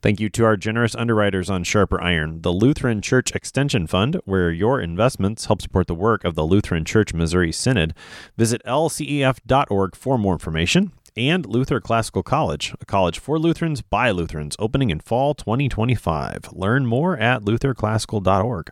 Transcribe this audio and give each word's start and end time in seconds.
Thank 0.00 0.20
you 0.20 0.28
to 0.30 0.44
our 0.44 0.56
generous 0.56 0.94
underwriters 0.94 1.50
on 1.50 1.64
Sharper 1.64 2.00
Iron, 2.00 2.42
the 2.42 2.52
Lutheran 2.52 3.02
Church 3.02 3.34
Extension 3.34 3.88
Fund, 3.88 4.20
where 4.24 4.52
your 4.52 4.80
investments 4.80 5.46
help 5.46 5.60
support 5.60 5.88
the 5.88 5.94
work 5.94 6.22
of 6.22 6.36
the 6.36 6.44
Lutheran 6.44 6.84
Church 6.84 7.12
Missouri 7.12 7.50
Synod. 7.50 7.94
Visit 8.36 8.62
lcef.org 8.64 9.96
for 9.96 10.16
more 10.16 10.34
information. 10.34 10.92
And 11.16 11.44
Luther 11.46 11.80
Classical 11.80 12.22
College, 12.22 12.76
a 12.80 12.84
college 12.84 13.18
for 13.18 13.40
Lutherans 13.40 13.82
by 13.82 14.12
Lutherans, 14.12 14.54
opening 14.60 14.90
in 14.90 15.00
fall 15.00 15.34
2025. 15.34 16.50
Learn 16.52 16.86
more 16.86 17.16
at 17.16 17.42
lutherclassical.org. 17.42 18.70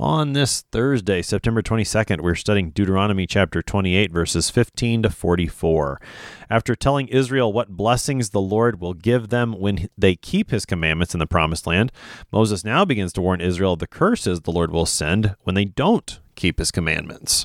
On 0.00 0.32
this 0.32 0.62
Thursday, 0.70 1.22
September 1.22 1.60
22nd, 1.60 2.20
we're 2.20 2.36
studying 2.36 2.70
Deuteronomy 2.70 3.26
chapter 3.26 3.62
28, 3.62 4.12
verses 4.12 4.48
15 4.48 5.02
to 5.02 5.10
44. 5.10 6.00
After 6.48 6.76
telling 6.76 7.08
Israel 7.08 7.52
what 7.52 7.70
blessings 7.70 8.30
the 8.30 8.40
Lord 8.40 8.80
will 8.80 8.94
give 8.94 9.30
them 9.30 9.54
when 9.54 9.88
they 9.98 10.14
keep 10.14 10.52
his 10.52 10.64
commandments 10.64 11.14
in 11.14 11.18
the 11.18 11.26
promised 11.26 11.66
land, 11.66 11.90
Moses 12.30 12.64
now 12.64 12.84
begins 12.84 13.12
to 13.14 13.20
warn 13.20 13.40
Israel 13.40 13.72
of 13.72 13.80
the 13.80 13.88
curses 13.88 14.42
the 14.42 14.52
Lord 14.52 14.70
will 14.70 14.86
send 14.86 15.34
when 15.42 15.56
they 15.56 15.64
don't 15.64 16.20
keep 16.36 16.60
his 16.60 16.70
commandments. 16.70 17.44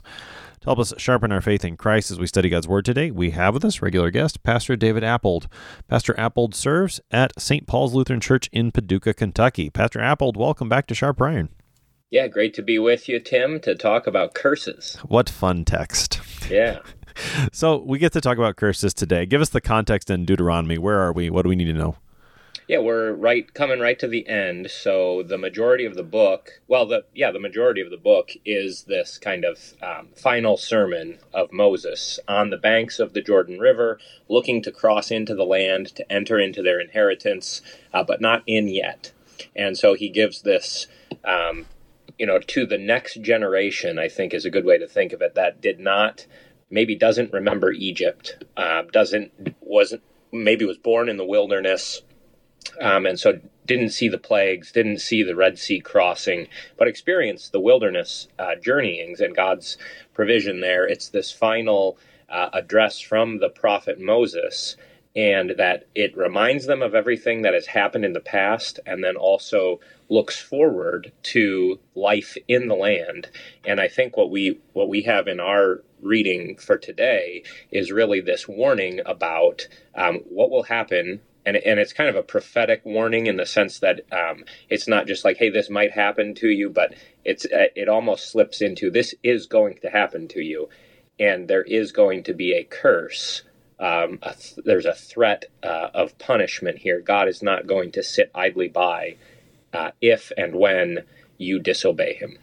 To 0.61 0.65
help 0.65 0.77
us 0.77 0.93
sharpen 0.99 1.31
our 1.31 1.41
faith 1.41 1.65
in 1.65 1.75
Christ 1.75 2.11
as 2.11 2.19
we 2.19 2.27
study 2.27 2.49
God's 2.49 2.67
Word 2.67 2.85
today, 2.85 3.09
we 3.09 3.31
have 3.31 3.55
with 3.55 3.65
us 3.65 3.81
regular 3.81 4.11
guest, 4.11 4.43
Pastor 4.43 4.75
David 4.75 5.03
Appold. 5.03 5.47
Pastor 5.87 6.13
Appold 6.19 6.53
serves 6.53 7.01
at 7.09 7.33
St. 7.41 7.65
Paul's 7.65 7.95
Lutheran 7.95 8.21
Church 8.21 8.47
in 8.51 8.71
Paducah, 8.71 9.15
Kentucky. 9.15 9.71
Pastor 9.71 10.01
Appold, 10.01 10.37
welcome 10.37 10.69
back 10.69 10.85
to 10.85 10.93
Sharp 10.93 11.19
Iron. 11.19 11.49
Yeah, 12.13 12.27
great 12.27 12.53
to 12.53 12.61
be 12.61 12.77
with 12.77 13.09
you, 13.09 13.19
Tim, 13.19 13.59
to 13.61 13.73
talk 13.73 14.05
about 14.05 14.35
curses. 14.35 14.97
What 15.07 15.27
fun 15.27 15.65
text. 15.65 16.21
Yeah. 16.47 16.81
so 17.51 17.77
we 17.77 17.97
get 17.97 18.13
to 18.13 18.21
talk 18.21 18.37
about 18.37 18.55
curses 18.55 18.93
today. 18.93 19.25
Give 19.25 19.41
us 19.41 19.49
the 19.49 19.59
context 19.59 20.11
in 20.11 20.23
Deuteronomy. 20.23 20.77
Where 20.77 20.99
are 20.99 21.11
we? 21.11 21.31
What 21.31 21.41
do 21.41 21.49
we 21.49 21.55
need 21.55 21.65
to 21.65 21.73
know? 21.73 21.95
Yeah, 22.67 22.81
we're 22.81 23.13
right 23.13 23.51
coming 23.55 23.79
right 23.79 23.97
to 23.97 24.07
the 24.07 24.27
end. 24.27 24.69
So 24.69 25.23
the 25.23 25.39
majority 25.39 25.85
of 25.85 25.95
the 25.95 26.03
book, 26.03 26.61
well, 26.67 26.85
the 26.85 27.03
yeah, 27.15 27.31
the 27.31 27.39
majority 27.39 27.81
of 27.81 27.89
the 27.89 27.97
book 27.97 28.29
is 28.45 28.83
this 28.83 29.17
kind 29.17 29.43
of 29.43 29.73
um, 29.81 30.09
final 30.15 30.55
sermon 30.55 31.17
of 31.33 31.51
Moses 31.51 32.19
on 32.27 32.51
the 32.51 32.57
banks 32.57 32.99
of 32.99 33.13
the 33.13 33.23
Jordan 33.23 33.57
River, 33.57 33.97
looking 34.29 34.61
to 34.61 34.71
cross 34.71 35.09
into 35.09 35.33
the 35.33 35.45
land 35.45 35.87
to 35.95 36.11
enter 36.11 36.37
into 36.37 36.61
their 36.61 36.79
inheritance, 36.79 37.63
uh, 37.91 38.03
but 38.03 38.21
not 38.21 38.43
in 38.45 38.67
yet. 38.67 39.13
And 39.55 39.75
so 39.75 39.95
he 39.95 40.09
gives 40.09 40.43
this 40.43 40.85
um, 41.25 41.65
you 42.17 42.25
know, 42.25 42.39
to 42.39 42.65
the 42.65 42.77
next 42.77 43.21
generation, 43.21 43.97
I 43.99 44.07
think 44.07 44.33
is 44.33 44.45
a 44.45 44.49
good 44.49 44.65
way 44.65 44.77
to 44.77 44.87
think 44.87 45.13
of 45.13 45.21
it. 45.21 45.35
That 45.35 45.61
did 45.61 45.79
not, 45.79 46.25
maybe 46.69 46.95
doesn't 46.95 47.33
remember 47.33 47.71
Egypt, 47.71 48.43
uh, 48.57 48.83
doesn't 48.91 49.55
wasn't 49.61 50.03
maybe 50.31 50.65
was 50.65 50.77
born 50.77 51.09
in 51.09 51.17
the 51.17 51.25
wilderness, 51.25 52.01
um, 52.81 53.05
and 53.05 53.19
so 53.19 53.39
didn't 53.65 53.89
see 53.89 54.09
the 54.09 54.17
plagues, 54.17 54.71
didn't 54.71 54.99
see 54.99 55.23
the 55.23 55.35
Red 55.35 55.57
Sea 55.57 55.79
crossing, 55.79 56.47
but 56.77 56.87
experienced 56.87 57.51
the 57.51 57.59
wilderness 57.59 58.27
uh, 58.37 58.55
journeyings 58.55 59.19
and 59.19 59.35
God's 59.35 59.77
provision 60.13 60.59
there. 60.59 60.85
It's 60.85 61.09
this 61.09 61.31
final 61.31 61.97
uh, 62.29 62.49
address 62.53 62.99
from 62.99 63.39
the 63.39 63.49
prophet 63.49 63.99
Moses 63.99 64.75
and 65.15 65.53
that 65.57 65.87
it 65.93 66.17
reminds 66.17 66.65
them 66.65 66.81
of 66.81 66.95
everything 66.95 67.43
that 67.43 67.53
has 67.53 67.67
happened 67.67 68.03
in 68.03 68.13
the 68.13 68.19
past 68.19 68.79
and 68.85 69.03
then 69.03 69.15
also 69.15 69.79
looks 70.09 70.39
forward 70.39 71.11
to 71.21 71.79
life 71.95 72.35
in 72.47 72.67
the 72.67 72.75
land. 72.75 73.29
And 73.63 73.79
i 73.79 73.87
think 73.87 74.17
what 74.17 74.31
we 74.31 74.59
what 74.73 74.89
we 74.89 75.03
have 75.03 75.27
in 75.27 75.39
our 75.39 75.83
reading 76.01 76.57
for 76.57 76.77
today 76.77 77.43
is 77.71 77.91
really 77.91 78.19
this 78.21 78.47
warning 78.47 78.99
about 79.05 79.67
um, 79.95 80.17
what 80.29 80.51
will 80.51 80.63
happen. 80.63 81.21
And, 81.45 81.57
and 81.57 81.79
it's 81.79 81.93
kind 81.93 82.09
of 82.09 82.15
a 82.15 82.23
prophetic 82.23 82.83
warning 82.85 83.27
in 83.27 83.37
the 83.37 83.45
sense 83.45 83.79
that 83.79 84.01
um, 84.11 84.45
it's 84.69 84.87
not 84.87 85.07
just 85.07 85.25
like 85.25 85.37
hey 85.37 85.49
this 85.49 85.69
might 85.69 85.91
happen 85.91 86.33
to 86.35 86.47
you 86.47 86.69
but 86.69 86.95
it's 87.23 87.45
uh, 87.45 87.67
it 87.75 87.89
almost 87.89 88.31
slips 88.31 88.61
into 88.61 88.89
this 88.89 89.13
is 89.23 89.45
going 89.45 89.77
to 89.81 89.89
happen 89.89 90.27
to 90.29 90.41
you. 90.41 90.69
And 91.19 91.47
there 91.47 91.61
is 91.61 91.91
going 91.91 92.23
to 92.23 92.33
be 92.33 92.53
a 92.53 92.63
curse 92.63 93.43
um, 93.83 94.19
a 94.23 94.33
th- 94.33 94.65
there's 94.65 94.85
a 94.85 94.93
threat 94.93 95.45
uh, 95.61 95.89
of 95.93 96.17
punishment 96.17 96.77
here. 96.79 97.01
God 97.01 97.27
is 97.27 97.43
not 97.43 97.67
going 97.67 97.91
to 97.91 98.03
sit 98.03 98.31
idly 98.33 98.69
by 98.69 99.17
uh, 99.73 99.91
if 100.01 100.31
and 100.37 100.55
when 100.55 101.03
you 101.37 101.59
disobey 101.59 102.13
Him. 102.13 102.37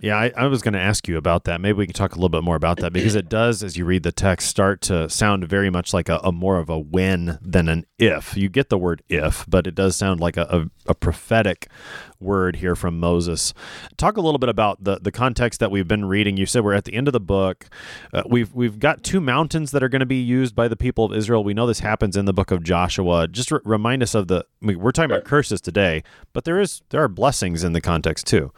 Yeah, 0.00 0.16
I, 0.16 0.32
I 0.36 0.46
was 0.46 0.62
going 0.62 0.74
to 0.74 0.80
ask 0.80 1.06
you 1.06 1.16
about 1.16 1.44
that. 1.44 1.60
Maybe 1.60 1.76
we 1.76 1.86
can 1.86 1.94
talk 1.94 2.12
a 2.12 2.14
little 2.14 2.30
bit 2.30 2.42
more 2.42 2.56
about 2.56 2.78
that 2.78 2.92
because 2.92 3.14
it 3.14 3.28
does, 3.28 3.62
as 3.62 3.76
you 3.76 3.84
read 3.84 4.02
the 4.02 4.12
text, 4.12 4.48
start 4.48 4.80
to 4.82 5.08
sound 5.10 5.46
very 5.46 5.70
much 5.70 5.92
like 5.92 6.08
a, 6.08 6.18
a 6.24 6.32
more 6.32 6.58
of 6.58 6.70
a 6.70 6.78
when 6.78 7.38
than 7.42 7.68
an 7.68 7.84
if. 7.98 8.36
You 8.36 8.48
get 8.48 8.70
the 8.70 8.78
word 8.78 9.02
if, 9.08 9.44
but 9.48 9.66
it 9.66 9.74
does 9.74 9.96
sound 9.96 10.18
like 10.20 10.36
a, 10.36 10.42
a, 10.42 10.90
a 10.90 10.94
prophetic 10.94 11.68
word 12.18 12.56
here 12.56 12.74
from 12.74 12.98
Moses. 12.98 13.52
Talk 13.96 14.16
a 14.16 14.20
little 14.20 14.38
bit 14.38 14.48
about 14.48 14.82
the, 14.82 14.98
the 15.00 15.12
context 15.12 15.60
that 15.60 15.70
we've 15.70 15.88
been 15.88 16.06
reading. 16.06 16.36
You 16.36 16.46
said 16.46 16.64
we're 16.64 16.74
at 16.74 16.84
the 16.84 16.94
end 16.94 17.08
of 17.08 17.12
the 17.12 17.20
book. 17.20 17.66
Uh, 18.12 18.22
we've 18.26 18.52
we've 18.54 18.78
got 18.78 19.02
two 19.02 19.20
mountains 19.20 19.70
that 19.72 19.82
are 19.82 19.88
going 19.88 20.00
to 20.00 20.06
be 20.06 20.20
used 20.20 20.54
by 20.54 20.68
the 20.68 20.76
people 20.76 21.04
of 21.04 21.12
Israel. 21.12 21.44
We 21.44 21.54
know 21.54 21.66
this 21.66 21.80
happens 21.80 22.16
in 22.16 22.24
the 22.24 22.32
book 22.32 22.50
of 22.50 22.62
Joshua. 22.62 23.28
Just 23.28 23.52
r- 23.52 23.62
remind 23.64 24.02
us 24.02 24.14
of 24.14 24.28
the. 24.28 24.44
I 24.62 24.66
mean, 24.66 24.80
we're 24.80 24.92
talking 24.92 25.10
about 25.10 25.24
curses 25.24 25.60
today, 25.60 26.02
but 26.32 26.44
there 26.44 26.60
is 26.60 26.82
there 26.90 27.02
are 27.02 27.08
blessings 27.08 27.62
in 27.62 27.72
the 27.72 27.80
context 27.80 28.26
too. 28.26 28.52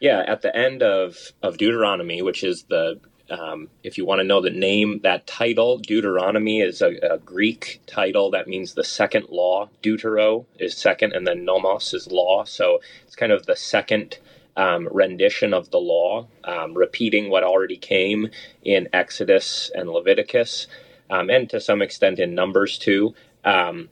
Yeah, 0.00 0.24
at 0.26 0.40
the 0.40 0.54
end 0.56 0.82
of, 0.82 1.18
of 1.42 1.58
Deuteronomy, 1.58 2.22
which 2.22 2.42
is 2.42 2.64
the, 2.64 2.98
um, 3.28 3.68
if 3.84 3.98
you 3.98 4.06
want 4.06 4.20
to 4.20 4.26
know 4.26 4.40
the 4.40 4.48
name, 4.48 5.00
that 5.02 5.26
title, 5.26 5.76
Deuteronomy, 5.76 6.62
is 6.62 6.80
a, 6.80 6.96
a, 7.02 7.18
Greek 7.18 7.82
title 7.86 8.30
that 8.30 8.48
means 8.48 8.72
the 8.72 8.82
second 8.82 9.26
law. 9.28 9.68
Deutero 9.82 10.46
is 10.58 10.74
second, 10.74 11.12
and 11.12 11.26
then 11.26 11.44
nomos 11.44 11.92
is 11.92 12.10
law. 12.10 12.44
So 12.44 12.80
it's 13.04 13.14
kind 13.14 13.30
of 13.30 13.44
the 13.44 13.56
second 13.56 14.18
um, 14.56 14.88
rendition 14.90 15.52
of 15.52 15.70
the 15.70 15.78
law, 15.78 16.26
um, 16.44 16.72
repeating 16.72 17.28
what 17.28 17.44
already 17.44 17.76
came 17.76 18.30
in 18.62 18.88
Exodus 18.94 19.70
and 19.74 19.90
Leviticus, 19.90 20.66
um, 21.10 21.28
and 21.28 21.50
to 21.50 21.60
some 21.60 21.82
extent 21.82 22.18
in 22.18 22.34
Numbers 22.34 22.78
too. 22.78 23.14
Um, 23.44 23.90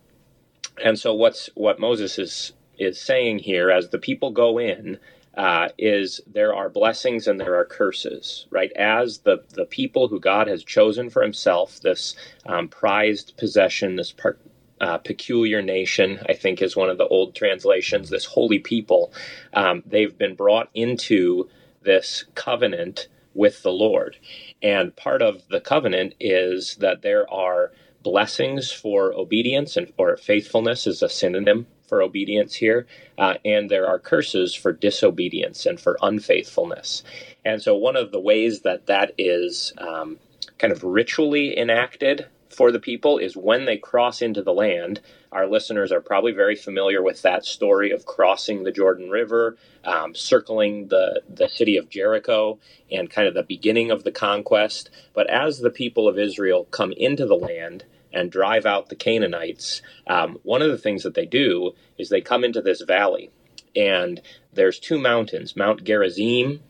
and 0.83 0.99
so 0.99 1.13
what's 1.13 1.51
what 1.55 1.79
Moses 1.79 2.19
is 2.19 2.53
is 2.79 3.01
saying 3.01 3.41
here, 3.41 3.71
as 3.71 3.91
the 3.91 3.99
people 3.99 4.31
go 4.31 4.59
in 4.59 4.99
uh, 5.39 5.69
is 5.79 6.21
there 6.27 6.53
are 6.53 6.69
blessings 6.69 7.29
and 7.29 7.41
there 7.41 7.55
are 7.55 7.65
curses, 7.65 8.49
right? 8.51 8.73
As 8.73 9.21
the, 9.21 9.45
the 9.51 9.67
people 9.67 10.09
who 10.09 10.19
God 10.19 10.49
has 10.49 10.65
chosen 10.65 11.11
for 11.11 11.23
himself, 11.23 11.81
this 11.81 12.17
um, 12.45 12.67
prized 12.67 13.37
possession, 13.39 13.95
this 13.95 14.11
par- 14.11 14.39
uh, 14.81 14.99
peculiar 14.99 15.63
nation, 15.63 16.19
I 16.29 16.35
think 16.35 16.61
is 16.61 16.77
one 16.77 16.91
of 16.91 16.99
the 16.99 17.07
old 17.07 17.37
translations, 17.37 18.11
this 18.11 18.25
holy 18.25 18.59
people, 18.59 19.13
um, 19.55 19.85
they've 19.87 20.19
been 20.19 20.35
brought 20.35 20.71
into 20.75 21.49
this 21.83 22.25
covenant 22.35 23.07
with 23.33 23.63
the 23.63 23.73
Lord. 23.73 24.17
And 24.61 24.97
part 24.97 25.23
of 25.23 25.49
the 25.51 25.61
covenant 25.61 26.15
is 26.19 26.77
that 26.81 27.03
there 27.03 27.33
are 27.33 27.71
blessings 28.03 28.73
for 28.73 29.13
obedience 29.15 29.77
and 29.77 29.93
or 29.97 30.17
faithfulness 30.17 30.89
is 30.89 31.01
a 31.01 31.09
synonym 31.09 31.69
for 31.89 32.03
obedience 32.03 32.55
here, 32.55 32.87
uh, 33.17 33.35
and 33.45 33.71
there 33.71 33.87
are 33.87 33.99
curses 33.99 34.55
for 34.55 34.73
disobedience 34.73 35.67
and 35.67 35.81
for 35.81 35.99
unfaithfulness. 36.03 37.03
And 37.45 37.63
so, 37.63 37.75
one 37.75 37.97
of 37.97 38.13
the 38.13 38.21
ways 38.21 38.61
that 38.61 38.87
that 38.87 39.13
is 39.19 39.73
um, 39.79 40.19
kind 40.59 40.73
of 40.73 40.85
ritually 40.85 41.59
enacted 41.59 42.27
for 42.51 42.73
the 42.73 42.81
people 42.81 43.19
is 43.19 43.37
when 43.37 43.65
they 43.65 43.77
cross 43.77 44.23
into 44.23 44.43
the 44.43 44.53
land. 44.53 45.01
Our 45.31 45.47
listeners 45.47 45.93
are 45.93 46.01
probably 46.01 46.33
very 46.33 46.57
familiar 46.57 47.03
with 47.03 47.23
that 47.23 47.45
story 47.45 47.91
of 47.91 48.07
crossing 48.07 48.65
the 48.65 48.73
Jordan 48.73 49.11
River, 49.11 49.57
um, 49.85 50.15
circling 50.15 50.89
the, 50.89 51.23
the 51.29 51.49
city 51.49 51.77
of 51.77 51.91
Jericho, 51.91 52.59
and 52.91 53.11
kind 53.11 53.29
of 53.29 53.35
the 53.35 53.43
beginning 53.43 53.91
of 53.91 54.05
the 54.05 54.11
conquest. 54.11 54.91
But 55.13 55.29
as 55.29 55.59
the 55.59 55.71
people 55.71 56.09
of 56.09 56.19
Israel 56.19 56.65
come 56.71 56.93
into 56.93 57.27
the 57.27 57.37
land, 57.37 57.85
and 58.13 58.31
drive 58.31 58.67
out 58.67 58.89
the 58.89 58.97
Canaanites, 58.97 59.83
um, 60.07 60.39
one 60.43 60.63
of 60.63 60.71
the 60.71 60.79
things 60.79 61.03
that 61.03 61.15
they 61.15 61.27
do 61.27 61.73
is 61.99 62.09
they 62.09 62.21
come 62.21 62.45
into 62.45 62.63
this 62.63 62.83
valley, 62.83 63.31
and 63.77 64.21
there's 64.53 64.79
two 64.79 64.99
mountains, 64.99 65.57
Mount 65.57 65.85
Gerizim 65.85 66.61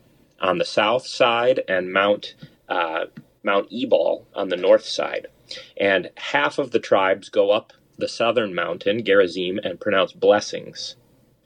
on 0.41 0.59
the 0.59 0.65
south 0.65 1.07
side 1.07 1.61
and 1.69 1.93
Mount 1.93 2.35
uh, 2.69 3.07
Mount 3.43 3.69
Ebal 3.73 4.27
on 4.35 4.49
the 4.49 4.57
north 4.57 4.85
side. 4.85 5.29
And 5.77 6.11
half 6.17 6.59
of 6.59 6.71
the 6.71 6.79
tribes 6.79 7.29
go 7.29 7.51
up 7.51 7.73
the 7.97 8.09
southern 8.09 8.55
mountain, 8.55 9.05
Gerizim, 9.05 9.59
and 9.63 9.81
pronounce 9.81 10.13
blessings. 10.13 10.97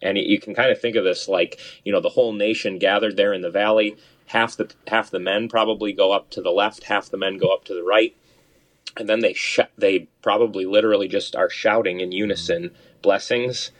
And 0.02 0.18
you 0.18 0.40
can 0.40 0.54
kind 0.54 0.70
of 0.72 0.80
think 0.80 0.96
of 0.96 1.04
this 1.04 1.28
like, 1.28 1.60
you 1.84 1.92
know, 1.92 2.00
the 2.00 2.08
whole 2.10 2.32
nation 2.32 2.78
gathered 2.78 3.16
there 3.16 3.32
in 3.32 3.42
the 3.42 3.50
valley. 3.50 3.96
half 4.26 4.56
the 4.56 4.72
half 4.88 5.10
the 5.10 5.20
men 5.20 5.48
probably 5.48 5.92
go 5.92 6.12
up 6.12 6.30
to 6.30 6.40
the 6.40 6.50
left, 6.50 6.84
half 6.84 7.08
the 7.10 7.16
men 7.16 7.38
go 7.38 7.48
up 7.52 7.64
to 7.64 7.74
the 7.74 7.82
right, 7.84 8.16
and 8.96 9.08
then 9.08 9.20
they 9.20 9.32
sh- 9.32 9.60
they 9.76 10.08
probably 10.22 10.64
literally 10.66 11.08
just 11.08 11.34
are 11.36 11.50
shouting 11.50 12.00
in 12.00 12.12
unison 12.12 12.72
blessings, 13.00 13.70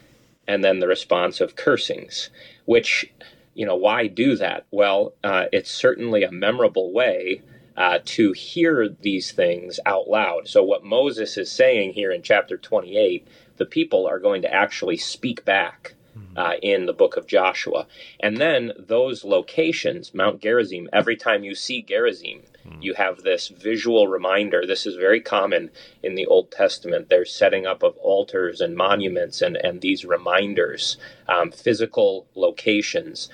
and 0.47 0.65
then 0.65 0.81
the 0.81 0.89
response 0.89 1.41
of 1.41 1.57
cursings, 1.57 2.31
which 2.65 3.13
you 3.55 3.67
know 3.67 3.77
why 3.77 4.07
do 4.07 4.37
that? 4.37 4.67
Well, 4.71 5.15
uh, 5.23 5.45
it's 5.53 5.71
certainly 5.71 6.23
a 6.23 6.33
memorable 6.33 6.93
way. 6.93 7.43
Uh, 7.75 7.99
to 8.05 8.33
hear 8.33 8.87
these 9.01 9.33
things 9.33 9.81
out 9.87 10.07
loud. 10.07 10.47
So, 10.47 10.63
what 10.63 10.85
Moses 10.85 11.39
is 11.39 11.51
saying 11.51 11.95
here 11.95 12.13
in 12.13 12.21
chapter 12.21 12.59
28, 12.59 13.27
the 13.57 13.65
people 13.65 14.07
are 14.07 14.19
going 14.19 14.43
to 14.43 14.53
actually 14.53 14.99
speak 14.99 15.43
back 15.47 15.95
uh, 16.37 16.55
in 16.63 16.87
the 16.87 16.93
book 16.93 17.17
of 17.17 17.27
Joshua. 17.27 17.87
And 18.21 18.37
then 18.37 18.73
those 18.79 19.25
locations, 19.25 20.15
Mount 20.15 20.41
Gerizim, 20.41 20.89
every 20.93 21.17
time 21.17 21.45
you 21.45 21.55
see 21.55 21.83
Gerizim, 21.83 22.43
you 22.81 22.95
have 22.95 23.23
this 23.23 23.49
visual 23.49 24.09
reminder. 24.09 24.65
This 24.67 24.87
is 24.87 24.97
very 24.97 25.21
common 25.21 25.71
in 26.03 26.15
the 26.15 26.27
Old 26.27 26.51
Testament. 26.51 27.09
There's 27.09 27.35
setting 27.35 27.67
up 27.67 27.83
of 27.83 27.97
altars 27.99 28.61
and 28.61 28.77
monuments 28.77 29.43
and, 29.43 29.57
and 29.57 29.81
these 29.81 30.05
reminders, 30.05 30.97
um, 31.29 31.51
physical 31.51 32.27
locations. 32.35 33.29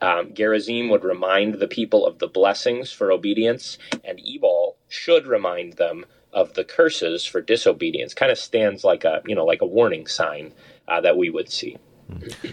Um, 0.00 0.34
Gerizim 0.34 0.88
would 0.88 1.04
remind 1.04 1.54
the 1.54 1.68
people 1.68 2.06
of 2.06 2.18
the 2.18 2.26
blessings 2.26 2.90
for 2.92 3.12
obedience, 3.12 3.78
and 4.04 4.20
Ebal 4.20 4.76
should 4.88 5.26
remind 5.26 5.74
them 5.74 6.04
of 6.32 6.54
the 6.54 6.64
curses 6.64 7.24
for 7.24 7.40
disobedience. 7.40 8.14
Kind 8.14 8.32
of 8.32 8.38
stands 8.38 8.84
like 8.84 9.04
a 9.04 9.22
you 9.26 9.34
know 9.34 9.44
like 9.44 9.62
a 9.62 9.66
warning 9.66 10.06
sign 10.06 10.52
uh, 10.88 11.00
that 11.00 11.16
we 11.16 11.30
would 11.30 11.50
see. 11.50 11.76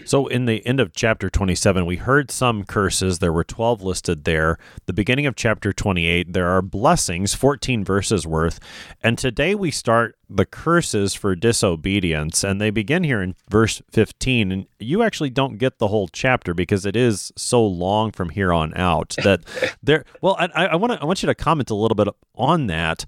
So, 0.04 0.26
in 0.26 0.46
the 0.46 0.64
end 0.66 0.80
of 0.80 0.92
chapter 0.92 1.30
27, 1.30 1.86
we 1.86 1.96
heard 1.96 2.30
some 2.30 2.64
curses. 2.64 3.18
There 3.18 3.32
were 3.32 3.44
12 3.44 3.82
listed 3.82 4.24
there. 4.24 4.58
The 4.86 4.92
beginning 4.92 5.26
of 5.26 5.36
chapter 5.36 5.72
28, 5.72 6.32
there 6.32 6.48
are 6.48 6.62
blessings, 6.62 7.34
14 7.34 7.84
verses 7.84 8.26
worth. 8.26 8.60
And 9.02 9.18
today 9.18 9.54
we 9.54 9.70
start 9.70 10.16
the 10.28 10.44
curses 10.44 11.14
for 11.14 11.34
disobedience. 11.34 12.42
And 12.42 12.60
they 12.60 12.70
begin 12.70 13.04
here 13.04 13.22
in 13.22 13.34
verse 13.48 13.80
15. 13.90 14.52
And 14.52 14.66
you 14.78 15.02
actually 15.02 15.30
don't 15.30 15.58
get 15.58 15.78
the 15.78 15.88
whole 15.88 16.08
chapter 16.08 16.54
because 16.54 16.84
it 16.84 16.96
is 16.96 17.32
so 17.36 17.64
long 17.64 18.12
from 18.12 18.30
here 18.30 18.52
on 18.52 18.74
out 18.74 19.14
that 19.24 19.42
there. 19.82 20.04
Well, 20.20 20.36
I, 20.38 20.66
I 20.66 20.76
want 20.76 20.92
to 20.92 21.00
I 21.00 21.04
want 21.04 21.22
you 21.22 21.26
to 21.26 21.34
comment 21.34 21.70
a 21.70 21.74
little 21.74 21.94
bit 21.94 22.08
on 22.34 22.66
that. 22.66 23.04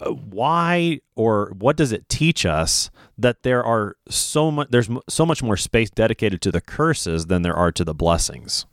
Uh, 0.00 0.10
why 0.10 1.00
or 1.14 1.52
what 1.58 1.76
does 1.76 1.92
it 1.92 2.08
teach 2.08 2.44
us 2.44 2.90
that 3.16 3.42
there 3.42 3.64
are 3.64 3.96
so 4.08 4.50
much 4.50 4.68
there's 4.70 4.90
so 5.08 5.24
much 5.24 5.42
more 5.42 5.56
space 5.56 5.90
dedicated 5.90 6.40
to 6.42 6.52
the 6.52 6.60
curses 6.60 7.26
than 7.26 7.42
there 7.42 7.54
are 7.54 7.72
to 7.72 7.84
the 7.84 7.94
blessings? 7.94 8.66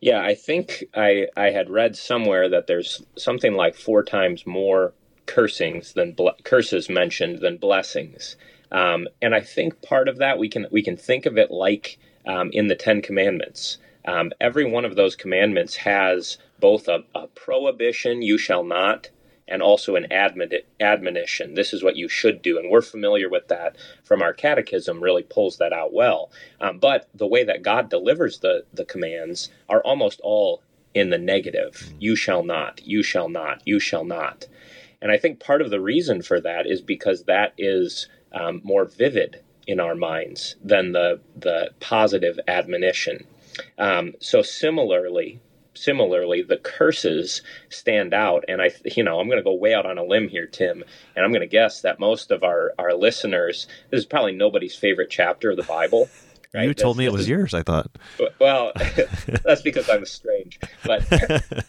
Yeah, 0.00 0.22
I 0.22 0.34
think 0.34 0.84
I 0.94 1.28
I 1.36 1.50
had 1.50 1.70
read 1.70 1.96
somewhere 1.96 2.48
that 2.48 2.66
there's 2.66 3.02
something 3.16 3.54
like 3.54 3.74
four 3.74 4.02
times 4.02 4.46
more 4.46 4.92
cursings 5.26 5.92
than 5.92 6.12
ble- 6.12 6.36
curses 6.44 6.88
mentioned 6.88 7.40
than 7.40 7.56
blessings, 7.56 8.36
um, 8.72 9.08
and 9.22 9.34
I 9.34 9.40
think 9.40 9.82
part 9.82 10.08
of 10.08 10.18
that 10.18 10.38
we 10.38 10.48
can 10.48 10.66
we 10.70 10.82
can 10.82 10.96
think 10.96 11.26
of 11.26 11.38
it 11.38 11.50
like 11.50 11.98
um, 12.26 12.50
in 12.52 12.68
the 12.68 12.76
Ten 12.76 13.02
Commandments. 13.02 13.78
Um, 14.06 14.32
every 14.40 14.64
one 14.64 14.84
of 14.84 14.94
those 14.96 15.16
commandments 15.16 15.76
has 15.76 16.38
both 16.60 16.88
a, 16.88 17.04
a 17.14 17.26
prohibition, 17.28 18.22
"You 18.22 18.38
shall 18.38 18.64
not," 18.64 19.10
and 19.48 19.62
also 19.62 19.96
an 19.96 20.06
admoni- 20.10 20.64
admonition. 20.80 21.54
This 21.54 21.72
is 21.72 21.82
what 21.82 21.96
you 21.96 22.08
should 22.08 22.42
do. 22.42 22.58
And 22.58 22.70
we're 22.70 22.82
familiar 22.82 23.28
with 23.28 23.48
that 23.48 23.76
from 24.04 24.22
our 24.22 24.32
catechism, 24.32 25.02
really 25.02 25.22
pulls 25.22 25.58
that 25.58 25.72
out 25.72 25.92
well. 25.92 26.30
Um, 26.60 26.78
but 26.78 27.08
the 27.14 27.26
way 27.26 27.44
that 27.44 27.62
God 27.62 27.88
delivers 27.88 28.40
the, 28.40 28.64
the 28.72 28.84
commands 28.84 29.50
are 29.68 29.82
almost 29.82 30.20
all 30.22 30.62
in 30.94 31.10
the 31.10 31.18
negative 31.18 31.92
you 31.98 32.16
shall 32.16 32.42
not, 32.42 32.80
you 32.86 33.02
shall 33.02 33.28
not, 33.28 33.62
you 33.66 33.78
shall 33.78 34.04
not. 34.04 34.46
And 35.00 35.12
I 35.12 35.18
think 35.18 35.40
part 35.40 35.62
of 35.62 35.70
the 35.70 35.80
reason 35.80 36.22
for 36.22 36.40
that 36.40 36.66
is 36.66 36.80
because 36.80 37.24
that 37.24 37.52
is 37.58 38.08
um, 38.32 38.60
more 38.64 38.84
vivid 38.84 39.42
in 39.66 39.80
our 39.80 39.94
minds 39.94 40.56
than 40.62 40.92
the, 40.92 41.20
the 41.36 41.70
positive 41.80 42.38
admonition. 42.48 43.26
Um, 43.78 44.14
so, 44.20 44.42
similarly, 44.42 45.40
similarly, 45.74 46.42
the 46.42 46.56
curses 46.56 47.42
stand 47.68 48.14
out. 48.14 48.44
And 48.48 48.60
I, 48.60 48.70
you 48.84 49.02
know, 49.02 49.18
I'm 49.18 49.28
going 49.28 49.38
to 49.38 49.44
go 49.44 49.54
way 49.54 49.74
out 49.74 49.86
on 49.86 49.98
a 49.98 50.04
limb 50.04 50.28
here, 50.28 50.46
Tim, 50.46 50.84
and 51.14 51.24
I'm 51.24 51.30
going 51.30 51.40
to 51.40 51.46
guess 51.46 51.80
that 51.82 52.00
most 52.00 52.30
of 52.30 52.42
our, 52.42 52.72
our 52.78 52.94
listeners, 52.94 53.66
this 53.90 54.00
is 54.00 54.06
probably 54.06 54.32
nobody's 54.32 54.74
favorite 54.76 55.10
chapter 55.10 55.50
of 55.50 55.56
the 55.56 55.62
Bible. 55.62 56.08
Right? 56.08 56.12
You 56.68 56.72
told 56.72 56.96
me 56.96 57.04
it 57.04 57.12
was 57.12 57.28
yours, 57.28 57.52
I 57.52 57.62
thought. 57.62 57.90
Well, 58.38 58.72
that's 59.44 59.60
because 59.60 59.90
I'm 59.90 60.06
strange. 60.06 60.58
But 60.84 61.04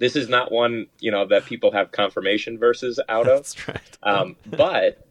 this 0.00 0.16
is 0.16 0.28
not 0.28 0.50
one, 0.50 0.86
you 0.98 1.12
know, 1.12 1.26
that 1.26 1.44
people 1.44 1.70
have 1.70 1.92
confirmation 1.92 2.58
verses 2.58 2.98
out 3.08 3.28
of. 3.28 3.44
That's 3.44 3.68
right. 3.68 3.98
Um, 4.02 4.36
but 4.46 5.06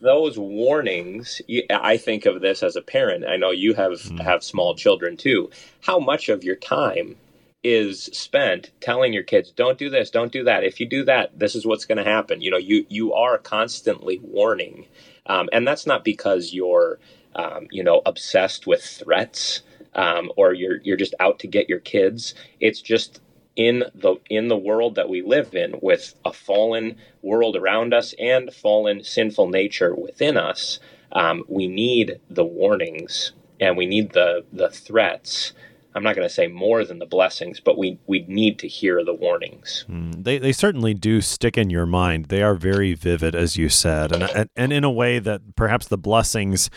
those 0.00 0.36
warnings 0.36 1.40
i 1.70 1.96
think 1.96 2.26
of 2.26 2.40
this 2.40 2.62
as 2.62 2.76
a 2.76 2.82
parent 2.82 3.24
i 3.24 3.36
know 3.36 3.50
you 3.50 3.74
have 3.74 3.92
mm. 3.92 4.20
have 4.20 4.42
small 4.42 4.74
children 4.74 5.16
too 5.16 5.48
how 5.80 5.98
much 5.98 6.28
of 6.28 6.42
your 6.42 6.56
time 6.56 7.16
is 7.62 8.04
spent 8.12 8.70
telling 8.80 9.12
your 9.12 9.22
kids 9.22 9.50
don't 9.52 9.78
do 9.78 9.88
this 9.88 10.10
don't 10.10 10.32
do 10.32 10.44
that 10.44 10.64
if 10.64 10.80
you 10.80 10.86
do 10.86 11.04
that 11.04 11.38
this 11.38 11.54
is 11.54 11.64
what's 11.64 11.84
going 11.84 11.98
to 11.98 12.04
happen 12.04 12.40
you 12.40 12.50
know 12.50 12.58
you 12.58 12.84
you 12.88 13.12
are 13.14 13.38
constantly 13.38 14.18
warning 14.22 14.86
um, 15.26 15.48
and 15.52 15.66
that's 15.66 15.86
not 15.86 16.04
because 16.04 16.52
you're 16.52 16.98
um, 17.36 17.66
you 17.70 17.82
know 17.82 18.02
obsessed 18.04 18.66
with 18.66 18.82
threats 18.82 19.62
um, 19.94 20.30
or 20.36 20.52
you're 20.52 20.80
you're 20.82 20.96
just 20.96 21.14
out 21.20 21.38
to 21.38 21.46
get 21.46 21.68
your 21.68 21.80
kids 21.80 22.34
it's 22.60 22.82
just 22.82 23.20
in 23.56 23.84
the 23.94 24.16
in 24.28 24.48
the 24.48 24.56
world 24.56 24.94
that 24.94 25.08
we 25.08 25.22
live 25.22 25.54
in 25.54 25.74
with 25.80 26.14
a 26.24 26.32
fallen 26.32 26.96
world 27.22 27.56
around 27.56 27.94
us 27.94 28.14
and 28.18 28.52
fallen 28.52 29.02
sinful 29.02 29.48
nature 29.48 29.94
within 29.94 30.36
us 30.36 30.80
um, 31.12 31.44
we 31.48 31.68
need 31.68 32.20
the 32.28 32.44
warnings 32.44 33.32
and 33.60 33.76
we 33.76 33.86
need 33.86 34.12
the 34.12 34.44
the 34.52 34.68
threats 34.68 35.52
I'm 35.94 36.02
not 36.02 36.16
going 36.16 36.26
to 36.26 36.34
say 36.34 36.48
more 36.48 36.84
than 36.84 36.98
the 36.98 37.06
blessings, 37.06 37.60
but 37.60 37.78
we 37.78 37.98
we 38.06 38.24
need 38.26 38.58
to 38.58 38.68
hear 38.68 39.04
the 39.04 39.14
warnings. 39.14 39.84
Mm, 39.88 40.24
they 40.24 40.38
they 40.38 40.52
certainly 40.52 40.92
do 40.92 41.20
stick 41.20 41.56
in 41.56 41.70
your 41.70 41.86
mind. 41.86 42.26
They 42.26 42.42
are 42.42 42.56
very 42.56 42.94
vivid, 42.94 43.34
as 43.36 43.56
you 43.56 43.68
said, 43.68 44.10
and 44.10 44.24
and, 44.24 44.50
and 44.56 44.72
in 44.72 44.82
a 44.82 44.90
way 44.90 45.20
that 45.20 45.54
perhaps 45.54 45.86
the 45.86 45.98
blessings, 45.98 46.68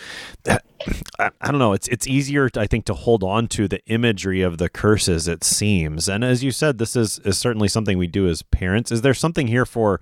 I, 1.20 1.32
I 1.42 1.52
don't 1.52 1.60
know. 1.60 1.74
It's 1.74 1.88
it's 1.88 2.08
easier, 2.08 2.50
I 2.56 2.68
think, 2.68 2.86
to 2.86 2.94
hold 2.94 3.24
on 3.24 3.48
to 3.50 3.68
the 3.68 3.84
imagery 3.86 4.42
of 4.42 4.58
the 4.58 4.70
curses. 4.70 5.28
It 5.28 5.44
seems, 5.44 6.08
and 6.08 6.24
as 6.24 6.44
you 6.44 6.52
said, 6.52 6.78
this 6.78 6.96
is 6.96 7.20
is 7.20 7.38
certainly 7.38 7.68
something 7.68 7.98
we 7.98 8.08
do 8.08 8.28
as 8.28 8.42
parents. 8.42 8.92
Is 8.92 9.02
there 9.02 9.14
something 9.14 9.48
here 9.48 9.66
for 9.66 10.00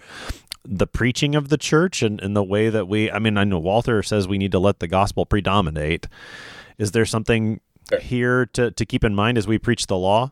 the 0.63 0.87
preaching 0.87 1.35
of 1.35 1.49
the 1.49 1.57
church 1.57 2.01
and, 2.01 2.19
and 2.21 2.35
the 2.35 2.43
way 2.43 2.69
that 2.69 2.87
we? 2.87 3.11
I 3.11 3.19
mean, 3.19 3.37
I 3.37 3.43
know 3.43 3.59
Walther 3.59 4.01
says 4.03 4.27
we 4.27 4.37
need 4.37 4.51
to 4.51 4.59
let 4.59 4.79
the 4.79 4.87
gospel 4.87 5.25
predominate. 5.25 6.07
Is 6.77 6.91
there 6.91 7.05
something 7.05 7.61
here 8.01 8.45
to, 8.47 8.71
to 8.71 8.85
keep 8.85 9.03
in 9.03 9.15
mind 9.15 9.37
as 9.37 9.47
we 9.47 9.57
preach 9.57 9.87
the 9.87 9.97
law? 9.97 10.31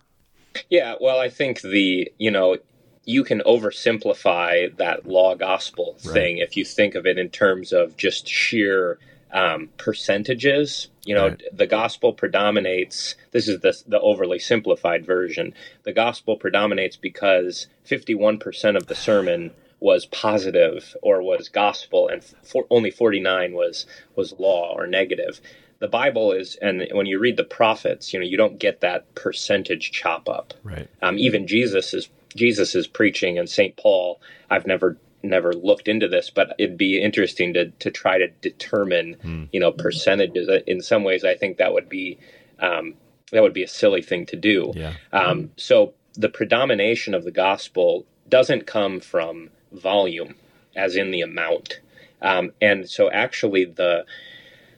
Yeah, 0.69 0.95
well, 0.99 1.19
I 1.19 1.29
think 1.29 1.61
the, 1.61 2.11
you 2.17 2.31
know, 2.31 2.57
you 3.05 3.23
can 3.23 3.41
oversimplify 3.41 4.75
that 4.77 5.05
law 5.05 5.35
gospel 5.35 5.95
thing 5.99 6.37
right. 6.37 6.43
if 6.43 6.55
you 6.55 6.63
think 6.63 6.95
of 6.95 7.05
it 7.05 7.17
in 7.17 7.29
terms 7.29 7.73
of 7.73 7.97
just 7.97 8.27
sheer 8.27 8.97
um, 9.33 9.69
percentages. 9.77 10.89
You 11.05 11.15
know, 11.15 11.29
right. 11.29 11.43
the 11.51 11.67
gospel 11.67 12.13
predominates. 12.13 13.15
This 13.31 13.47
is 13.47 13.59
the, 13.59 13.77
the 13.87 13.99
overly 13.99 14.39
simplified 14.39 15.05
version. 15.05 15.53
The 15.83 15.93
gospel 15.93 16.37
predominates 16.37 16.95
because 16.95 17.67
51% 17.85 18.77
of 18.77 18.87
the 18.87 18.95
sermon 18.95 19.51
was 19.79 20.05
positive 20.05 20.95
or 21.01 21.21
was 21.21 21.49
gospel, 21.49 22.07
and 22.07 22.23
for, 22.23 22.65
only 22.69 22.89
49 22.89 23.53
was 23.53 23.85
was 24.15 24.33
law 24.39 24.73
or 24.73 24.87
negative 24.87 25.41
the 25.83 25.89
Bible 25.89 26.31
is, 26.31 26.55
and 26.61 26.87
when 26.93 27.07
you 27.07 27.19
read 27.19 27.35
the 27.35 27.43
prophets, 27.43 28.13
you 28.13 28.19
know, 28.19 28.25
you 28.25 28.37
don't 28.37 28.57
get 28.57 28.79
that 28.79 29.13
percentage 29.15 29.91
chop 29.91 30.29
up. 30.29 30.53
Right. 30.63 30.87
Um, 31.01 31.19
even 31.19 31.45
Jesus 31.45 31.93
is 31.93 32.07
Jesus 32.33 32.73
is 32.73 32.87
preaching, 32.87 33.37
and 33.37 33.49
Saint 33.49 33.75
Paul. 33.75 34.21
I've 34.49 34.65
never 34.65 34.95
never 35.23 35.53
looked 35.53 35.87
into 35.87 36.07
this, 36.07 36.29
but 36.29 36.53
it'd 36.59 36.77
be 36.77 37.01
interesting 37.01 37.53
to 37.53 37.71
to 37.71 37.89
try 37.89 38.17
to 38.17 38.27
determine, 38.27 39.15
mm. 39.23 39.49
you 39.51 39.59
know, 39.59 39.71
percentages. 39.71 40.49
In 40.67 40.81
some 40.81 41.03
ways, 41.03 41.23
I 41.23 41.35
think 41.35 41.57
that 41.57 41.73
would 41.73 41.89
be 41.89 42.19
um, 42.59 42.95
that 43.31 43.41
would 43.41 43.53
be 43.53 43.63
a 43.63 43.67
silly 43.67 44.01
thing 44.01 44.25
to 44.27 44.35
do. 44.35 44.73
Yeah. 44.75 44.93
Um, 45.11 45.51
so 45.57 45.93
the 46.13 46.29
predomination 46.29 47.13
of 47.13 47.23
the 47.23 47.31
gospel 47.31 48.05
doesn't 48.29 48.67
come 48.67 48.99
from 48.99 49.49
volume, 49.71 50.35
as 50.75 50.95
in 50.95 51.11
the 51.11 51.21
amount, 51.21 51.79
um, 52.21 52.51
and 52.61 52.89
so 52.89 53.09
actually 53.09 53.65
the 53.65 54.05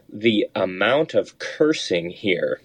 the 0.07 0.47
amount 0.55 1.13
of 1.13 1.39
cursing 1.39 2.09
here, 2.11 2.61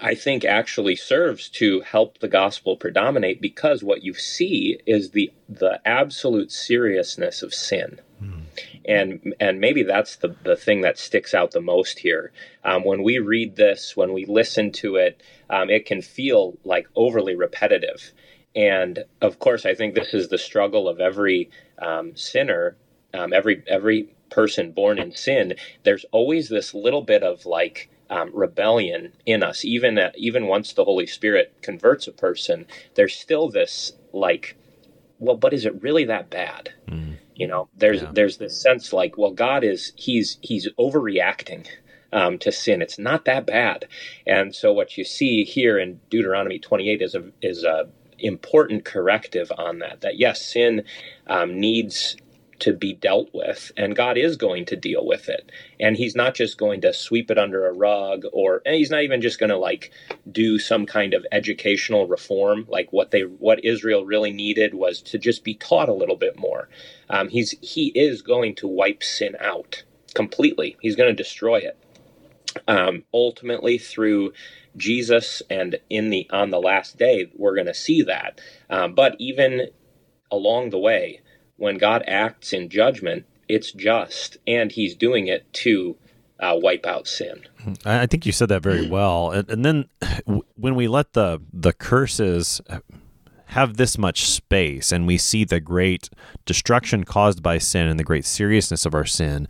I 0.00 0.14
think, 0.14 0.44
actually 0.44 0.94
serves 0.96 1.48
to 1.50 1.80
help 1.80 2.18
the 2.18 2.28
gospel 2.28 2.76
predominate 2.76 3.40
because 3.40 3.82
what 3.82 4.04
you 4.04 4.14
see 4.14 4.78
is 4.86 5.10
the 5.10 5.32
the 5.48 5.80
absolute 5.84 6.52
seriousness 6.52 7.42
of 7.42 7.52
sin. 7.54 8.00
Mm. 8.22 8.42
and 8.84 9.34
and 9.40 9.60
maybe 9.60 9.82
that's 9.82 10.16
the 10.16 10.36
the 10.44 10.56
thing 10.56 10.82
that 10.82 10.98
sticks 10.98 11.34
out 11.34 11.52
the 11.52 11.60
most 11.60 11.98
here. 12.00 12.32
Um, 12.64 12.84
when 12.84 13.02
we 13.02 13.18
read 13.18 13.56
this, 13.56 13.96
when 13.96 14.12
we 14.12 14.26
listen 14.26 14.72
to 14.72 14.96
it, 14.96 15.22
um, 15.48 15.70
it 15.70 15.86
can 15.86 16.02
feel 16.02 16.58
like 16.64 16.86
overly 16.94 17.34
repetitive. 17.34 18.12
And 18.54 19.04
of 19.20 19.38
course, 19.38 19.64
I 19.64 19.74
think 19.74 19.94
this 19.94 20.12
is 20.12 20.28
the 20.28 20.38
struggle 20.38 20.88
of 20.88 21.00
every 21.00 21.50
um, 21.78 22.14
sinner, 22.16 22.76
um, 23.14 23.32
every 23.32 23.62
every 23.66 24.14
person 24.30 24.72
born 24.72 24.98
in 24.98 25.12
sin. 25.12 25.54
There's 25.82 26.04
always 26.12 26.48
this 26.48 26.74
little 26.74 27.02
bit 27.02 27.22
of 27.22 27.46
like 27.46 27.90
um, 28.10 28.30
rebellion 28.34 29.12
in 29.24 29.42
us. 29.42 29.64
Even 29.64 29.98
uh, 29.98 30.10
even 30.16 30.46
once 30.46 30.72
the 30.72 30.84
Holy 30.84 31.06
Spirit 31.06 31.54
converts 31.62 32.06
a 32.06 32.12
person, 32.12 32.66
there's 32.94 33.16
still 33.16 33.48
this 33.48 33.92
like, 34.12 34.56
well, 35.18 35.36
but 35.36 35.54
is 35.54 35.64
it 35.64 35.80
really 35.82 36.04
that 36.04 36.28
bad? 36.28 36.72
Mm. 36.88 37.16
You 37.34 37.46
know, 37.46 37.68
there's 37.76 38.02
yeah. 38.02 38.10
there's 38.12 38.36
this 38.36 38.60
sense 38.60 38.92
like, 38.92 39.16
well, 39.16 39.30
God 39.30 39.64
is 39.64 39.92
he's 39.96 40.38
he's 40.42 40.68
overreacting. 40.78 41.66
Um, 42.12 42.38
to 42.38 42.50
sin, 42.50 42.82
it's 42.82 42.98
not 42.98 43.24
that 43.26 43.46
bad, 43.46 43.86
and 44.26 44.52
so 44.52 44.72
what 44.72 44.98
you 44.98 45.04
see 45.04 45.44
here 45.44 45.78
in 45.78 46.00
Deuteronomy 46.10 46.58
28 46.58 47.02
is 47.02 47.14
a 47.14 47.30
is 47.40 47.62
a 47.62 47.88
important 48.18 48.84
corrective 48.84 49.52
on 49.56 49.78
that. 49.78 50.00
That 50.00 50.18
yes, 50.18 50.44
sin 50.44 50.82
um, 51.28 51.60
needs 51.60 52.16
to 52.60 52.72
be 52.72 52.92
dealt 52.92 53.30
with, 53.32 53.72
and 53.76 53.96
God 53.96 54.16
is 54.16 54.36
going 54.36 54.64
to 54.66 54.76
deal 54.76 55.06
with 55.06 55.28
it. 55.28 55.50
And 55.78 55.96
He's 55.96 56.14
not 56.14 56.34
just 56.34 56.58
going 56.58 56.80
to 56.82 56.92
sweep 56.92 57.30
it 57.30 57.38
under 57.38 57.66
a 57.66 57.72
rug, 57.72 58.24
or 58.32 58.62
He's 58.66 58.90
not 58.90 59.02
even 59.02 59.20
just 59.20 59.38
going 59.38 59.50
to 59.50 59.56
like 59.56 59.90
do 60.30 60.58
some 60.58 60.86
kind 60.86 61.14
of 61.14 61.26
educational 61.32 62.06
reform. 62.06 62.66
Like 62.68 62.92
what 62.92 63.10
they, 63.10 63.22
what 63.22 63.64
Israel 63.64 64.04
really 64.04 64.32
needed 64.32 64.74
was 64.74 65.02
to 65.02 65.18
just 65.18 65.44
be 65.44 65.54
taught 65.54 65.88
a 65.88 65.94
little 65.94 66.16
bit 66.16 66.38
more. 66.38 66.68
Um, 67.08 67.28
he's 67.28 67.54
He 67.60 67.88
is 67.88 68.22
going 68.22 68.54
to 68.56 68.68
wipe 68.68 69.02
sin 69.02 69.36
out 69.40 69.82
completely. 70.14 70.76
He's 70.80 70.96
going 70.96 71.10
to 71.10 71.22
destroy 71.22 71.58
it. 71.58 71.76
Um, 72.66 73.04
ultimately, 73.14 73.78
through 73.78 74.32
Jesus, 74.76 75.42
and 75.50 75.78
in 75.88 76.10
the 76.10 76.28
on 76.30 76.50
the 76.50 76.60
last 76.60 76.98
day, 76.98 77.30
we're 77.36 77.54
going 77.54 77.66
to 77.66 77.74
see 77.74 78.02
that. 78.02 78.40
Um, 78.68 78.94
but 78.94 79.16
even 79.18 79.68
along 80.30 80.70
the 80.70 80.78
way, 80.78 81.20
when 81.60 81.76
God 81.76 82.02
acts 82.06 82.52
in 82.52 82.70
judgment, 82.70 83.26
it's 83.46 83.70
just, 83.70 84.38
and 84.46 84.72
He's 84.72 84.94
doing 84.94 85.28
it 85.28 85.52
to 85.54 85.96
uh, 86.40 86.58
wipe 86.60 86.86
out 86.86 87.06
sin. 87.06 87.42
I 87.84 88.06
think 88.06 88.24
you 88.24 88.32
said 88.32 88.48
that 88.48 88.62
very 88.62 88.88
well. 88.90 89.30
And, 89.30 89.48
and 89.50 89.64
then 89.64 89.88
when 90.56 90.74
we 90.74 90.88
let 90.88 91.12
the 91.12 91.40
the 91.52 91.74
curses 91.74 92.62
have 93.46 93.76
this 93.76 93.98
much 93.98 94.24
space 94.24 94.92
and 94.92 95.06
we 95.06 95.18
see 95.18 95.44
the 95.44 95.60
great 95.60 96.08
destruction 96.46 97.04
caused 97.04 97.42
by 97.42 97.58
sin 97.58 97.88
and 97.88 97.98
the 97.98 98.04
great 98.04 98.24
seriousness 98.24 98.86
of 98.86 98.94
our 98.94 99.04
sin. 99.04 99.46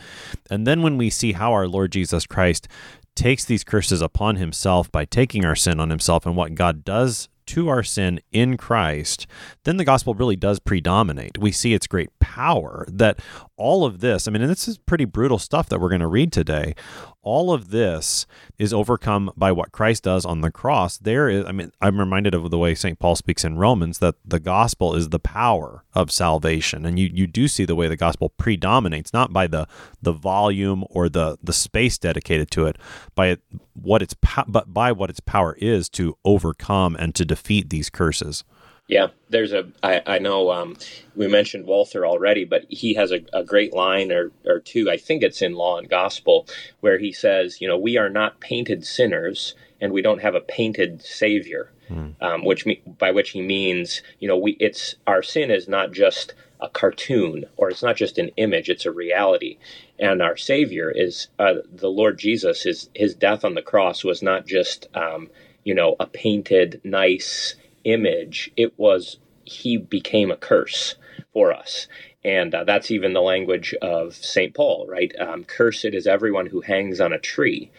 And 0.50 0.66
then 0.66 0.82
when 0.82 0.96
we 0.96 1.10
see 1.10 1.32
how 1.32 1.52
our 1.52 1.68
Lord 1.68 1.92
Jesus 1.92 2.26
Christ 2.26 2.66
takes 3.14 3.44
these 3.44 3.62
curses 3.62 4.00
upon 4.00 4.36
himself 4.36 4.90
by 4.90 5.04
taking 5.04 5.44
our 5.44 5.54
sin 5.54 5.78
on 5.78 5.90
himself 5.90 6.24
and 6.24 6.34
what 6.34 6.54
God 6.54 6.82
does 6.82 7.28
to 7.50 7.68
our 7.68 7.82
sin 7.82 8.20
in 8.30 8.56
Christ, 8.56 9.26
then 9.70 9.76
the 9.76 9.84
gospel 9.84 10.14
really 10.14 10.34
does 10.34 10.58
predominate. 10.58 11.38
We 11.38 11.52
see 11.52 11.74
its 11.74 11.86
great 11.86 12.10
power 12.18 12.84
that 12.88 13.20
all 13.56 13.84
of 13.84 14.00
this, 14.00 14.26
I 14.26 14.32
mean, 14.32 14.42
and 14.42 14.50
this 14.50 14.66
is 14.66 14.78
pretty 14.78 15.04
brutal 15.04 15.38
stuff 15.38 15.68
that 15.68 15.80
we're 15.80 15.88
going 15.88 16.00
to 16.00 16.08
read 16.08 16.32
today. 16.32 16.74
All 17.22 17.52
of 17.52 17.70
this 17.70 18.26
is 18.58 18.72
overcome 18.72 19.30
by 19.36 19.52
what 19.52 19.70
Christ 19.70 20.02
does 20.02 20.24
on 20.24 20.40
the 20.40 20.50
cross. 20.50 20.98
There 20.98 21.28
is, 21.28 21.44
I 21.44 21.52
mean, 21.52 21.70
I'm 21.80 22.00
reminded 22.00 22.34
of 22.34 22.50
the 22.50 22.58
way 22.58 22.74
St. 22.74 22.98
Paul 22.98 23.14
speaks 23.14 23.44
in 23.44 23.58
Romans 23.58 24.00
that 24.00 24.16
the 24.24 24.40
gospel 24.40 24.96
is 24.96 25.10
the 25.10 25.20
power 25.20 25.84
of 25.92 26.10
salvation. 26.10 26.84
And 26.84 26.98
you, 26.98 27.08
you 27.12 27.28
do 27.28 27.46
see 27.46 27.64
the 27.64 27.76
way 27.76 27.86
the 27.86 27.96
gospel 27.96 28.30
predominates, 28.30 29.12
not 29.12 29.32
by 29.32 29.46
the, 29.46 29.68
the 30.02 30.12
volume 30.12 30.82
or 30.90 31.08
the, 31.08 31.38
the 31.40 31.52
space 31.52 31.96
dedicated 31.96 32.50
to 32.50 32.66
it, 32.66 32.76
by 33.14 33.36
what 33.74 34.02
its, 34.02 34.16
but 34.48 34.74
by 34.74 34.90
what 34.90 35.10
its 35.10 35.20
power 35.20 35.54
is 35.60 35.88
to 35.90 36.16
overcome 36.24 36.96
and 36.98 37.14
to 37.14 37.24
defeat 37.24 37.70
these 37.70 37.88
curses. 37.88 38.42
Yeah, 38.90 39.06
there's 39.28 39.52
a. 39.52 39.68
I, 39.84 40.02
I 40.04 40.18
know 40.18 40.50
um, 40.50 40.76
we 41.14 41.28
mentioned 41.28 41.66
Walther 41.66 42.04
already, 42.04 42.44
but 42.44 42.64
he 42.68 42.94
has 42.94 43.12
a, 43.12 43.20
a 43.32 43.44
great 43.44 43.72
line 43.72 44.10
or, 44.10 44.32
or 44.44 44.58
two. 44.58 44.90
I 44.90 44.96
think 44.96 45.22
it's 45.22 45.42
in 45.42 45.54
Law 45.54 45.78
and 45.78 45.88
Gospel 45.88 46.48
where 46.80 46.98
he 46.98 47.12
says, 47.12 47.60
you 47.60 47.68
know, 47.68 47.78
we 47.78 47.96
are 47.98 48.08
not 48.10 48.40
painted 48.40 48.84
sinners 48.84 49.54
and 49.80 49.92
we 49.92 50.02
don't 50.02 50.22
have 50.22 50.34
a 50.34 50.40
painted 50.40 51.02
Savior, 51.02 51.70
mm. 51.88 52.20
um, 52.20 52.44
which 52.44 52.66
by 52.98 53.12
which 53.12 53.30
he 53.30 53.42
means, 53.42 54.02
you 54.18 54.26
know, 54.26 54.36
we 54.36 54.56
it's 54.58 54.96
our 55.06 55.22
sin 55.22 55.52
is 55.52 55.68
not 55.68 55.92
just 55.92 56.34
a 56.58 56.68
cartoon 56.68 57.44
or 57.56 57.70
it's 57.70 57.84
not 57.84 57.94
just 57.94 58.18
an 58.18 58.30
image; 58.38 58.68
it's 58.68 58.86
a 58.86 58.90
reality. 58.90 59.58
And 60.00 60.20
our 60.20 60.36
Savior 60.36 60.90
is 60.90 61.28
uh, 61.38 61.54
the 61.72 61.90
Lord 61.90 62.18
Jesus. 62.18 62.64
His 62.64 62.90
his 62.96 63.14
death 63.14 63.44
on 63.44 63.54
the 63.54 63.62
cross 63.62 64.02
was 64.02 64.20
not 64.20 64.48
just, 64.48 64.88
um, 64.94 65.30
you 65.62 65.74
know, 65.76 65.94
a 66.00 66.08
painted, 66.08 66.80
nice 66.82 67.54
image, 67.84 68.50
it 68.56 68.78
was 68.78 69.18
he 69.44 69.76
became 69.76 70.30
a 70.30 70.36
curse 70.36 70.94
for 71.32 71.52
us. 71.52 71.88
And 72.22 72.54
uh, 72.54 72.64
that's 72.64 72.90
even 72.90 73.14
the 73.14 73.22
language 73.22 73.74
of 73.80 74.14
St. 74.14 74.54
Paul, 74.54 74.86
right? 74.88 75.12
Um, 75.18 75.44
Cursed 75.44 75.86
is 75.86 76.06
everyone 76.06 76.46
who 76.46 76.60
hangs 76.60 77.00
on 77.00 77.12
a 77.12 77.18
tree. 77.18 77.70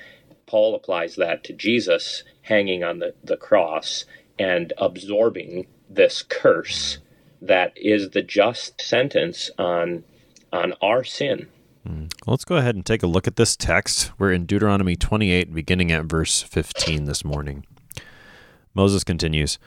Paul 0.48 0.76
applies 0.76 1.16
that 1.16 1.44
to 1.46 1.54
Jesus 1.54 2.24
hanging 2.42 2.84
on 2.84 3.00
the, 3.00 3.14
the 3.24 3.38
cross 3.38 4.06
and 4.40 4.74
absorbing 4.78 5.68
this 5.90 6.24
curse 6.24 6.98
that 7.42 7.74
is 7.76 8.12
the 8.12 8.22
just 8.22 8.80
sentence 8.82 9.50
on 9.58 10.04
on 10.54 10.74
our 10.82 11.04
sin. 11.04 11.48
Hmm. 11.88 12.06
Let's 12.28 12.46
go 12.46 12.58
ahead 12.58 12.76
and 12.76 12.86
take 12.86 13.04
a 13.04 13.08
look 13.08 13.26
at 13.26 13.38
this 13.38 13.56
text. 13.56 14.12
We're 14.20 14.34
in 14.34 14.46
Deuteronomy 14.46 14.96
28, 14.96 15.54
beginning 15.54 15.92
at 15.92 16.06
verse 16.06 16.42
15 16.42 17.06
this 17.06 17.24
morning. 17.24 17.66
Moses 18.74 19.04
continues 19.04 19.58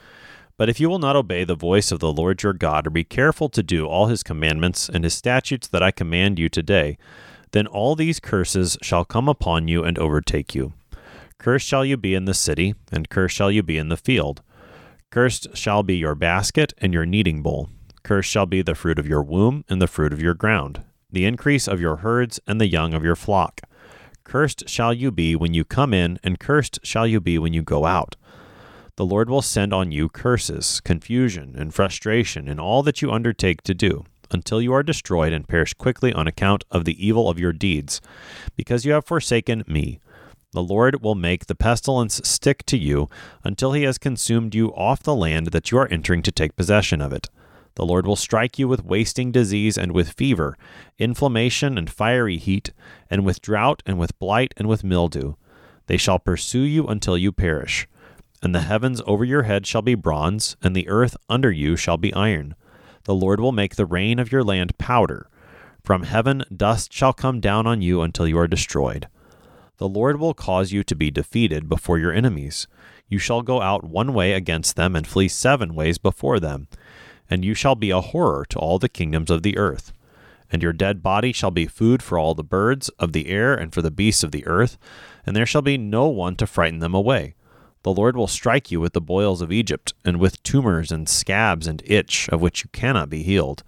but 0.57 0.69
if 0.69 0.79
you 0.79 0.89
will 0.89 0.99
not 0.99 1.15
obey 1.15 1.43
the 1.43 1.55
voice 1.55 1.91
of 1.91 1.99
the 1.99 2.11
Lord 2.11 2.41
your 2.41 2.53
God, 2.53 2.87
or 2.87 2.89
be 2.89 3.03
careful 3.03 3.49
to 3.49 3.61
do 3.61 3.85
all 3.85 4.07
his 4.07 4.23
commandments 4.23 4.87
and 4.87 5.03
his 5.03 5.13
statutes 5.13 5.67
that 5.67 5.83
I 5.83 5.91
command 5.91 6.39
you 6.39 6.47
today, 6.47 6.97
then 7.51 7.67
all 7.67 7.95
these 7.95 8.19
curses 8.19 8.77
shall 8.81 9.05
come 9.05 9.27
upon 9.27 9.67
you 9.67 9.83
and 9.83 9.99
overtake 9.99 10.55
you. 10.55 10.73
Cursed 11.37 11.67
shall 11.67 11.83
you 11.83 11.97
be 11.97 12.15
in 12.15 12.25
the 12.25 12.33
city, 12.33 12.75
and 12.91 13.09
cursed 13.09 13.35
shall 13.35 13.51
you 13.51 13.63
be 13.63 13.77
in 13.77 13.89
the 13.89 13.97
field. 13.97 14.41
Cursed 15.11 15.55
shall 15.55 15.83
be 15.83 15.97
your 15.97 16.15
basket 16.15 16.73
and 16.77 16.93
your 16.93 17.05
kneading 17.05 17.41
bowl. 17.41 17.69
Cursed 18.03 18.29
shall 18.29 18.45
be 18.45 18.61
the 18.61 18.75
fruit 18.75 18.99
of 18.99 19.07
your 19.07 19.23
womb 19.23 19.65
and 19.69 19.81
the 19.81 19.87
fruit 19.87 20.13
of 20.13 20.21
your 20.21 20.33
ground, 20.33 20.83
the 21.11 21.25
increase 21.25 21.67
of 21.67 21.81
your 21.81 21.97
herds 21.97 22.39
and 22.47 22.61
the 22.61 22.67
young 22.67 22.93
of 22.93 23.03
your 23.03 23.15
flock. 23.15 23.61
Cursed 24.23 24.67
shall 24.69 24.93
you 24.93 25.11
be 25.11 25.35
when 25.35 25.53
you 25.53 25.65
come 25.65 25.93
in, 25.93 26.17
and 26.23 26.39
cursed 26.39 26.79
shall 26.83 27.05
you 27.05 27.19
be 27.19 27.37
when 27.37 27.53
you 27.53 27.61
go 27.61 27.85
out 27.85 28.15
the 28.97 29.05
Lord 29.05 29.29
will 29.29 29.41
send 29.41 29.73
on 29.73 29.91
you 29.91 30.07
curses, 30.07 30.79
confusion, 30.79 31.55
and 31.57 31.73
frustration 31.73 32.47
in 32.47 32.59
all 32.59 32.81
that 32.83 33.01
you 33.01 33.11
undertake 33.11 33.61
to 33.63 33.73
do, 33.73 34.05
until 34.31 34.61
you 34.61 34.71
are 34.73 34.83
destroyed 34.83 35.33
and 35.33 35.47
perish 35.47 35.73
quickly 35.73 36.13
on 36.13 36.27
account 36.27 36.63
of 36.71 36.85
the 36.85 37.05
evil 37.05 37.29
of 37.29 37.39
your 37.39 37.51
deeds, 37.51 37.99
because 38.55 38.85
you 38.85 38.93
have 38.93 39.05
forsaken 39.05 39.63
me. 39.67 39.99
The 40.53 40.63
Lord 40.63 41.03
will 41.03 41.15
make 41.15 41.47
the 41.47 41.55
pestilence 41.55 42.21
stick 42.23 42.65
to 42.67 42.77
you 42.77 43.09
until 43.43 43.73
he 43.73 43.83
has 43.83 43.97
consumed 43.97 44.55
you 44.55 44.69
off 44.69 45.03
the 45.03 45.15
land 45.15 45.47
that 45.47 45.69
you 45.69 45.77
are 45.77 45.91
entering 45.91 46.21
to 46.21 46.31
take 46.31 46.55
possession 46.55 47.01
of 47.01 47.11
it. 47.11 47.29
The 47.75 47.85
Lord 47.85 48.07
will 48.07 48.15
strike 48.15 48.57
you 48.57 48.69
with 48.69 48.85
wasting 48.85 49.33
disease 49.33 49.77
and 49.77 49.91
with 49.91 50.13
fever, 50.13 50.57
inflammation 50.97 51.77
and 51.77 51.89
fiery 51.89 52.37
heat, 52.37 52.71
and 53.09 53.25
with 53.25 53.41
drought 53.41 53.83
and 53.85 53.99
with 53.99 54.17
blight 54.17 54.53
and 54.55 54.69
with 54.69 54.85
mildew. 54.85 55.33
They 55.87 55.97
shall 55.97 56.17
pursue 56.17 56.61
you 56.61 56.87
until 56.87 57.17
you 57.17 57.33
perish. 57.33 57.85
And 58.45 58.53
the 58.53 58.61
heavens 58.61 59.01
over 59.07 59.25
your 59.25 59.41
head 59.41 59.65
shall 59.65 59.81
be 59.81 59.95
bronze, 59.95 60.55
and 60.61 60.75
the 60.75 60.87
earth 60.87 61.17
under 61.27 61.51
you 61.51 61.75
shall 61.75 61.97
be 61.97 62.13
iron. 62.13 62.53
The 63.05 63.15
Lord 63.15 63.39
will 63.39 63.51
make 63.51 63.75
the 63.75 63.87
rain 63.87 64.19
of 64.19 64.31
your 64.31 64.43
land 64.43 64.77
powder. 64.77 65.27
From 65.83 66.03
heaven 66.03 66.43
dust 66.55 66.93
shall 66.93 67.11
come 67.11 67.39
down 67.39 67.65
on 67.65 67.81
you 67.81 68.03
until 68.03 68.27
you 68.27 68.37
are 68.37 68.47
destroyed. 68.47 69.07
The 69.77 69.89
Lord 69.89 70.19
will 70.19 70.35
cause 70.35 70.71
you 70.71 70.83
to 70.83 70.95
be 70.95 71.09
defeated 71.09 71.67
before 71.67 71.97
your 71.97 72.13
enemies. 72.13 72.67
You 73.09 73.17
shall 73.17 73.41
go 73.41 73.63
out 73.63 73.83
one 73.83 74.13
way 74.13 74.33
against 74.33 74.75
them 74.75 74.95
and 74.95 75.07
flee 75.07 75.27
seven 75.27 75.73
ways 75.73 75.97
before 75.97 76.39
them. 76.39 76.67
And 77.27 77.43
you 77.43 77.55
shall 77.55 77.73
be 77.73 77.89
a 77.89 77.99
horror 77.99 78.45
to 78.49 78.59
all 78.59 78.77
the 78.77 78.87
kingdoms 78.87 79.31
of 79.31 79.41
the 79.41 79.57
earth. 79.57 79.91
And 80.51 80.61
your 80.61 80.71
dead 80.71 81.01
body 81.01 81.33
shall 81.33 81.49
be 81.49 81.65
food 81.65 82.03
for 82.03 82.19
all 82.19 82.35
the 82.35 82.43
birds 82.43 82.89
of 82.99 83.11
the 83.11 83.27
air 83.27 83.55
and 83.55 83.73
for 83.73 83.81
the 83.81 83.89
beasts 83.89 84.23
of 84.23 84.31
the 84.31 84.45
earth, 84.45 84.77
and 85.25 85.35
there 85.35 85.47
shall 85.47 85.63
be 85.63 85.79
no 85.79 86.07
one 86.09 86.35
to 86.35 86.45
frighten 86.45 86.77
them 86.77 86.93
away. 86.93 87.33
The 87.85 87.93
Lord 87.93 88.17
will 88.17 88.25
strike 88.25 88.71
you 88.71 88.79
with 88.79 88.93
the 88.93 88.99
boils 88.99 89.43
of 89.43 89.51
Egypt, 89.51 89.93
and 90.03 90.19
with 90.19 90.41
tumors 90.41 90.91
and 90.91 91.07
scabs 91.07 91.67
and 91.67 91.83
itch, 91.85 92.27
of 92.29 92.41
which 92.41 92.63
you 92.63 92.69
cannot 92.73 93.11
be 93.11 93.21
healed. 93.21 93.61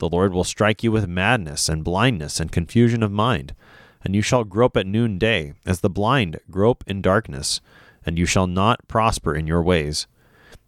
The 0.00 0.08
Lord 0.10 0.34
will 0.34 0.44
strike 0.44 0.84
you 0.84 0.92
with 0.92 1.08
madness 1.08 1.70
and 1.70 1.82
blindness 1.82 2.40
and 2.40 2.52
confusion 2.52 3.02
of 3.02 3.10
mind, 3.10 3.54
and 4.02 4.14
you 4.14 4.20
shall 4.20 4.44
grope 4.44 4.76
at 4.76 4.86
noonday, 4.86 5.54
as 5.64 5.80
the 5.80 5.88
blind 5.88 6.40
grope 6.50 6.84
in 6.86 7.00
darkness, 7.00 7.62
and 8.04 8.18
you 8.18 8.26
shall 8.26 8.46
not 8.46 8.86
prosper 8.86 9.34
in 9.34 9.46
your 9.46 9.62
ways. 9.62 10.06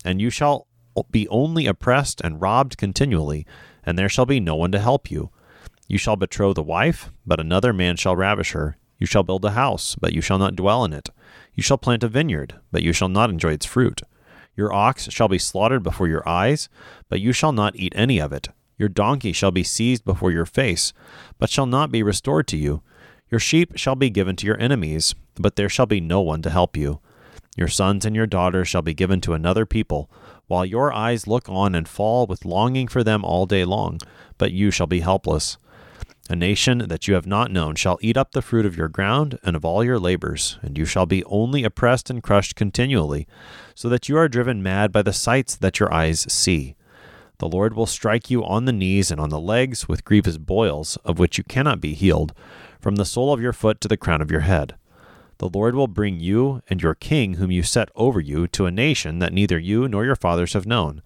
And 0.02 0.22
you 0.22 0.30
shall 0.30 0.66
be 1.10 1.28
only 1.28 1.66
oppressed 1.66 2.22
and 2.22 2.40
robbed 2.40 2.78
continually, 2.78 3.46
and 3.84 3.98
there 3.98 4.08
shall 4.08 4.24
be 4.24 4.40
no 4.40 4.56
one 4.56 4.72
to 4.72 4.80
help 4.80 5.10
you. 5.10 5.28
You 5.86 5.98
shall 5.98 6.16
betroth 6.16 6.56
a 6.56 6.62
wife, 6.62 7.12
but 7.26 7.40
another 7.40 7.74
man 7.74 7.96
shall 7.96 8.16
ravish 8.16 8.52
her. 8.52 8.78
You 8.96 9.06
shall 9.06 9.22
build 9.22 9.44
a 9.44 9.50
house, 9.50 9.96
but 10.00 10.14
you 10.14 10.22
shall 10.22 10.38
not 10.38 10.56
dwell 10.56 10.82
in 10.82 10.94
it. 10.94 11.10
You 11.56 11.62
shall 11.62 11.78
plant 11.78 12.04
a 12.04 12.08
vineyard, 12.08 12.54
but 12.70 12.82
you 12.82 12.92
shall 12.92 13.08
not 13.08 13.30
enjoy 13.30 13.52
its 13.52 13.66
fruit. 13.66 14.02
Your 14.54 14.72
ox 14.72 15.10
shall 15.10 15.26
be 15.26 15.38
slaughtered 15.38 15.82
before 15.82 16.06
your 16.06 16.26
eyes, 16.28 16.68
but 17.08 17.20
you 17.20 17.32
shall 17.32 17.52
not 17.52 17.74
eat 17.76 17.94
any 17.96 18.20
of 18.20 18.32
it. 18.32 18.50
Your 18.78 18.90
donkey 18.90 19.32
shall 19.32 19.50
be 19.50 19.62
seized 19.62 20.04
before 20.04 20.30
your 20.30 20.44
face, 20.44 20.92
but 21.38 21.48
shall 21.48 21.66
not 21.66 21.90
be 21.90 22.02
restored 22.02 22.46
to 22.48 22.58
you. 22.58 22.82
Your 23.30 23.40
sheep 23.40 23.72
shall 23.76 23.96
be 23.96 24.10
given 24.10 24.36
to 24.36 24.46
your 24.46 24.60
enemies, 24.60 25.14
but 25.34 25.56
there 25.56 25.68
shall 25.68 25.86
be 25.86 26.00
no 26.00 26.20
one 26.20 26.42
to 26.42 26.50
help 26.50 26.76
you. 26.76 27.00
Your 27.56 27.68
sons 27.68 28.04
and 28.04 28.14
your 28.14 28.26
daughters 28.26 28.68
shall 28.68 28.82
be 28.82 28.92
given 28.92 29.22
to 29.22 29.32
another 29.32 29.64
people, 29.64 30.10
while 30.46 30.64
your 30.64 30.92
eyes 30.92 31.26
look 31.26 31.48
on 31.48 31.74
and 31.74 31.88
fall 31.88 32.26
with 32.26 32.44
longing 32.44 32.86
for 32.86 33.02
them 33.02 33.24
all 33.24 33.46
day 33.46 33.64
long, 33.64 33.98
but 34.36 34.52
you 34.52 34.70
shall 34.70 34.86
be 34.86 35.00
helpless. 35.00 35.56
A 36.28 36.34
nation 36.34 36.78
that 36.88 37.06
you 37.06 37.14
have 37.14 37.26
not 37.26 37.52
known 37.52 37.76
shall 37.76 37.98
eat 38.00 38.16
up 38.16 38.32
the 38.32 38.42
fruit 38.42 38.66
of 38.66 38.76
your 38.76 38.88
ground 38.88 39.38
and 39.44 39.54
of 39.54 39.64
all 39.64 39.84
your 39.84 39.98
labors, 39.98 40.58
and 40.60 40.76
you 40.76 40.84
shall 40.84 41.06
be 41.06 41.22
only 41.24 41.62
oppressed 41.62 42.10
and 42.10 42.20
crushed 42.20 42.56
continually, 42.56 43.28
so 43.76 43.88
that 43.88 44.08
you 44.08 44.16
are 44.16 44.28
driven 44.28 44.60
mad 44.60 44.90
by 44.90 45.02
the 45.02 45.12
sights 45.12 45.54
that 45.54 45.78
your 45.78 45.92
eyes 45.94 46.26
see. 46.32 46.74
The 47.38 47.48
Lord 47.48 47.74
will 47.74 47.86
strike 47.86 48.28
you 48.28 48.44
on 48.44 48.64
the 48.64 48.72
knees 48.72 49.12
and 49.12 49.20
on 49.20 49.28
the 49.28 49.38
legs 49.38 49.86
with 49.86 50.04
grievous 50.04 50.36
boils, 50.36 50.96
of 51.04 51.20
which 51.20 51.38
you 51.38 51.44
cannot 51.44 51.80
be 51.80 51.94
healed, 51.94 52.32
from 52.80 52.96
the 52.96 53.04
sole 53.04 53.32
of 53.32 53.40
your 53.40 53.52
foot 53.52 53.80
to 53.82 53.88
the 53.88 53.96
crown 53.96 54.20
of 54.20 54.30
your 54.30 54.40
head. 54.40 54.74
The 55.38 55.50
Lord 55.50 55.76
will 55.76 55.86
bring 55.86 56.18
you 56.18 56.60
and 56.68 56.82
your 56.82 56.94
king, 56.94 57.34
whom 57.34 57.52
you 57.52 57.62
set 57.62 57.90
over 57.94 58.18
you, 58.18 58.48
to 58.48 58.66
a 58.66 58.72
nation 58.72 59.20
that 59.20 59.32
neither 59.32 59.58
you 59.58 59.86
nor 59.86 60.04
your 60.04 60.16
fathers 60.16 60.54
have 60.54 60.66
known. 60.66 61.02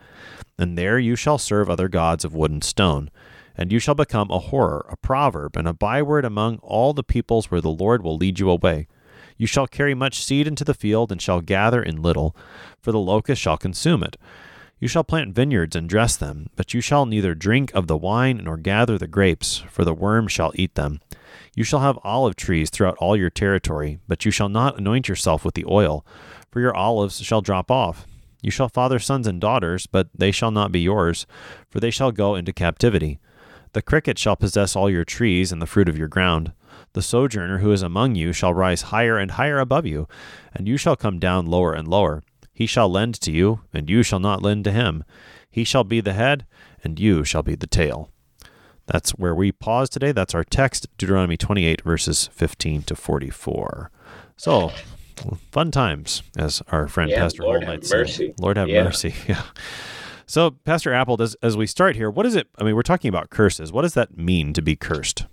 And 0.57 0.79
there 0.79 0.99
you 0.99 1.15
shall 1.15 1.37
serve 1.37 1.69
other 1.69 1.89
gods 1.89 2.25
of 2.25 2.35
wood 2.35 2.53
and 2.53 2.65
stone. 2.65 3.11
And 3.61 3.71
you 3.71 3.79
shall 3.79 3.95
become 3.95 4.31
a 4.31 4.39
horror, 4.39 4.87
a 4.89 4.97
proverb, 4.97 5.55
and 5.55 5.69
a 5.69 5.75
byword 5.75 6.25
among 6.25 6.57
all 6.63 6.95
the 6.95 7.05
peoples 7.05 7.51
where 7.51 7.61
the 7.61 7.71
Lord 7.71 8.03
will 8.03 8.17
lead 8.17 8.41
you 8.41 8.49
away. 8.49 8.89
You 9.37 9.47
shall 9.47 9.67
carry 9.67 9.95
much 9.95 10.25
seed 10.25 10.47
into 10.47 10.65
the 10.65 10.73
field, 10.73 11.13
and 11.13 11.21
shall 11.21 11.43
gather 11.43 11.83
in 11.83 12.01
little, 12.01 12.35
for 12.81 12.91
the 12.91 12.99
locust 12.99 13.43
shall 13.43 13.59
consume 13.59 14.03
it. 14.03 14.17
You 14.79 14.89
shall 14.89 15.05
plant 15.05 15.35
vineyards 15.35 15.77
and 15.77 15.91
dress 15.91 16.17
them, 16.17 16.49
but 16.57 16.73
you 16.73 16.81
shall 16.81 17.05
neither 17.05 17.35
drink 17.35 17.71
of 17.75 17.87
the 17.87 17.99
wine 17.99 18.41
nor 18.45 18.57
gather 18.57 18.97
the 18.97 19.07
grapes, 19.07 19.59
for 19.69 19.85
the 19.85 19.93
worm 19.93 20.27
shall 20.27 20.53
eat 20.55 20.75
them. 20.75 21.01
You 21.55 21.63
shall 21.63 21.81
have 21.81 21.99
olive 22.03 22.37
trees 22.37 22.71
throughout 22.71 22.97
all 22.97 23.15
your 23.15 23.29
territory, 23.29 23.99
but 24.09 24.25
you 24.25 24.31
shall 24.31 24.49
not 24.49 24.79
anoint 24.79 25.07
yourself 25.07 25.45
with 25.45 25.53
the 25.53 25.67
oil, 25.69 26.07
for 26.51 26.61
your 26.61 26.75
olives 26.75 27.21
shall 27.21 27.43
drop 27.43 27.71
off. 27.71 28.07
You 28.41 28.51
shall 28.51 28.71
father 28.71 28.99
sons 28.99 29.27
and 29.27 29.39
daughters, 29.39 29.87
but 29.87 30.09
they 30.17 30.31
shall 30.31 30.51
not 30.51 30.73
be 30.73 30.81
yours, 30.81 31.27
for 31.69 31.79
they 31.79 31.91
shall 31.91 32.11
go 32.11 32.35
into 32.35 32.55
captivity. 32.55 33.19
The 33.73 33.83
cricket 33.83 34.19
shall 34.19 34.37
possess 34.37 34.75
all 34.75 34.91
your 34.91 35.05
trees 35.05 35.53
and 35.53 35.61
the 35.63 35.67
fruit 35.67 35.89
of 35.89 35.97
your 35.99 36.09
ground. 36.09 36.53
The 36.93 37.03
sojourner 37.03 37.59
who 37.59 37.71
is 37.73 37.83
among 37.83 38.17
you 38.17 38.33
shall 38.33 38.53
rise 38.53 38.83
higher 38.83 39.17
and 39.17 39.33
higher 39.33 39.59
above 39.61 39.87
you, 39.87 40.09
and 40.55 40.67
you 40.67 40.77
shall 40.77 40.97
come 40.97 41.19
down 41.21 41.47
lower 41.47 41.73
and 41.73 41.87
lower. 41.87 42.23
He 42.53 42.67
shall 42.67 42.91
lend 42.91 43.21
to 43.21 43.31
you, 43.31 43.61
and 43.73 43.89
you 43.89 44.03
shall 44.03 44.19
not 44.19 44.43
lend 44.43 44.65
to 44.65 44.73
him. 44.73 45.05
He 45.51 45.63
shall 45.65 45.85
be 45.85 46.01
the 46.01 46.13
head, 46.15 46.47
and 46.83 46.99
you 46.99 47.25
shall 47.25 47.43
be 47.45 47.55
the 47.55 47.67
tail. 47.69 48.11
That's 48.87 49.11
where 49.13 49.35
we 49.35 49.53
pause 49.53 49.89
today. 49.89 50.11
That's 50.11 50.35
our 50.35 50.43
text, 50.43 50.89
Deuteronomy 50.99 51.37
28, 51.37 51.83
verses 51.83 52.29
15 52.33 52.83
to 52.83 52.97
44. 52.97 53.91
So, 54.37 54.73
fun 55.53 55.71
times, 55.71 56.25
as 56.37 56.61
our 56.73 56.89
friend 56.89 57.11
Yeah, 57.11 57.21
Pastor 57.21 57.45
Lord 57.45 57.63
have 57.63 57.69
might 57.73 57.85
say. 57.85 57.97
mercy. 57.99 58.35
Lord 58.41 58.57
have 58.57 58.69
Yeah. 58.69 58.83
mercy. 58.85 59.15
Yeah. 59.29 59.43
So, 60.31 60.53
Pastor 60.53 60.95
Apple, 60.95 61.17
does, 61.17 61.35
as 61.43 61.57
we 61.57 61.67
start 61.67 61.97
here, 61.97 62.09
what 62.09 62.25
is 62.25 62.37
it? 62.37 62.47
I 62.57 62.63
mean, 62.63 62.77
we're 62.77 62.85
talking 62.85 63.09
about 63.09 63.31
curses. 63.31 63.73
What 63.73 63.83
does 63.83 63.95
that 63.95 64.17
mean 64.17 64.53
to 64.53 64.63
be 64.63 64.77
cursed? 64.77 65.27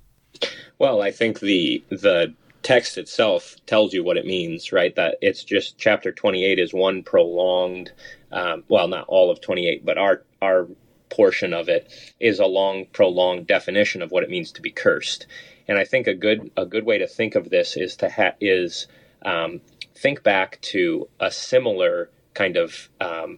Well, 0.80 1.04
I 1.04 1.12
think 1.12 1.40
the 1.40 1.84
the 1.90 2.34
text 2.64 2.98
itself 2.98 3.58
tells 3.68 3.94
you 3.94 4.04
what 4.04 4.18
it 4.18 4.26
means, 4.26 4.72
right? 4.72 4.96
That 4.96 5.20
it's 5.22 5.44
just 5.44 5.78
chapter 5.78 6.12
28 6.12 6.58
is 6.58 6.74
one 6.74 7.04
prolonged, 7.04 7.92
um, 8.32 8.64
well, 8.70 8.88
not 8.88 9.06
all 9.08 9.30
of 9.30 9.40
28, 9.40 9.86
but 9.86 10.00
our 10.00 10.24
our 10.42 10.68
portion 11.10 11.54
of 11.54 11.70
it 11.70 11.94
is 12.20 12.40
a 12.40 12.48
long, 12.48 12.88
prolonged 12.92 13.46
definition 13.46 14.02
of 14.02 14.10
what 14.10 14.24
it 14.24 14.32
means 14.32 14.52
to 14.54 14.64
be 14.64 14.72
cursed. 14.72 15.28
And 15.68 15.78
I 15.78 15.84
think 15.84 16.08
a 16.08 16.16
good 16.16 16.50
a 16.58 16.66
good 16.66 16.86
way 16.88 16.98
to 16.98 17.08
think 17.08 17.36
of 17.36 17.52
this 17.52 17.78
is 17.78 17.96
to 17.98 18.10
ha- 18.10 18.34
is 18.42 18.88
um, 19.24 19.62
think 19.94 20.24
back 20.24 20.60
to 20.62 21.08
a 21.20 21.30
similar 21.30 22.10
kind 22.34 22.58
of 22.58 22.90
um, 23.00 23.38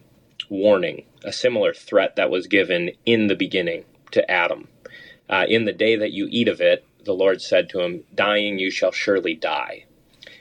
warning, 0.50 1.04
a 1.24 1.32
similar 1.32 1.72
threat 1.72 2.16
that 2.16 2.30
was 2.30 2.46
given 2.46 2.90
in 3.06 3.28
the 3.28 3.34
beginning 3.34 3.84
to 4.10 4.30
Adam. 4.30 4.68
Uh, 5.30 5.46
in 5.48 5.64
the 5.64 5.72
day 5.72 5.96
that 5.96 6.12
you 6.12 6.28
eat 6.30 6.48
of 6.48 6.60
it, 6.60 6.84
the 7.04 7.14
Lord 7.14 7.40
said 7.40 7.70
to 7.70 7.80
him, 7.80 8.04
Dying 8.14 8.58
you 8.58 8.70
shall 8.70 8.92
surely 8.92 9.34
die, 9.34 9.84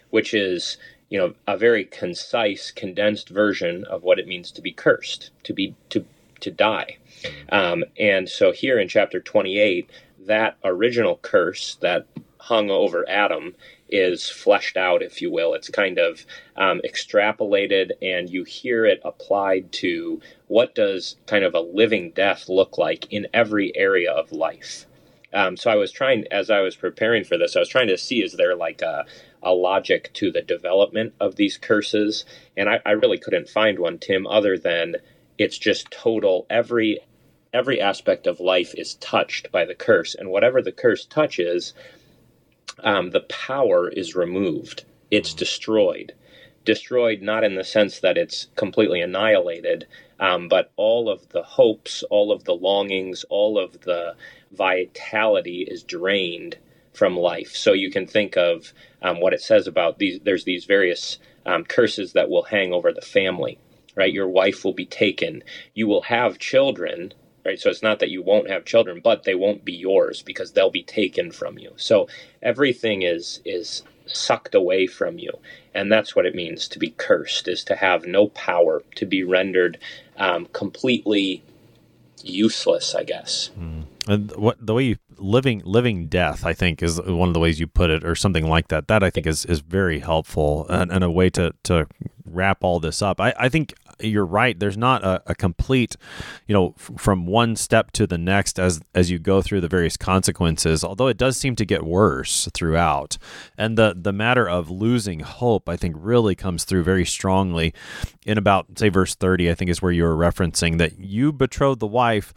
which 0.09 0.33
is, 0.33 0.77
you 1.09 1.17
know, 1.17 1.35
a 1.47 1.55
very 1.55 1.85
concise, 1.85 2.71
condensed 2.71 3.29
version 3.29 3.85
of 3.85 4.03
what 4.03 4.19
it 4.19 4.27
means 4.27 4.51
to 4.51 4.61
be 4.61 4.73
cursed, 4.73 5.29
to 5.43 5.53
be 5.53 5.75
to 5.89 6.05
to 6.41 6.51
die. 6.51 6.97
Um, 7.51 7.83
and 7.99 8.29
so 8.29 8.51
here 8.51 8.79
in 8.79 8.87
chapter 8.87 9.19
28, 9.19 9.89
that 10.25 10.57
original 10.63 11.19
curse 11.21 11.75
that 11.81 12.05
hung 12.37 12.69
over 12.69 13.07
Adam 13.09 13.55
is 13.91 14.29
fleshed 14.29 14.77
out, 14.77 15.01
if 15.01 15.21
you 15.21 15.31
will. 15.31 15.53
It's 15.53 15.69
kind 15.69 15.97
of 15.97 16.25
um, 16.55 16.81
extrapolated, 16.85 17.91
and 18.01 18.29
you 18.29 18.43
hear 18.43 18.85
it 18.85 19.01
applied 19.03 19.71
to 19.73 20.21
what 20.47 20.75
does 20.75 21.15
kind 21.27 21.43
of 21.43 21.53
a 21.53 21.59
living 21.59 22.11
death 22.11 22.49
look 22.49 22.77
like 22.77 23.11
in 23.11 23.27
every 23.33 23.75
area 23.75 24.11
of 24.11 24.31
life. 24.31 24.85
Um, 25.33 25.57
so 25.57 25.69
I 25.69 25.75
was 25.75 25.91
trying, 25.91 26.25
as 26.31 26.49
I 26.49 26.61
was 26.61 26.75
preparing 26.75 27.23
for 27.23 27.37
this, 27.37 27.55
I 27.55 27.59
was 27.59 27.69
trying 27.69 27.87
to 27.89 27.97
see 27.97 28.23
is 28.23 28.33
there 28.33 28.55
like 28.55 28.81
a, 28.81 29.05
a 29.43 29.51
logic 29.53 30.11
to 30.13 30.31
the 30.31 30.41
development 30.41 31.13
of 31.19 31.35
these 31.35 31.57
curses, 31.57 32.25
and 32.57 32.67
I, 32.67 32.79
I 32.85 32.91
really 32.91 33.19
couldn't 33.19 33.49
find 33.49 33.77
one, 33.77 33.99
Tim, 33.99 34.25
other 34.25 34.57
than 34.57 34.95
it's 35.37 35.57
just 35.57 35.91
total 35.91 36.45
every 36.49 36.99
every 37.51 37.81
aspect 37.81 38.27
of 38.27 38.39
life 38.39 38.75
is 38.75 38.95
touched 38.95 39.51
by 39.51 39.65
the 39.65 39.75
curse, 39.75 40.15
and 40.15 40.29
whatever 40.29 40.61
the 40.61 40.71
curse 40.71 41.05
touches, 41.05 41.73
um, 42.83 43.11
the 43.11 43.21
power 43.21 43.89
is 43.89 44.15
removed. 44.15 44.85
It's 45.11 45.33
destroyed. 45.33 46.13
Destroyed 46.65 47.21
not 47.21 47.43
in 47.43 47.55
the 47.55 47.63
sense 47.63 47.99
that 48.01 48.17
it's 48.17 48.47
completely 48.55 49.01
annihilated, 49.01 49.87
um, 50.19 50.47
but 50.47 50.71
all 50.75 51.09
of 51.09 51.29
the 51.29 51.43
hopes, 51.43 52.03
all 52.09 52.31
of 52.31 52.43
the 52.43 52.55
longings, 52.55 53.25
all 53.29 53.57
of 53.59 53.81
the 53.81 54.15
vitality 54.51 55.65
is 55.69 55.83
drained 55.83 56.57
from 56.93 57.17
life. 57.17 57.55
So 57.55 57.73
you 57.73 57.91
can 57.91 58.07
think 58.07 58.37
of 58.37 58.73
um, 59.01 59.21
what 59.21 59.33
it 59.33 59.41
says 59.41 59.67
about 59.67 59.99
these. 59.99 60.19
There's 60.23 60.43
these 60.43 60.65
various 60.65 61.19
um, 61.45 61.63
curses 61.65 62.13
that 62.13 62.29
will 62.29 62.43
hang 62.43 62.73
over 62.73 62.91
the 62.91 63.01
family, 63.01 63.59
right? 63.95 64.13
Your 64.13 64.27
wife 64.29 64.65
will 64.65 64.73
be 64.73 64.85
taken. 64.85 65.43
You 65.73 65.87
will 65.87 66.03
have 66.03 66.39
children, 66.39 67.13
right? 67.45 67.59
So 67.59 67.69
it's 67.69 67.83
not 67.83 67.99
that 67.99 68.09
you 68.09 68.21
won't 68.21 68.49
have 68.49 68.65
children, 68.65 69.01
but 69.03 69.23
they 69.23 69.35
won't 69.35 69.65
be 69.65 69.73
yours 69.73 70.21
because 70.21 70.51
they'll 70.51 70.69
be 70.69 70.83
taken 70.83 71.31
from 71.31 71.57
you. 71.57 71.73
So 71.77 72.07
everything 72.41 73.01
is 73.03 73.41
is 73.45 73.83
sucked 74.05 74.55
away 74.55 74.87
from 74.87 75.19
you, 75.19 75.31
and 75.73 75.91
that's 75.91 76.15
what 76.15 76.25
it 76.25 76.35
means 76.35 76.67
to 76.69 76.79
be 76.79 76.91
cursed: 76.91 77.47
is 77.47 77.63
to 77.65 77.75
have 77.75 78.05
no 78.05 78.27
power, 78.27 78.83
to 78.95 79.05
be 79.05 79.23
rendered 79.23 79.77
um, 80.17 80.47
completely 80.53 81.43
useless. 82.23 82.95
I 82.95 83.03
guess. 83.03 83.51
And 84.07 84.31
what 84.35 84.57
the 84.65 84.73
way 84.73 84.83
you 84.83 84.95
living 85.17 85.61
living 85.65 86.07
death, 86.07 86.45
I 86.45 86.53
think, 86.53 86.81
is 86.81 86.99
one 87.01 87.27
of 87.27 87.33
the 87.33 87.39
ways 87.39 87.59
you 87.59 87.67
put 87.67 87.89
it, 87.89 88.03
or 88.03 88.15
something 88.15 88.47
like 88.47 88.69
that. 88.69 88.87
That 88.87 89.03
I 89.03 89.09
think 89.09 89.27
is 89.27 89.45
is 89.45 89.59
very 89.59 89.99
helpful 89.99 90.65
and, 90.67 90.91
and 90.91 91.03
a 91.03 91.11
way 91.11 91.29
to 91.31 91.53
to 91.63 91.87
wrap 92.25 92.63
all 92.63 92.79
this 92.79 93.01
up. 93.01 93.19
I, 93.19 93.33
I 93.37 93.49
think 93.49 93.73
you're 94.01 94.25
right. 94.25 94.59
There's 94.59 94.77
not 94.77 95.03
a, 95.03 95.21
a 95.27 95.35
complete, 95.35 95.95
you 96.47 96.53
know, 96.53 96.73
f- 96.77 96.91
from 96.97 97.25
one 97.25 97.55
step 97.55 97.91
to 97.91 98.07
the 98.07 98.17
next 98.17 98.59
as 98.59 98.81
as 98.95 99.11
you 99.11 99.19
go 99.19 99.41
through 99.41 99.61
the 99.61 99.67
various 99.67 99.97
consequences. 99.97 100.83
Although 100.83 101.07
it 101.07 101.17
does 101.17 101.37
seem 101.37 101.55
to 101.57 101.65
get 101.65 101.83
worse 101.83 102.47
throughout, 102.53 103.17
and 103.57 103.77
the 103.77 103.95
the 103.95 104.13
matter 104.13 104.47
of 104.47 104.69
losing 104.69 105.21
hope, 105.21 105.69
I 105.69 105.77
think, 105.77 105.95
really 105.97 106.35
comes 106.35 106.63
through 106.63 106.83
very 106.83 107.05
strongly 107.05 107.73
in 108.25 108.37
about 108.37 108.67
say 108.77 108.89
verse 108.89 109.15
30. 109.15 109.49
I 109.49 109.55
think 109.55 109.69
is 109.69 109.81
where 109.81 109.91
you 109.91 110.03
were 110.03 110.15
referencing 110.15 110.77
that 110.77 110.99
you 110.99 111.31
betrothed 111.31 111.79
the 111.79 111.87
wife, 111.87 112.33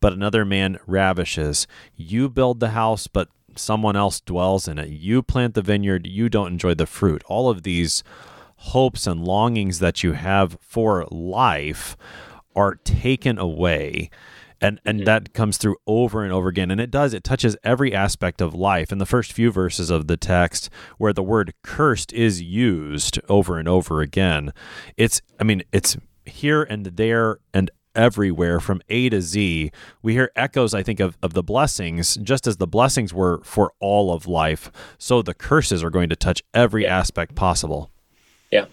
but 0.00 0.12
another 0.12 0.44
man 0.44 0.78
ravishes. 0.86 1.66
You 1.96 2.28
build 2.28 2.60
the 2.60 2.70
house, 2.70 3.06
but 3.06 3.28
someone 3.58 3.96
else 3.96 4.20
dwells 4.20 4.68
in 4.68 4.78
it. 4.78 4.88
You 4.88 5.22
plant 5.22 5.54
the 5.54 5.62
vineyard, 5.62 6.06
you 6.06 6.28
don't 6.28 6.52
enjoy 6.52 6.74
the 6.74 6.86
fruit. 6.86 7.22
All 7.26 7.48
of 7.48 7.62
these 7.62 8.02
hopes 8.64 9.06
and 9.06 9.24
longings 9.24 9.78
that 9.78 10.02
you 10.02 10.12
have 10.12 10.56
for 10.60 11.06
life 11.10 11.96
are 12.56 12.76
taken 12.76 13.38
away. 13.38 14.10
And, 14.60 14.80
and 14.86 15.00
mm-hmm. 15.00 15.04
that 15.04 15.34
comes 15.34 15.58
through 15.58 15.76
over 15.86 16.24
and 16.24 16.32
over 16.32 16.48
again. 16.48 16.70
And 16.70 16.80
it 16.80 16.90
does, 16.90 17.12
it 17.12 17.24
touches 17.24 17.56
every 17.62 17.94
aspect 17.94 18.40
of 18.40 18.54
life. 18.54 18.90
In 18.90 18.98
the 18.98 19.06
first 19.06 19.32
few 19.32 19.50
verses 19.50 19.90
of 19.90 20.06
the 20.06 20.16
text, 20.16 20.70
where 20.96 21.12
the 21.12 21.22
word 21.22 21.52
cursed 21.62 22.12
is 22.14 22.40
used 22.40 23.20
over 23.28 23.58
and 23.58 23.68
over 23.68 24.00
again, 24.00 24.52
it's, 24.96 25.20
I 25.38 25.44
mean, 25.44 25.62
it's 25.70 25.98
here 26.24 26.62
and 26.62 26.86
there 26.86 27.40
and 27.52 27.70
everywhere 27.94 28.60
from 28.60 28.80
A 28.88 29.10
to 29.10 29.20
Z. 29.20 29.70
We 30.02 30.14
hear 30.14 30.30
echoes, 30.34 30.72
I 30.72 30.82
think, 30.82 31.00
of, 31.00 31.18
of 31.22 31.34
the 31.34 31.42
blessings, 31.42 32.14
just 32.16 32.46
as 32.46 32.56
the 32.56 32.66
blessings 32.66 33.12
were 33.12 33.42
for 33.44 33.72
all 33.78 34.12
of 34.12 34.26
life, 34.26 34.72
so 34.98 35.20
the 35.20 35.34
curses 35.34 35.84
are 35.84 35.90
going 35.90 36.08
to 36.08 36.16
touch 36.16 36.42
every 36.54 36.86
aspect 36.86 37.34
possible. 37.34 37.90
Yeah, 38.50 38.66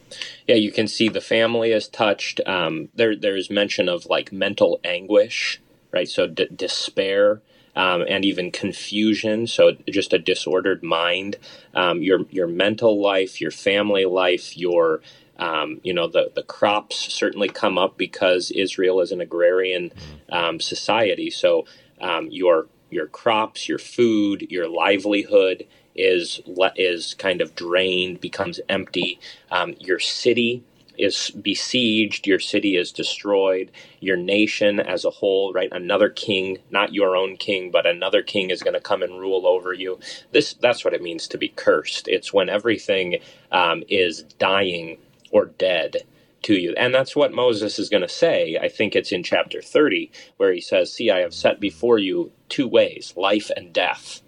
yeah, 0.47 0.55
you 0.55 0.71
can 0.71 0.87
see 0.87 1.09
the 1.09 1.21
family 1.21 1.71
is 1.71 1.87
touched. 1.87 2.39
Um, 2.45 2.89
there, 2.93 3.15
there's 3.15 3.49
mention 3.49 3.89
of 3.89 4.05
like 4.05 4.31
mental 4.31 4.79
anguish, 4.83 5.61
right? 5.91 6.07
So 6.07 6.27
d- 6.27 6.49
despair. 6.55 7.41
Um, 7.73 8.03
and 8.09 8.25
even 8.25 8.51
confusion. 8.51 9.47
So 9.47 9.71
just 9.89 10.11
a 10.11 10.19
disordered 10.19 10.83
mind. 10.83 11.37
Um, 11.73 12.03
your 12.03 12.25
your 12.29 12.47
mental 12.47 13.01
life, 13.01 13.39
your 13.39 13.49
family 13.49 14.03
life, 14.03 14.57
your 14.57 15.01
um, 15.37 15.79
you 15.81 15.93
know 15.93 16.07
the 16.07 16.31
the 16.35 16.43
crops 16.43 16.97
certainly 17.13 17.47
come 17.47 17.77
up 17.77 17.97
because 17.97 18.51
Israel 18.51 18.99
is 18.99 19.13
an 19.13 19.21
agrarian 19.21 19.93
um, 20.29 20.59
society. 20.59 21.29
So 21.29 21.65
um, 22.01 22.27
your 22.29 22.67
your 22.89 23.07
crops, 23.07 23.69
your 23.69 23.79
food, 23.79 24.47
your 24.49 24.67
livelihood 24.67 25.65
is 25.95 26.41
is 26.75 27.13
kind 27.15 27.41
of 27.41 27.55
drained, 27.55 28.21
becomes 28.21 28.59
empty. 28.69 29.19
Um, 29.51 29.75
your 29.79 29.99
city 29.99 30.63
is 30.97 31.31
besieged, 31.31 32.27
your 32.27 32.39
city 32.39 32.77
is 32.77 32.91
destroyed, 32.91 33.71
your 33.99 34.17
nation 34.17 34.79
as 34.79 35.05
a 35.05 35.09
whole, 35.09 35.51
right? 35.53 35.69
Another 35.71 36.09
king, 36.09 36.57
not 36.69 36.93
your 36.93 37.15
own 37.15 37.37
king, 37.37 37.71
but 37.71 37.85
another 37.85 38.21
king 38.21 38.49
is 38.49 38.61
going 38.61 38.73
to 38.73 38.79
come 38.81 39.01
and 39.01 39.19
rule 39.19 39.47
over 39.47 39.73
you. 39.73 39.99
This 40.31 40.53
that's 40.53 40.85
what 40.85 40.93
it 40.93 41.01
means 41.01 41.27
to 41.27 41.37
be 41.37 41.49
cursed. 41.49 42.07
It's 42.07 42.33
when 42.33 42.49
everything 42.49 43.17
um, 43.51 43.83
is 43.89 44.23
dying 44.37 44.97
or 45.31 45.45
dead 45.45 45.97
to 46.43 46.55
you. 46.55 46.73
And 46.77 46.93
that's 46.93 47.15
what 47.15 47.33
Moses 47.33 47.79
is 47.79 47.89
going 47.89 48.01
to 48.01 48.09
say. 48.09 48.57
I 48.61 48.67
think 48.67 48.95
it's 48.95 49.11
in 49.11 49.23
chapter 49.23 49.61
30 49.61 50.11
where 50.37 50.53
he 50.53 50.61
says, 50.61 50.91
"See, 50.93 51.09
I 51.09 51.19
have 51.19 51.33
set 51.33 51.59
before 51.59 51.97
you 51.97 52.31
two 52.49 52.67
ways, 52.67 53.13
life 53.15 53.51
and 53.55 53.73
death." 53.73 54.21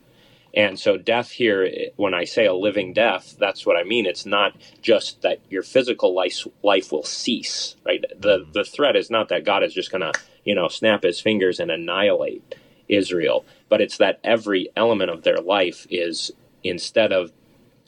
And 0.56 0.80
so, 0.80 0.98
death 0.98 1.32
here, 1.32 1.68
when 1.96 2.14
I 2.14 2.26
say 2.26 2.46
a 2.46 2.54
living 2.54 2.94
death, 2.94 3.36
that's 3.40 3.66
what 3.66 3.76
I 3.76 3.84
mean. 3.84 4.06
It's 4.06 4.26
not 4.26 4.56
just 4.82 5.24
that 5.24 5.40
your 5.50 5.64
physical 5.64 6.14
life, 6.14 6.46
life 6.62 6.92
will 6.92 7.04
cease, 7.04 7.76
right? 7.84 8.04
The, 8.16 8.40
mm-hmm. 8.40 8.52
the 8.52 8.64
threat 8.64 8.96
is 8.96 9.10
not 9.10 9.30
that 9.30 9.46
God 9.46 9.64
is 9.64 9.74
just 9.74 9.92
going 9.92 10.02
to, 10.02 10.14
you 10.44 10.54
know, 10.54 10.68
snap 10.68 11.04
his 11.04 11.20
fingers 11.20 11.60
and 11.60 11.72
annihilate 11.72 12.56
Israel, 12.88 13.46
but 13.68 13.82
it's 13.82 13.98
that 13.98 14.20
every 14.24 14.70
element 14.76 15.10
of 15.10 15.24
their 15.24 15.38
life 15.38 15.88
is, 15.90 16.32
instead 16.64 17.12
of 17.12 17.32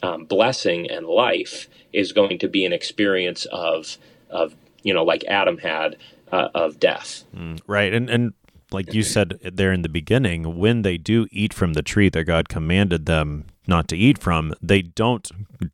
um, 0.01 0.25
blessing 0.25 0.89
and 0.89 1.05
life, 1.05 1.69
is 1.93 2.13
going 2.13 2.39
to 2.39 2.47
be 2.47 2.65
an 2.65 2.73
experience 2.73 3.45
of, 3.51 3.97
of 4.31 4.55
you 4.81 4.93
know, 4.93 5.03
like 5.03 5.23
Adam 5.25 5.59
had, 5.59 5.97
uh, 6.31 6.49
of 6.55 6.79
death. 6.79 7.25
Mm, 7.35 7.61
right. 7.67 7.93
And, 7.93 8.09
and 8.09 8.33
like 8.75 8.93
you 8.93 9.01
said 9.01 9.39
there 9.41 9.73
in 9.73 9.81
the 9.81 9.89
beginning, 9.89 10.59
when 10.59 10.83
they 10.83 10.97
do 10.97 11.27
eat 11.31 11.53
from 11.53 11.73
the 11.73 11.81
tree 11.81 12.09
that 12.09 12.25
God 12.25 12.49
commanded 12.49 13.05
them 13.05 13.45
not 13.67 13.87
to 13.87 13.97
eat 13.97 14.17
from, 14.17 14.53
they 14.61 14.81
don't 14.81 15.29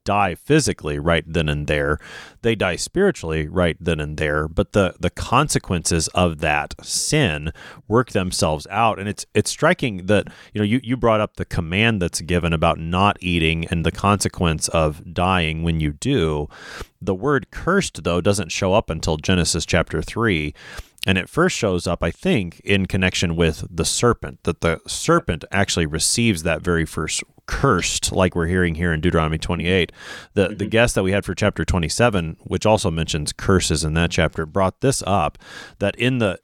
die 0.06 0.36
physically 0.36 0.98
right 0.98 1.24
then 1.28 1.50
and 1.50 1.68
there. 1.68 2.00
They 2.42 2.56
die 2.56 2.76
spiritually 2.76 3.48
right 3.48 3.76
then 3.80 4.00
and 4.00 4.18
there, 4.18 4.48
but 4.48 4.72
the 4.72 4.96
the 5.00 5.10
consequences 5.10 6.08
of 6.10 6.40
that 6.40 6.74
sin 6.82 7.52
work 7.88 8.12
themselves 8.12 8.68
out. 8.70 9.00
And 9.00 9.10
it's 9.10 9.26
it's 9.34 9.52
striking 9.52 10.06
that, 10.06 10.28
you 10.54 10.60
know, 10.60 10.66
you, 10.66 10.80
you 10.84 10.96
brought 10.96 11.22
up 11.22 11.36
the 11.36 11.46
command 11.46 12.02
that's 12.02 12.22
given 12.22 12.54
about 12.54 12.80
not 12.80 13.18
eating 13.20 13.66
and 13.68 13.86
the 13.86 13.92
consequence 13.92 14.68
of 14.70 15.14
dying 15.14 15.64
when 15.64 15.80
you 15.80 15.92
do. 15.94 16.48
The 17.02 17.16
word 17.16 17.52
cursed 17.52 18.04
though 18.04 18.22
doesn't 18.22 18.52
show 18.52 18.74
up 18.74 18.90
until 18.90 19.18
Genesis 19.18 19.66
chapter 19.66 20.02
3 20.02 20.54
and 21.06 21.18
it 21.18 21.30
first 21.30 21.56
shows 21.56 21.88
up, 21.88 22.04
I 22.04 22.12
think, 22.12 22.60
in 22.64 22.86
connection 22.86 23.36
with 23.36 23.66
the 23.70 23.86
serpent, 23.86 24.44
that 24.44 24.62
the 24.62 24.80
serpent 24.88 25.46
actually 25.52 25.86
receives 25.86 26.44
that 26.44 26.62
very 26.62 26.86
first 26.86 27.24
cursed, 27.48 28.12
like 28.12 28.36
we're 28.36 28.48
hearing 28.48 28.76
here 28.76 28.94
in 28.94 29.02
Deuteronomy 29.02 29.38
28. 29.38 29.92
The, 30.34 30.48
mm-hmm. 30.48 30.58
the 30.58 30.66
guest 30.68 30.96
that 30.96 31.04
we 31.04 31.12
had 31.12 31.26
for 31.26 31.34
chapter 31.34 31.66
27, 31.66 32.38
which 32.42 32.66
also 32.66 32.92
mentions 32.92 33.34
curses 33.34 33.84
in 33.84 33.94
that 33.96 34.12
chapter, 34.12 34.46
brought 34.46 34.82
this 34.82 35.04
up 35.08 35.38
that 35.80 35.96
in 35.96 36.20
the 36.20 36.40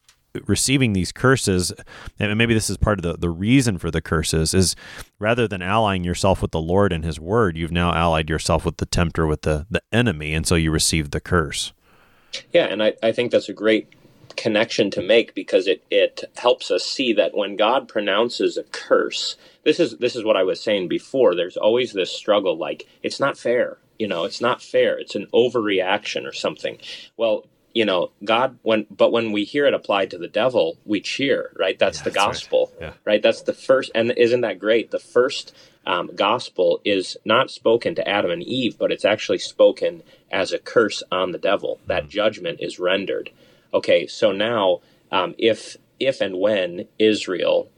receiving 0.46 0.94
these 0.94 1.12
curses, 1.12 1.72
and 2.20 2.38
maybe 2.38 2.54
this 2.54 2.70
is 2.70 2.78
part 2.78 3.00
of 3.00 3.04
the, 3.04 3.18
the 3.18 3.30
reason 3.30 3.78
for 3.78 3.90
the 3.90 4.02
curses, 4.02 4.54
is 4.54 4.76
rather 5.20 5.48
than 5.48 5.62
allying 5.62 6.04
yourself 6.04 6.42
with 6.42 6.52
the 6.52 6.62
Lord 6.62 6.92
and 6.94 7.04
His 7.04 7.20
Word, 7.20 7.58
you've 7.58 7.72
now 7.72 7.94
allied 7.94 8.30
yourself 8.30 8.66
with 8.66 8.78
the 8.78 8.86
tempter, 8.86 9.26
with 9.26 9.44
the, 9.44 9.66
the 9.70 9.82
enemy, 9.92 10.34
and 10.34 10.46
so 10.46 10.56
you 10.56 10.72
receive 10.72 11.12
the 11.12 11.20
curse. 11.20 11.74
Yeah, 12.52 12.66
and 12.66 12.84
I, 12.84 12.94
I 13.02 13.12
think 13.12 13.32
that's 13.32 13.50
a 13.50 13.54
great 13.54 13.94
connection 14.38 14.90
to 14.92 15.02
make 15.02 15.34
because 15.34 15.68
it, 15.68 15.84
it 15.92 16.24
helps 16.38 16.72
us 16.72 16.86
see 16.86 17.12
that 17.14 17.36
when 17.36 17.56
God 17.56 17.88
pronounces 17.88 18.56
a 18.56 18.64
curse, 18.64 19.36
this 19.64 19.80
is 19.80 19.98
this 19.98 20.16
is 20.16 20.24
what 20.24 20.38
I 20.38 20.44
was 20.44 20.62
saying 20.62 20.88
before. 20.88 21.36
There's 21.36 21.58
always 21.58 21.92
this 21.92 22.12
struggle 22.12 22.58
like 22.58 22.88
it's 23.04 23.20
not 23.20 23.38
fair. 23.38 23.78
You 24.00 24.08
know, 24.08 24.24
it's 24.24 24.40
not 24.40 24.62
fair. 24.62 24.98
It's 24.98 25.16
an 25.16 25.28
overreaction 25.34 26.26
or 26.26 26.32
something. 26.32 26.78
Well, 27.18 27.46
you 27.74 27.84
know, 27.84 28.12
God 28.24 28.58
when 28.62 28.86
but 28.90 29.12
when 29.12 29.32
we 29.32 29.44
hear 29.44 29.66
it 29.66 29.74
applied 29.74 30.12
to 30.12 30.18
the 30.18 30.28
devil, 30.28 30.78
we 30.86 31.02
cheer, 31.02 31.52
right? 31.58 31.78
That's 31.78 32.00
yeah, 32.00 32.04
the 32.06 32.12
gospel. 32.12 32.72
Right. 32.80 32.88
Yeah. 32.88 32.94
right. 33.06 33.22
That's 33.22 33.42
the 33.42 33.54
first 33.54 33.92
and 33.94 34.14
isn't 34.16 34.42
that 34.42 34.60
great? 34.60 34.92
The 34.92 35.00
first 35.00 35.54
um, 35.86 36.12
gospel 36.16 36.82
is 36.86 37.18
not 37.26 37.50
spoken 37.50 37.96
to 37.96 38.08
Adam 38.08 38.32
and 38.32 38.44
Eve, 38.44 38.78
but 38.78 38.92
it's 38.92 39.06
actually 39.06 39.40
spoken 39.40 40.04
as 40.32 40.52
a 40.52 40.60
curse 40.60 41.02
on 41.12 41.32
the 41.32 41.38
devil. 41.38 41.80
That 41.88 42.04
mm-hmm. 42.04 42.10
judgment 42.10 42.60
is 42.62 42.80
rendered 42.80 43.32
okay, 43.74 44.08
so 44.08 44.32
now 44.32 44.82
um, 45.12 45.36
if 45.38 45.78
if 46.00 46.22
and 46.22 46.40
when 46.40 46.88
Israel 47.00 47.70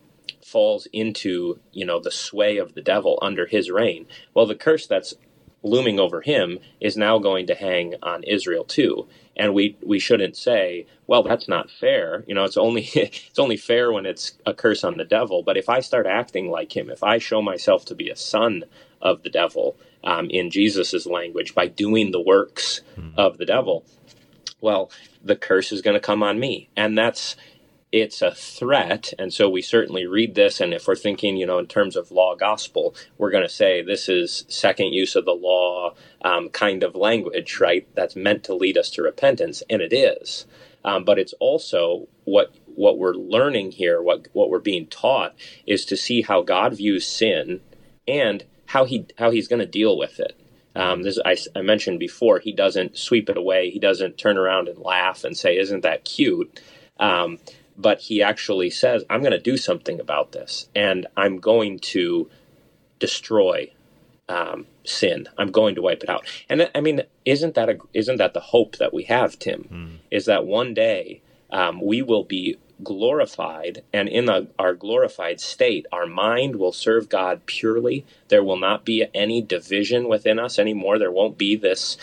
falls 0.43 0.87
into 0.91 1.59
you 1.71 1.85
know 1.85 1.99
the 1.99 2.11
sway 2.11 2.57
of 2.57 2.73
the 2.73 2.81
devil 2.81 3.19
under 3.21 3.45
his 3.45 3.69
reign, 3.69 4.05
well, 4.33 4.45
the 4.45 4.55
curse 4.55 4.87
that's 4.87 5.13
looming 5.61 5.99
over 5.99 6.21
him 6.21 6.59
is 6.79 6.95
now 6.95 7.19
going 7.19 7.47
to 7.47 7.55
hang 7.55 7.93
on 8.01 8.23
Israel 8.23 8.63
too. 8.63 9.07
And 9.35 9.53
we 9.53 9.77
we 9.81 9.99
shouldn't 9.99 10.35
say, 10.35 10.85
well, 11.07 11.23
that's 11.23 11.47
not 11.47 11.69
fair. 11.69 12.23
You 12.27 12.35
know, 12.35 12.43
it's 12.43 12.57
only 12.57 12.83
it's 12.93 13.39
only 13.39 13.57
fair 13.57 13.91
when 13.91 14.05
it's 14.05 14.33
a 14.45 14.53
curse 14.53 14.83
on 14.83 14.97
the 14.97 15.05
devil. 15.05 15.43
But 15.43 15.57
if 15.57 15.69
I 15.69 15.79
start 15.79 16.05
acting 16.05 16.49
like 16.49 16.75
him, 16.75 16.89
if 16.89 17.03
I 17.03 17.17
show 17.17 17.41
myself 17.41 17.85
to 17.85 17.95
be 17.95 18.09
a 18.09 18.15
son 18.15 18.63
of 19.01 19.23
the 19.23 19.29
devil, 19.29 19.77
um, 20.03 20.29
in 20.29 20.49
Jesus's 20.49 21.05
language, 21.05 21.55
by 21.55 21.67
doing 21.67 22.11
the 22.11 22.21
works 22.21 22.81
mm. 22.97 23.13
of 23.17 23.37
the 23.37 23.45
devil, 23.45 23.85
well, 24.61 24.91
the 25.23 25.35
curse 25.35 25.71
is 25.71 25.81
going 25.81 25.95
to 25.95 25.99
come 25.99 26.23
on 26.23 26.39
me. 26.39 26.69
And 26.75 26.97
that's 26.97 27.35
it's 27.91 28.21
a 28.21 28.31
threat. 28.31 29.13
And 29.17 29.33
so 29.33 29.49
we 29.49 29.61
certainly 29.61 30.05
read 30.05 30.35
this. 30.35 30.61
And 30.61 30.73
if 30.73 30.87
we're 30.87 30.95
thinking, 30.95 31.37
you 31.37 31.45
know, 31.45 31.57
in 31.57 31.65
terms 31.65 31.95
of 31.95 32.11
law 32.11 32.35
gospel, 32.35 32.93
we're 33.17 33.31
going 33.31 33.43
to 33.43 33.49
say 33.49 33.81
this 33.81 34.07
is 34.07 34.45
second 34.47 34.93
use 34.93 35.15
of 35.15 35.25
the 35.25 35.31
law 35.31 35.95
um, 36.21 36.49
kind 36.49 36.83
of 36.83 36.95
language, 36.95 37.59
right? 37.59 37.87
That's 37.95 38.15
meant 38.15 38.43
to 38.43 38.53
lead 38.53 38.77
us 38.77 38.91
to 38.91 39.01
repentance. 39.01 39.63
And 39.69 39.81
it 39.81 39.91
is. 39.91 40.45
Um, 40.85 41.03
but 41.03 41.19
it's 41.19 41.33
also 41.39 42.07
what 42.23 42.53
what 42.75 42.97
we're 42.97 43.13
learning 43.13 43.71
here, 43.71 44.01
what 44.01 44.27
what 44.33 44.49
we're 44.49 44.59
being 44.59 44.87
taught, 44.87 45.35
is 45.65 45.83
to 45.85 45.97
see 45.97 46.21
how 46.21 46.41
God 46.41 46.77
views 46.77 47.05
sin 47.05 47.59
and 48.07 48.45
how 48.67 48.85
he 48.85 49.07
how 49.17 49.31
he's 49.31 49.47
going 49.47 49.59
to 49.59 49.65
deal 49.65 49.97
with 49.97 50.19
it. 50.19 50.39
Um, 50.75 51.01
this 51.01 51.19
I, 51.25 51.35
I, 51.55 51.61
mentioned 51.61 51.99
before. 51.99 52.39
He 52.39 52.51
doesn't 52.51 52.97
sweep 52.97 53.29
it 53.29 53.37
away. 53.37 53.69
He 53.69 53.79
doesn't 53.79 54.17
turn 54.17 54.37
around 54.37 54.67
and 54.67 54.77
laugh 54.77 55.23
and 55.23 55.35
say, 55.35 55.57
"Isn't 55.57 55.81
that 55.81 56.05
cute?" 56.05 56.61
Um, 56.99 57.39
but 57.75 58.01
he 58.01 58.21
actually 58.21 58.69
says, 58.69 59.03
"I'm 59.09 59.21
going 59.21 59.31
to 59.31 59.39
do 59.39 59.57
something 59.57 59.99
about 59.99 60.31
this, 60.31 60.69
and 60.75 61.07
I'm 61.17 61.37
going 61.37 61.79
to 61.79 62.29
destroy 62.99 63.71
um, 64.27 64.67
sin. 64.83 65.27
I'm 65.37 65.51
going 65.51 65.75
to 65.75 65.81
wipe 65.81 66.03
it 66.03 66.09
out." 66.09 66.27
And 66.49 66.69
I 66.75 66.81
mean, 66.81 67.01
isn't 67.25 67.55
that 67.55 67.69
a, 67.69 67.77
isn't 67.93 68.17
that 68.17 68.33
the 68.33 68.39
hope 68.39 68.77
that 68.77 68.93
we 68.93 69.03
have, 69.05 69.39
Tim? 69.39 69.67
Mm. 69.71 69.97
Is 70.11 70.25
that 70.25 70.45
one 70.45 70.75
day 70.75 71.23
um, 71.49 71.81
we 71.81 72.03
will 72.03 72.23
be 72.23 72.57
glorified, 72.83 73.83
and 73.91 74.07
in 74.07 74.29
our 74.57 74.73
glorified 74.73 75.41
state, 75.41 75.85
our 75.91 76.05
mind 76.05 76.55
will 76.55 76.71
serve 76.71 77.09
God 77.09 77.45
purely. 77.45 78.05
There 78.29 78.43
will 78.43 78.57
not 78.57 78.85
be 78.85 79.05
any 79.13 79.41
division 79.41 80.07
within 80.07 80.39
us 80.39 80.57
anymore. 80.59 80.97
There 80.97 81.11
won't 81.11 81.37
be 81.37 81.55
this, 81.55 81.97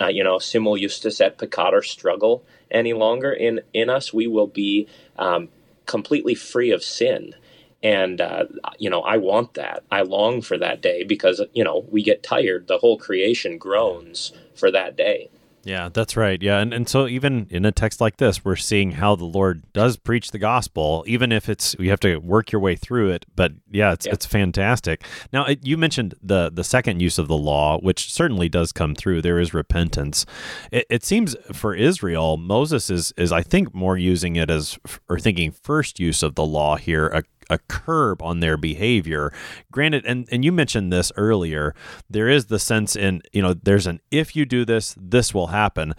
uh, 0.00 0.08
you 0.08 0.24
know, 0.24 0.38
simul 0.38 0.76
justus 0.76 1.20
et 1.20 1.38
peccator 1.38 1.84
struggle 1.84 2.42
any 2.70 2.92
longer 2.92 3.32
in 3.32 3.60
in 3.72 3.88
us. 3.88 4.12
We 4.12 4.26
will 4.26 4.46
be 4.46 4.88
um, 5.18 5.48
completely 5.86 6.34
free 6.34 6.70
of 6.70 6.82
sin. 6.82 7.34
And, 7.82 8.20
uh, 8.20 8.44
you 8.78 8.90
know, 8.90 9.00
I 9.00 9.16
want 9.16 9.54
that. 9.54 9.84
I 9.90 10.02
long 10.02 10.42
for 10.42 10.58
that 10.58 10.82
day 10.82 11.02
because, 11.02 11.42
you 11.54 11.64
know, 11.64 11.86
we 11.90 12.02
get 12.02 12.22
tired. 12.22 12.66
The 12.66 12.78
whole 12.78 12.98
creation 12.98 13.56
groans 13.56 14.32
for 14.54 14.70
that 14.70 14.96
day. 14.96 15.30
Yeah, 15.62 15.90
that's 15.92 16.16
right. 16.16 16.42
Yeah. 16.42 16.58
And, 16.58 16.72
and 16.72 16.88
so 16.88 17.06
even 17.06 17.46
in 17.50 17.66
a 17.66 17.72
text 17.72 18.00
like 18.00 18.16
this, 18.16 18.44
we're 18.44 18.56
seeing 18.56 18.92
how 18.92 19.14
the 19.14 19.26
Lord 19.26 19.70
does 19.74 19.98
preach 19.98 20.30
the 20.30 20.38
gospel, 20.38 21.04
even 21.06 21.32
if 21.32 21.50
it's, 21.50 21.76
you 21.78 21.90
have 21.90 22.00
to 22.00 22.16
work 22.16 22.50
your 22.50 22.62
way 22.62 22.76
through 22.76 23.10
it. 23.10 23.26
But 23.36 23.52
yeah, 23.70 23.92
it's, 23.92 24.06
yeah. 24.06 24.12
it's 24.12 24.24
fantastic. 24.24 25.04
Now, 25.32 25.44
it, 25.44 25.66
you 25.66 25.76
mentioned 25.76 26.14
the, 26.22 26.50
the 26.50 26.64
second 26.64 27.00
use 27.00 27.18
of 27.18 27.28
the 27.28 27.36
law, 27.36 27.78
which 27.78 28.10
certainly 28.10 28.48
does 28.48 28.72
come 28.72 28.94
through. 28.94 29.20
There 29.20 29.38
is 29.38 29.52
repentance. 29.52 30.24
It, 30.72 30.86
it 30.88 31.04
seems 31.04 31.36
for 31.52 31.74
Israel, 31.74 32.38
Moses 32.38 32.88
is, 32.88 33.12
is, 33.18 33.30
I 33.30 33.42
think, 33.42 33.74
more 33.74 33.98
using 33.98 34.36
it 34.36 34.50
as, 34.50 34.78
or 35.10 35.18
thinking 35.18 35.52
first 35.52 36.00
use 36.00 36.22
of 36.22 36.36
the 36.36 36.44
law 36.44 36.76
here, 36.76 37.08
a 37.08 37.22
a 37.50 37.58
curb 37.58 38.22
on 38.22 38.40
their 38.40 38.56
behavior. 38.56 39.32
Granted, 39.70 40.06
and, 40.06 40.28
and 40.30 40.44
you 40.44 40.52
mentioned 40.52 40.92
this 40.92 41.12
earlier, 41.16 41.74
there 42.08 42.28
is 42.28 42.46
the 42.46 42.58
sense 42.58 42.96
in, 42.96 43.22
you 43.32 43.42
know, 43.42 43.54
there's 43.54 43.86
an 43.86 44.00
if 44.10 44.34
you 44.34 44.44
do 44.46 44.64
this, 44.64 44.94
this 44.98 45.34
will 45.34 45.48
happen. 45.48 45.94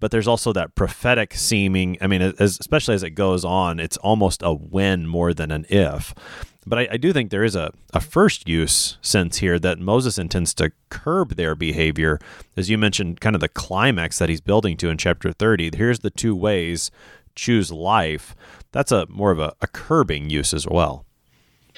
But 0.00 0.10
there's 0.10 0.28
also 0.28 0.52
that 0.54 0.74
prophetic 0.74 1.34
seeming, 1.34 1.96
I 2.00 2.06
mean, 2.06 2.22
as, 2.22 2.58
especially 2.58 2.94
as 2.94 3.02
it 3.02 3.10
goes 3.10 3.44
on, 3.44 3.78
it's 3.78 3.96
almost 3.98 4.42
a 4.42 4.52
when 4.52 5.06
more 5.06 5.34
than 5.34 5.50
an 5.50 5.66
if. 5.68 6.14
But 6.66 6.78
I, 6.78 6.88
I, 6.92 6.96
do 6.96 7.12
think 7.12 7.30
there 7.30 7.44
is 7.44 7.54
a, 7.54 7.72
a 7.92 8.00
first 8.00 8.48
use 8.48 8.96
sense 9.02 9.38
here 9.38 9.58
that 9.58 9.78
Moses 9.78 10.18
intends 10.18 10.54
to 10.54 10.72
curb 10.88 11.34
their 11.34 11.54
behavior. 11.54 12.18
As 12.56 12.70
you 12.70 12.78
mentioned, 12.78 13.20
kind 13.20 13.36
of 13.36 13.40
the 13.40 13.48
climax 13.48 14.18
that 14.18 14.30
he's 14.30 14.40
building 14.40 14.76
to 14.78 14.88
in 14.88 14.96
chapter 14.96 15.30
30. 15.30 15.76
Here's 15.76 15.98
the 15.98 16.10
two 16.10 16.34
ways 16.34 16.90
choose 17.34 17.72
life 17.72 18.34
that's 18.74 18.90
a 18.90 19.06
more 19.08 19.30
of 19.30 19.38
a, 19.38 19.54
a 19.62 19.68
curbing 19.68 20.28
use 20.28 20.52
as 20.52 20.66
well. 20.66 21.06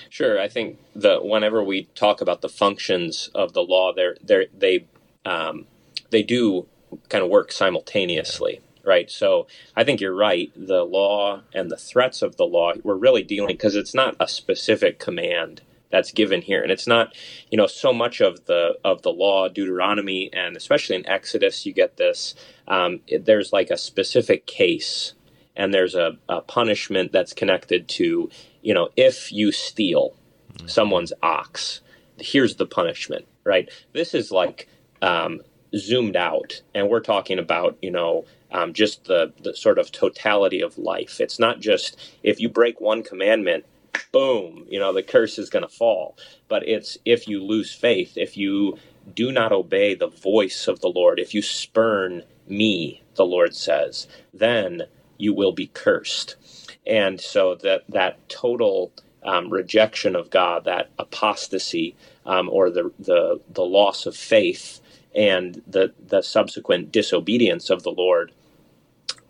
Sure, 0.09 0.41
I 0.41 0.49
think 0.49 0.79
the 0.95 1.19
whenever 1.19 1.63
we 1.63 1.85
talk 1.95 2.23
about 2.23 2.41
the 2.41 2.49
functions 2.49 3.31
of 3.35 3.53
the 3.53 3.61
law, 3.63 3.93
they're, 3.93 4.17
they're, 4.23 4.47
they 4.57 4.87
um, 5.27 5.67
they 6.11 6.23
do 6.23 6.67
kind 7.11 7.23
of 7.23 7.29
work 7.29 7.53
simultaneously, 7.53 8.61
right? 8.83 9.11
So 9.11 9.47
I 9.77 9.85
think 9.85 10.01
you're 10.01 10.15
right. 10.15 10.51
The 10.57 10.85
law 10.85 11.43
and 11.53 11.71
the 11.71 11.77
threats 11.77 12.23
of 12.23 12.37
the 12.37 12.45
law, 12.45 12.73
we're 12.83 12.95
really 12.95 13.23
dealing 13.23 13.57
because 13.57 13.77
it's 13.77 13.95
not 13.95 14.17
a 14.19 14.27
specific 14.27 14.99
command 14.99 15.61
that's 15.91 16.13
given 16.13 16.43
here, 16.43 16.63
and 16.63 16.73
it's 16.73 16.87
not, 16.87 17.15
you 17.51 17.59
know, 17.59 17.67
so 17.67 17.93
much 17.93 18.23
of 18.23 18.47
the 18.47 18.79
of 18.85 19.03
the 19.03 19.13
law, 19.13 19.49
Deuteronomy, 19.49 20.31
and 20.33 20.57
especially 20.57 20.97
in 20.97 21.07
Exodus, 21.07 21.67
you 21.67 21.75
get 21.75 21.99
this. 21.99 22.35
Um, 22.67 23.01
there's 23.21 23.53
like 23.53 23.69
a 23.69 23.77
specific 23.77 24.47
case 24.47 25.13
and 25.57 25.73
there's 25.73 25.95
a, 25.95 26.17
a 26.29 26.41
punishment 26.41 27.13
that's 27.13 27.33
connected 27.33 27.89
to, 27.89 28.31
you 28.63 28.75
know, 28.75 28.89
if 28.97 29.33
you 29.33 29.53
steal 29.53 30.17
mm-hmm. 30.53 30.67
someone's 30.67 31.13
ox, 31.23 31.81
here's 32.19 32.57
the 32.57 32.67
punishment, 32.67 33.27
right? 33.45 33.69
This 33.93 34.15
is 34.15 34.31
like 34.31 34.69
um, 35.03 35.41
zoomed 35.75 36.17
out, 36.17 36.63
and 36.75 36.89
we're 36.89 37.01
talking 37.01 37.39
about, 37.39 37.77
you 37.83 37.91
know, 37.91 38.27
um, 38.53 38.73
just 38.73 39.05
the, 39.05 39.33
the 39.43 39.55
sort 39.55 39.79
of 39.79 39.91
totality 39.91 40.61
of 40.61 40.79
life. 40.79 41.21
It's 41.21 41.39
not 41.39 41.61
just 41.61 41.99
if 42.23 42.41
you 42.41 42.49
break 42.49 42.81
one 42.81 43.03
commandment, 43.03 43.65
boom, 44.13 44.67
you 44.69 44.79
know, 44.79 44.93
the 44.93 45.03
curse 45.03 45.39
is 45.39 45.51
going 45.51 45.65
to 45.65 45.69
fall. 45.69 46.17
But 46.49 46.67
it's 46.69 46.97
if 47.05 47.29
you 47.29 47.43
lose 47.43 47.73
faith, 47.73 48.17
if 48.17 48.37
you 48.37 48.79
do 49.15 49.33
not 49.33 49.53
obey 49.53 49.95
the 49.95 50.09
voice 50.09 50.69
of 50.69 50.81
the 50.81 50.89
Lord, 50.89 51.19
if 51.19 51.35
you 51.35 51.43
spurn 51.43 52.23
me, 52.49 53.03
the 53.17 53.25
Lord 53.25 53.55
says, 53.55 54.07
then 54.33 54.83
you 55.19 55.33
will 55.33 55.53
be 55.53 55.69
cursed. 55.69 56.37
And 56.87 57.21
so 57.21 57.57
that 57.57 57.85
that 57.89 58.29
total 58.29 58.93
um, 59.23 59.51
rejection 59.51 60.15
of 60.15 60.31
God, 60.31 60.65
that 60.65 60.91
apostasy, 60.99 61.97
um, 62.25 62.49
or 62.49 62.71
the, 62.71 62.93
the 62.99 63.41
the 63.53 63.65
loss 63.65 64.07
of 64.07 64.17
faith, 64.17 64.81
and 65.15 65.63
the 65.67 65.93
the 66.09 66.23
subsequent 66.23 66.93
disobedience 66.93 67.71
of 67.71 67.83
the 67.83 67.91
Lord, 67.91 68.33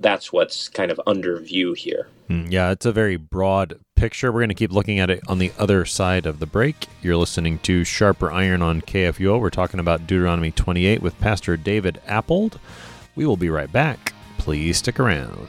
that's 0.01 0.33
what's 0.33 0.69
kind 0.69 0.91
of 0.91 1.01
under 1.07 1.39
view 1.41 1.73
here. 1.73 2.09
Mm, 2.29 2.51
yeah, 2.51 2.71
it's 2.71 2.87
a 2.87 2.93
very 2.93 3.17
broad 3.17 3.79
picture. 3.95 4.31
We're 4.33 4.41
going 4.41 4.49
to 4.49 4.55
keep 4.55 4.73
looking 4.73 4.99
at 4.99 5.11
it 5.11 5.23
on 5.29 5.39
the 5.39 5.53
other 5.59 5.85
side 5.85 6.27
of 6.27 6.41
the 6.41 6.47
break. 6.47 6.89
You're 7.03 7.17
listening 7.17 7.59
to 7.61 7.85
Sharper 7.85 8.31
Iron 8.31 8.63
on 8.63 8.83
KFUO. 8.83 9.41
We're 9.41 9.51
talking 9.51 9.81
about 9.81 10.07
Deuteronomy 10.07 10.51
28 10.51 11.01
with 11.01 11.19
Pastor 11.21 11.57
David 11.57 12.01
Appold. 12.07 12.59
We 13.15 13.27
will 13.27 13.37
be 13.37 13.49
right 13.49 13.73
back. 13.73 14.13
Please 14.47 14.79
stick 14.79 15.01
around. 15.01 15.49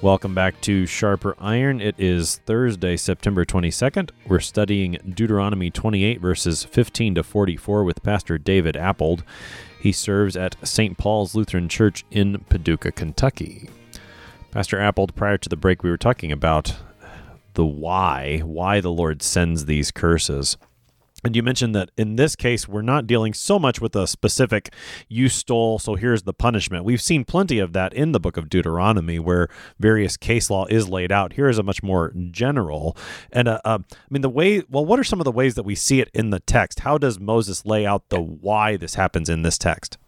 Welcome 0.00 0.32
back 0.32 0.60
to 0.60 0.86
Sharper 0.86 1.34
Iron. 1.40 1.80
It 1.80 1.96
is 1.98 2.36
Thursday, 2.46 2.96
September 2.96 3.44
22nd. 3.44 4.10
We're 4.28 4.38
studying 4.38 4.92
Deuteronomy 4.92 5.72
28, 5.72 6.20
verses 6.20 6.62
15 6.62 7.16
to 7.16 7.24
44, 7.24 7.82
with 7.82 8.04
Pastor 8.04 8.38
David 8.38 8.76
Appold. 8.76 9.24
He 9.80 9.90
serves 9.90 10.36
at 10.36 10.54
St. 10.62 10.96
Paul's 10.96 11.34
Lutheran 11.34 11.68
Church 11.68 12.04
in 12.12 12.38
Paducah, 12.48 12.92
Kentucky. 12.92 13.68
Pastor 14.52 14.78
Appold, 14.78 15.16
prior 15.16 15.36
to 15.36 15.48
the 15.48 15.56
break, 15.56 15.82
we 15.82 15.90
were 15.90 15.98
talking 15.98 16.30
about 16.30 16.76
the 17.54 17.66
why, 17.66 18.38
why 18.44 18.80
the 18.80 18.92
Lord 18.92 19.20
sends 19.20 19.64
these 19.64 19.90
curses. 19.90 20.56
And 21.24 21.34
you 21.34 21.42
mentioned 21.42 21.74
that 21.74 21.90
in 21.96 22.14
this 22.14 22.36
case, 22.36 22.68
we're 22.68 22.80
not 22.80 23.06
dealing 23.06 23.34
so 23.34 23.58
much 23.58 23.80
with 23.80 23.96
a 23.96 24.06
specific, 24.06 24.72
you 25.08 25.28
stole, 25.28 25.80
so 25.80 25.96
here's 25.96 26.22
the 26.22 26.32
punishment. 26.32 26.84
We've 26.84 27.02
seen 27.02 27.24
plenty 27.24 27.58
of 27.58 27.72
that 27.72 27.92
in 27.92 28.12
the 28.12 28.20
book 28.20 28.36
of 28.36 28.48
Deuteronomy 28.48 29.18
where 29.18 29.48
various 29.80 30.16
case 30.16 30.48
law 30.48 30.66
is 30.66 30.88
laid 30.88 31.10
out. 31.10 31.32
Here 31.32 31.48
is 31.48 31.58
a 31.58 31.64
much 31.64 31.82
more 31.82 32.12
general. 32.30 32.96
And 33.32 33.48
uh, 33.48 33.60
uh, 33.64 33.78
I 33.90 33.96
mean, 34.10 34.22
the 34.22 34.28
way, 34.28 34.62
well, 34.70 34.86
what 34.86 35.00
are 35.00 35.04
some 35.04 35.20
of 35.20 35.24
the 35.24 35.32
ways 35.32 35.56
that 35.56 35.64
we 35.64 35.74
see 35.74 36.00
it 36.00 36.08
in 36.14 36.30
the 36.30 36.40
text? 36.40 36.80
How 36.80 36.98
does 36.98 37.18
Moses 37.18 37.66
lay 37.66 37.84
out 37.84 38.10
the 38.10 38.20
why 38.20 38.76
this 38.76 38.94
happens 38.94 39.28
in 39.28 39.42
this 39.42 39.58
text? 39.58 39.98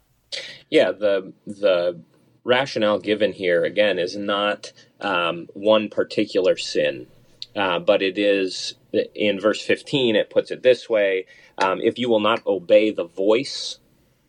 Yeah, 0.69 0.93
the, 0.93 1.33
the, 1.47 2.01
rationale 2.43 2.99
given 2.99 3.33
here 3.33 3.65
again 3.65 3.99
is 3.99 4.17
not 4.17 4.73
um, 5.01 5.47
one 5.53 5.91
particular 5.91 6.57
sin 6.57 7.07
uh, 7.57 7.79
but 7.79 8.03
it 8.03 8.19
is 8.19 8.75
in 9.15 9.41
verse 9.41 9.63
15, 9.63 10.17
it 10.17 10.31
puts 10.31 10.51
it 10.51 10.63
this 10.63 10.89
way 10.89 11.27
um, 11.59 11.81
If 11.81 11.99
you 11.99 12.09
will 12.09 12.21
not 12.21 12.47
obey 12.47 12.91
the 12.91 13.05
voice 13.05 13.79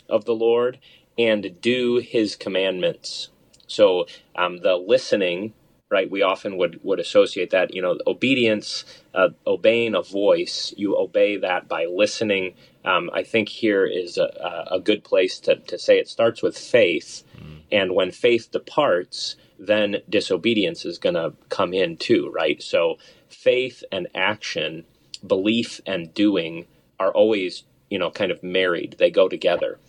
of 0.10 0.26
the 0.26 0.36
Lord 0.36 0.80
and 1.18 1.60
do 1.62 1.98
his 1.98 2.36
commandments. 2.36 3.30
So 3.68 4.06
um, 4.36 4.58
the 4.58 4.76
listening, 4.76 5.54
right, 5.90 6.10
we 6.10 6.22
often 6.22 6.58
would, 6.58 6.80
would 6.84 7.00
associate 7.00 7.52
that, 7.52 7.74
you 7.74 7.82
know, 7.82 7.98
obedience, 8.08 8.86
uh, 9.14 9.30
obeying 9.48 9.96
a 9.96 10.02
voice, 10.02 10.74
you 10.78 10.98
obey 10.98 11.38
that 11.38 11.68
by 11.68 11.86
listening. 11.86 12.56
Um, 12.84 13.10
I 13.14 13.24
think 13.24 13.50
here 13.50 13.86
is 13.86 14.18
a, 14.18 14.68
a 14.72 14.80
good 14.80 15.04
place 15.04 15.40
to, 15.42 15.56
to 15.56 15.78
say 15.78 16.00
it 16.00 16.08
starts 16.08 16.42
with 16.42 16.58
faith. 16.58 17.24
Mm. 17.38 17.60
And 17.72 17.96
when 17.96 18.12
faith 18.12 18.52
departs, 18.52 19.36
then 19.62 19.98
disobedience 20.10 20.86
is 20.86 20.98
going 20.98 21.14
to 21.14 21.34
come 21.50 21.74
in 21.74 21.96
too, 21.96 22.32
right? 22.34 22.62
So 22.62 22.98
faith 23.30 23.84
and 23.92 24.08
action, 24.16 24.86
belief 25.26 25.80
and 25.86 26.14
doing 26.14 26.66
are 27.00 27.12
always 27.12 27.64
you 27.90 28.00
know 28.00 28.10
kind 28.10 28.32
of 28.32 28.42
married. 28.42 28.96
They 28.98 29.12
go 29.12 29.30
together. 29.30 29.80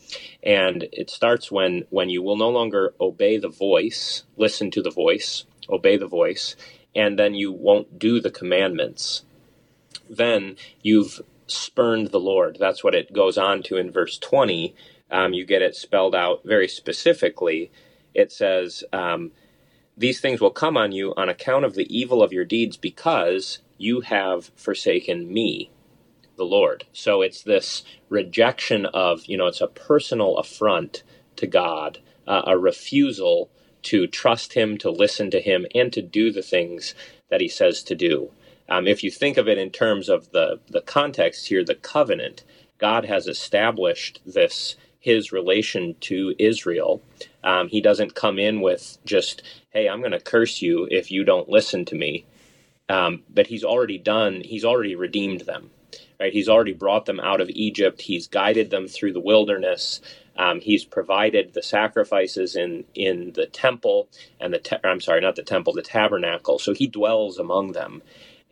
And 0.43 0.89
it 0.93 1.09
starts 1.09 1.51
when 1.51 1.85
when 1.91 2.11
you 2.11 2.23
will 2.23 2.37
no 2.37 2.51
longer 2.51 2.95
obey 3.01 3.39
the 3.39 3.49
voice 3.49 4.25
listen 4.37 4.71
to 4.73 4.83
the 4.83 4.91
voice 4.91 5.45
obey 5.71 5.97
the 5.97 6.09
voice 6.09 6.57
and 6.95 7.19
then 7.19 7.35
you 7.35 7.53
won't 7.53 7.99
do 7.99 8.21
the 8.21 8.31
commandments. 8.31 9.23
Then 10.11 10.57
you've 10.83 11.23
spurned 11.47 12.09
the 12.09 12.21
lord. 12.21 12.59
That's 12.61 12.85
what 12.85 12.95
it 12.95 13.13
goes 13.13 13.39
on 13.39 13.63
to 13.65 13.79
in 13.79 13.91
verse 13.91 14.19
20 14.19 14.75
um, 15.13 15.35
you 15.35 15.45
get 15.45 15.63
it 15.63 15.77
spelled 15.77 16.15
out 16.15 16.41
very 16.43 16.67
specifically. 16.67 17.71
It 18.15 18.33
says 18.33 18.83
um, 18.93 19.31
these 19.97 20.21
things 20.21 20.41
will 20.41 20.51
come 20.51 20.77
on 20.77 20.93
you 20.93 21.15
on 21.17 21.29
account 21.29 21.65
of 21.65 21.75
the 21.75 21.97
evil 21.97 22.23
of 22.23 22.33
your 22.33 22.45
deeds 22.45 22.77
because 22.77 23.59
you 23.79 24.01
have 24.01 24.51
forsaken 24.57 25.33
me 25.33 25.71
the 26.37 26.45
Lord. 26.45 26.85
So 26.93 27.23
it's 27.23 27.43
this 27.43 27.85
rejection 28.09 28.87
of, 28.87 29.27
you 29.27 29.37
know, 29.37 29.47
it's 29.47 29.61
a 29.61 29.69
personal 29.69 30.39
affront 30.39 31.03
to 31.37 31.47
God, 31.47 31.99
uh, 32.27 32.43
a 32.47 32.59
refusal 32.59 33.51
to 33.85 34.07
trust 34.07 34.55
Him, 34.55 34.79
to 34.79 34.91
listen 34.91 35.31
to 35.31 35.41
Him, 35.41 35.67
and 35.75 35.93
to 35.93 36.03
do 36.03 36.33
the 36.33 36.43
things 36.43 36.95
that 37.31 37.41
He 37.41 37.49
says 37.49 37.83
to 37.85 37.95
do. 37.95 38.31
Um, 38.69 38.87
if 38.87 39.03
you 39.03 39.11
think 39.11 39.37
of 39.37 39.49
it 39.49 39.59
in 39.59 39.71
terms 39.71 40.09
of 40.09 40.31
the, 40.31 40.61
the 40.69 40.81
context 40.81 41.49
here, 41.49 41.65
the 41.65 41.75
covenant, 41.75 42.45
God 42.79 43.05
has 43.05 43.27
established 43.27 44.21
this, 44.25 44.77
his 44.99 45.33
relation 45.33 45.97
to 46.01 46.35
Israel. 46.39 47.03
Um, 47.45 47.69
he 47.69 47.81
doesn't 47.81 48.15
come 48.17 48.39
in 48.39 48.61
with 48.61 48.99
just, 49.05 49.43
hey, 49.71 49.89
I'm 49.89 50.01
going 50.01 50.13
to 50.13 50.21
curse 50.21 50.63
you 50.63 50.89
if 50.91 51.11
you 51.11 51.25
don't 51.25 51.49
listen 51.49 51.85
to 51.87 51.97
me. 51.97 52.27
Um, 52.89 53.25
but 53.31 53.49
he's 53.49 53.65
already 53.65 53.99
done, 53.99 54.43
he's 54.45 54.65
already 54.65 54.97
redeemed 54.97 55.43
them 55.43 55.65
right? 56.21 56.33
He's 56.33 56.49
already 56.49 56.73
brought 56.73 57.07
them 57.07 57.21
out 57.21 57.41
of 57.41 57.51
Egypt. 57.51 58.03
He's 58.03 58.27
guided 58.27 58.71
them 58.71 58.89
through 58.89 59.13
the 59.13 59.21
wilderness. 59.21 60.01
Um, 60.37 60.61
he's 60.61 60.85
provided 60.85 61.55
the 61.55 61.63
sacrifices 61.63 62.57
in 62.57 62.85
in 62.95 63.33
the 63.35 63.47
temple 63.47 64.09
and 64.41 64.53
the 64.53 64.81
I'm 64.87 65.01
sorry, 65.01 65.21
not 65.21 65.37
the 65.37 65.43
temple, 65.43 65.73
the 65.73 65.83
tabernacle. 65.83 66.59
So 66.59 66.75
he 66.75 66.87
dwells 66.87 67.39
among 67.39 67.73
them, 67.73 68.03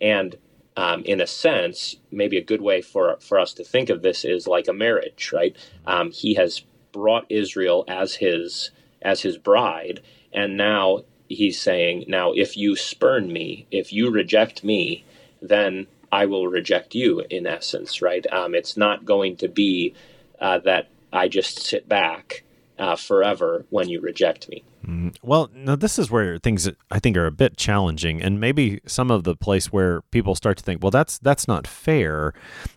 and 0.01 0.37
um, 0.77 1.03
in 1.05 1.21
a 1.21 1.27
sense, 1.27 1.97
maybe 2.11 2.39
a 2.39 2.45
good 2.45 2.63
way 2.63 2.81
for 2.81 3.19
for 3.21 3.39
us 3.39 3.53
to 3.55 3.65
think 3.65 3.91
of 3.91 4.03
this 4.03 4.25
is 4.25 4.47
like 4.47 4.69
a 4.69 4.73
marriage, 4.73 5.31
right? 5.33 5.55
Um, 5.87 6.11
he 6.11 6.35
has 6.35 6.63
brought 6.93 7.27
Israel 7.29 7.85
as 7.89 8.15
his 8.15 8.71
as 9.03 9.23
his 9.23 9.39
bride, 9.39 10.01
and 10.33 10.57
now 10.57 11.05
he's 11.29 11.61
saying, 11.61 12.05
now 12.09 12.33
if 12.33 12.57
you 12.57 12.77
spurn 12.77 13.33
me, 13.33 13.67
if 13.71 13.93
you 13.93 14.11
reject 14.11 14.65
me, 14.65 15.05
then 15.41 15.87
I 16.13 16.27
will 16.27 16.49
reject 16.49 16.95
you 16.95 17.23
in 17.31 17.47
essence, 17.47 18.03
right? 18.03 18.27
Um, 18.33 18.55
it's 18.55 18.77
not 18.77 19.05
going 19.05 19.37
to 19.37 19.49
be 19.49 19.95
uh, 20.41 20.59
that 20.61 20.89
I 21.13 21.29
just 21.29 21.61
sit 21.61 21.89
back 21.89 22.43
uh, 22.79 22.97
forever 22.97 23.65
when 23.71 23.89
you 23.89 24.01
reject 24.01 24.49
me. 24.49 24.65
Mm, 24.87 25.15
well, 25.23 25.51
now 25.55 25.77
this 25.77 25.99
is 25.99 26.11
where 26.11 26.39
things 26.39 26.69
I 26.91 26.99
think 26.99 27.17
are 27.17 27.27
a 27.27 27.33
bit 27.33 27.57
challenging, 27.57 28.23
and 28.23 28.41
maybe 28.41 28.81
some 28.87 29.11
of 29.11 29.25
the 29.25 29.37
place 29.37 29.73
where 29.73 30.01
people 30.11 30.35
start 30.35 30.57
to 30.59 30.65
think, 30.65 30.83
well, 30.83 30.91
that's 30.91 31.19
that's 31.19 31.47
not 31.47 31.67
fair, 31.67 32.33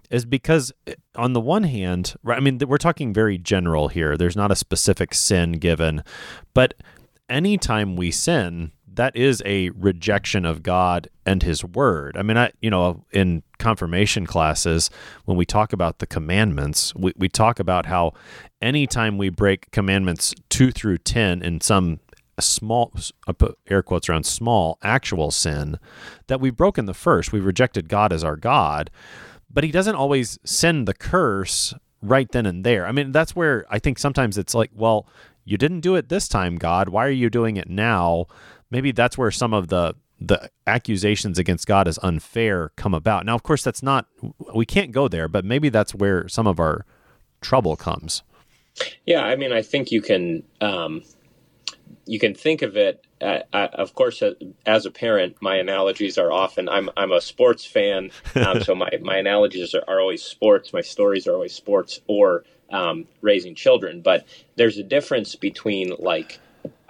is 0.09 0.25
because 0.25 0.73
eh, 0.85 0.95
on 1.15 1.33
the 1.33 1.39
one 1.39 1.63
hand, 1.63 2.15
I 2.25 2.39
mean, 2.41 2.59
we're 2.67 2.77
talking 2.77 3.13
very 3.13 3.37
general 3.37 3.87
here. 3.87 4.17
There's 4.17 4.35
not 4.35 4.51
a 4.51 4.55
specific 4.55 5.13
sin 5.13 5.53
given, 5.53 6.03
but 6.53 6.73
anytime 7.29 7.95
we 7.95 8.11
sin, 8.11 8.71
that 8.95 9.15
is 9.15 9.41
a 9.45 9.69
rejection 9.71 10.45
of 10.45 10.63
God 10.63 11.08
and 11.25 11.43
his 11.43 11.63
word. 11.63 12.17
I 12.17 12.21
mean, 12.21 12.38
I, 12.38 12.51
you 12.62 12.69
know, 12.69 13.06
in 13.12 13.43
confirmation 13.58 14.25
classes, 14.25 14.89
when 15.25 15.38
we 15.38 15.45
talk 15.45 15.73
about 15.73 15.99
the 15.99 16.08
commandments, 16.08 16.93
we, 16.95 17.13
we 17.17 17.29
talk 17.29 17.60
about 17.60 17.86
how 17.86 18.13
anytime 18.62 19.17
we 19.17 19.29
break 19.29 19.71
commandments 19.71 20.34
two 20.49 20.71
through 20.71 20.99
10 20.99 21.41
in 21.41 21.62
some 21.62 21.99
small, 22.39 22.91
I 23.27 23.32
put 23.32 23.58
air 23.69 23.84
quotes 23.84 24.10
around 24.10 24.25
small 24.25 24.77
actual 24.82 25.32
sin, 25.32 25.79
that 26.27 26.39
we've 26.39 26.56
broken 26.56 26.86
the 26.86 26.93
first. 26.93 27.32
We've 27.32 27.45
rejected 27.45 27.89
God 27.89 28.12
as 28.12 28.23
our 28.23 28.36
God, 28.36 28.89
but 29.51 29.63
he 29.63 29.71
doesn't 29.71 29.95
always 29.95 30.39
send 30.43 30.88
the 30.88 30.93
curse 30.93 31.73
right 32.01 32.29
then 32.32 32.45
and 32.45 32.63
there. 32.63 32.86
I 32.86 32.91
mean, 32.91 33.12
that's 33.12 33.36
where 33.36 33.65
I 33.69 33.79
think 33.79 33.97
sometimes 33.97 34.38
it's 34.38 34.53
like, 34.53 34.71
well, 34.73 35.08
you 35.45 35.58
didn't 35.58 35.82
do 35.82 35.95
it 35.95 36.10
this 36.10 36.27
time, 36.27 36.56
God. 36.56 36.89
Why 36.89 37.06
are 37.06 37.12
you 37.12 37.29
doing 37.29 37.58
it 37.58 37.69
now? 37.69 38.27
Maybe 38.73 38.91
that's 38.91 39.17
where 39.17 39.31
some 39.31 39.53
of 39.53 39.69
the 39.69 39.95
the 40.19 40.49
accusations 40.67 41.38
against 41.38 41.67
God 41.67 41.88
as 41.88 41.99
unfair 42.01 42.71
come 42.75 42.93
about. 42.93 43.25
Now, 43.25 43.36
of 43.36 43.43
course, 43.43 43.63
that's 43.63 43.83
not 43.83 44.07
we 44.53 44.65
can't 44.65 44.91
go 44.91 45.07
there, 45.07 45.27
but 45.27 45.45
maybe 45.45 45.69
that's 45.69 45.93
where 45.93 46.27
some 46.27 46.47
of 46.47 46.59
our 46.59 46.86
trouble 47.39 47.75
comes. 47.75 48.23
Yeah, 49.05 49.21
I 49.21 49.36
mean, 49.36 49.53
I 49.53 49.62
think 49.62 49.91
you 49.91 50.01
can 50.01 50.43
um, 50.59 51.03
you 52.05 52.19
can 52.19 52.33
think 52.33 52.62
of 52.62 52.75
it. 52.75 53.05
Uh, 53.21 53.39
I, 53.53 53.67
of 53.67 53.93
course, 53.93 54.21
uh, 54.21 54.33
as 54.65 54.86
a 54.86 54.91
parent, 54.91 55.38
my 55.39 55.57
analogies 55.57 56.17
are 56.17 56.31
often. 56.31 56.67
I'm 56.67 56.89
I'm 56.97 57.12
a 57.12 57.21
sports 57.21 57.65
fan, 57.65 58.12
um, 58.36 58.62
so 58.62 58.73
my 58.75 58.89
my 59.01 59.17
analogies 59.17 59.75
are, 59.75 59.83
are, 59.88 59.99
always 59.99 60.23
sports. 60.23 60.73
My 60.73 60.81
stories 60.81 61.27
are 61.27 61.33
always 61.33 61.53
sports 61.53 62.01
or 62.07 62.43
um, 62.71 63.05
raising 63.21 63.55
children. 63.55 64.01
But 64.01 64.25
there's 64.55 64.77
a 64.77 64.83
difference 64.83 65.36
between 65.36 65.93
like 65.99 66.39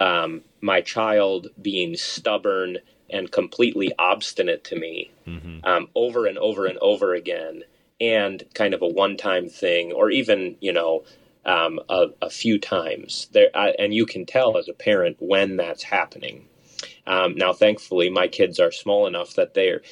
um, 0.00 0.42
my 0.64 0.80
child 0.80 1.48
being 1.60 1.94
stubborn 1.94 2.78
and 3.10 3.30
completely 3.30 3.92
obstinate 3.98 4.64
to 4.64 4.76
me 4.76 5.10
mm-hmm. 5.26 5.58
um, 5.62 5.88
over 5.94 6.26
and 6.26 6.38
over 6.38 6.64
and 6.64 6.78
over 6.78 7.14
again, 7.14 7.62
and 8.00 8.42
kind 8.54 8.72
of 8.72 8.80
a 8.80 8.88
one-time 8.88 9.48
thing, 9.48 9.92
or 9.92 10.10
even 10.10 10.56
you 10.60 10.72
know 10.72 11.04
um, 11.44 11.78
a, 11.90 12.06
a, 12.22 12.30
few 12.30 12.58
times 12.58 13.28
there, 13.32 13.50
I, 13.54 13.74
and 13.78 13.92
you 13.92 14.06
can 14.06 14.24
tell 14.24 14.56
as 14.56 14.66
a 14.68 14.72
parent 14.72 15.18
when 15.20 15.56
that's 15.56 15.82
happening. 15.82 16.48
Um, 17.06 17.36
now, 17.36 17.52
thankfully, 17.52 18.08
my 18.08 18.26
kids 18.26 18.58
are 18.58 18.72
small 18.72 19.06
enough 19.06 19.34
that 19.34 19.52
they're 19.52 19.82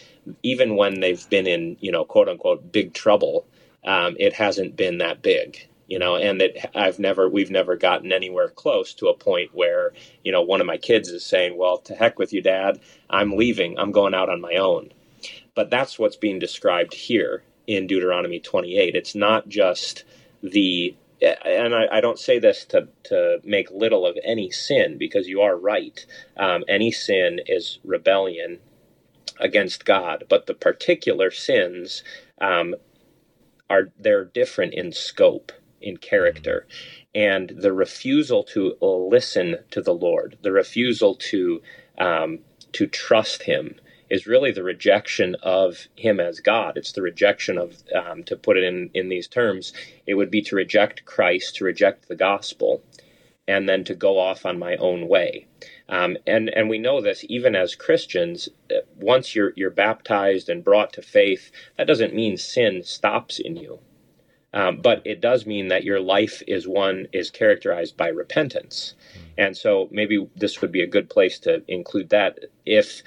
even 0.43 0.77
when 0.77 1.01
they've 1.01 1.29
been 1.29 1.47
in 1.47 1.77
you 1.81 1.93
know 1.93 2.07
quote 2.07 2.31
unquote 2.31 2.73
big 2.73 2.95
trouble, 2.95 3.45
um, 3.85 4.17
it 4.19 4.33
hasn't 4.33 4.75
been 4.75 4.99
that 4.99 5.21
big 5.21 5.69
you 5.93 5.99
know 5.99 6.17
and 6.17 6.41
that 6.41 6.75
i've 6.75 6.99
never 6.99 7.29
we've 7.29 7.51
never 7.51 7.77
gotten 7.77 8.13
anywhere 8.13 8.49
close 8.49 8.95
to 8.95 9.09
a 9.09 9.15
point 9.15 9.51
where 9.53 9.93
you 10.25 10.33
know 10.33 10.41
one 10.41 10.63
of 10.63 10.67
my 10.67 10.79
kids 10.79 11.11
is 11.11 11.23
saying 11.23 11.59
well 11.59 11.77
to 11.77 11.95
heck 11.95 12.19
with 12.19 12.33
you 12.33 12.41
dad. 12.41 12.81
I'm 13.11 13.37
leaving. 13.37 13.79
I'm 13.79 13.93
going 13.93 14.15
out 14.15 14.31
on 14.31 14.41
my 14.41 14.55
own. 14.55 14.91
But 15.55 15.69
that's 15.69 15.99
what's 15.99 16.17
being 16.17 16.39
described 16.39 16.95
here 16.95 17.43
in 17.67 17.87
deuteronomy 17.87 18.41
28 18.41 18.97
it's 18.97 19.15
not 19.15 19.49
just 19.49 20.05
the 20.43 20.97
and 21.47 21.73
I, 21.73 21.99
I, 21.99 22.01
don't 22.01 22.19
say 22.19 22.41
this 22.41 22.65
to, 22.71 22.89
to 23.05 23.39
make 23.45 23.71
little 23.71 24.05
of 24.05 24.19
any 24.25 24.51
sin 24.51 24.99
because 24.99 25.29
you 25.29 25.41
are 25.43 25.57
right. 25.57 26.05
Um, 26.37 26.65
any 26.67 26.91
sin 26.91 27.39
is 27.47 27.79
rebellion 27.85 28.59
against 29.39 29.85
God, 29.85 30.25
but 30.29 30.47
the 30.47 30.55
particular 30.55 31.31
sins 31.31 32.03
um, 32.41 32.75
are 33.71 33.93
they're 34.01 34.25
different 34.25 34.75
in 34.75 34.91
scope 34.91 35.53
in 35.83 35.97
character 35.97 36.67
and 37.15 37.51
the 37.51 37.73
refusal 37.73 38.43
to 38.43 38.77
listen 38.81 39.57
to 39.71 39.83
the 39.83 39.95
Lord, 39.95 40.39
the 40.43 40.53
refusal 40.53 41.15
to 41.17 41.63
um, 41.99 42.41
to 42.73 42.87
trust 42.87 43.43
Him, 43.43 43.77
is 44.09 44.27
really 44.27 44.51
the 44.51 44.63
rejection 44.63 45.37
of 45.43 45.89
Him 45.97 46.21
as 46.21 46.41
God. 46.41 46.77
It's 46.77 46.93
the 46.93 47.03
rejection 47.03 47.59
of, 47.59 47.83
um, 47.95 48.25
to 48.25 48.37
put 48.37 48.57
it 48.57 48.65
in 48.65 48.91
in 48.95 49.09
these 49.09 49.29
terms, 49.29 49.73
it 50.07 50.15
would 50.15 50.31
be 50.31 50.43
to 50.43 50.57
reject 50.57 51.05
Christ, 51.05 51.57
to 51.57 51.65
reject 51.65 52.09
the 52.09 52.17
gospel, 52.17 52.83
and 53.47 53.69
then 53.69 53.85
to 53.85 53.95
go 53.95 54.19
off 54.19 54.47
on 54.47 54.59
my 54.59 54.77
own 54.77 55.07
way. 55.07 55.47
Um, 55.89 56.17
and 56.27 56.49
and 56.49 56.71
we 56.71 56.79
know 56.79 57.03
this 57.03 57.25
even 57.29 57.55
as 57.55 57.75
Christians. 57.75 58.49
Uh, 58.71 58.77
once 58.97 59.35
you're 59.35 59.53
you're 59.57 59.71
baptized 59.71 60.49
and 60.49 60.65
brought 60.65 60.95
to 60.95 61.03
faith, 61.03 61.51
that 61.77 61.87
doesn't 61.87 62.15
mean 62.15 62.39
sin 62.39 62.83
stops 62.83 63.39
in 63.39 63.57
you. 63.57 63.81
Um, 64.55 64.81
but 64.83 65.03
it 65.07 65.21
does 65.21 65.47
mean 65.47 65.69
that 65.69 65.85
your 65.85 66.01
life 66.01 66.43
is 66.47 66.69
one 66.69 67.07
is 67.13 67.31
characterized 67.31 67.97
by 67.97 68.09
repentance. 68.09 68.95
And 69.39 69.57
so 69.57 69.89
maybe 69.91 70.29
this 70.37 70.61
would 70.61 70.73
be 70.73 70.83
a 70.83 70.87
good 70.87 71.09
place 71.09 71.39
to 71.41 71.63
include 71.69 72.11
that. 72.11 72.39
If 72.67 73.03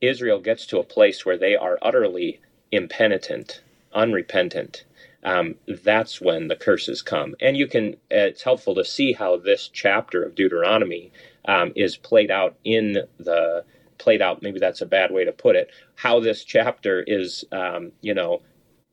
Israel 0.00 0.40
gets 0.40 0.66
to 0.66 0.78
a 0.78 0.84
place 0.84 1.26
where 1.26 1.38
they 1.38 1.56
are 1.56 1.78
utterly 1.82 2.40
impenitent, 2.70 3.60
unrepentant, 3.92 4.84
um, 5.24 5.54
that's 5.66 6.20
when 6.20 6.48
the 6.48 6.56
curses 6.56 7.02
come. 7.02 7.34
And 7.40 7.56
you 7.56 7.66
can, 7.66 7.96
it's 8.10 8.42
helpful 8.42 8.74
to 8.74 8.84
see 8.84 9.12
how 9.12 9.36
this 9.36 9.68
chapter 9.68 10.22
of 10.22 10.34
Deuteronomy 10.34 11.12
um, 11.46 11.72
is 11.74 11.96
played 11.96 12.30
out 12.30 12.56
in 12.62 12.98
the, 13.18 13.64
played 13.98 14.20
out, 14.20 14.42
maybe 14.42 14.60
that's 14.60 14.82
a 14.82 14.86
bad 14.86 15.10
way 15.10 15.24
to 15.24 15.32
put 15.32 15.56
it, 15.56 15.70
how 15.96 16.20
this 16.20 16.44
chapter 16.44 17.02
is, 17.06 17.44
um, 17.52 17.92
you 18.02 18.14
know, 18.14 18.42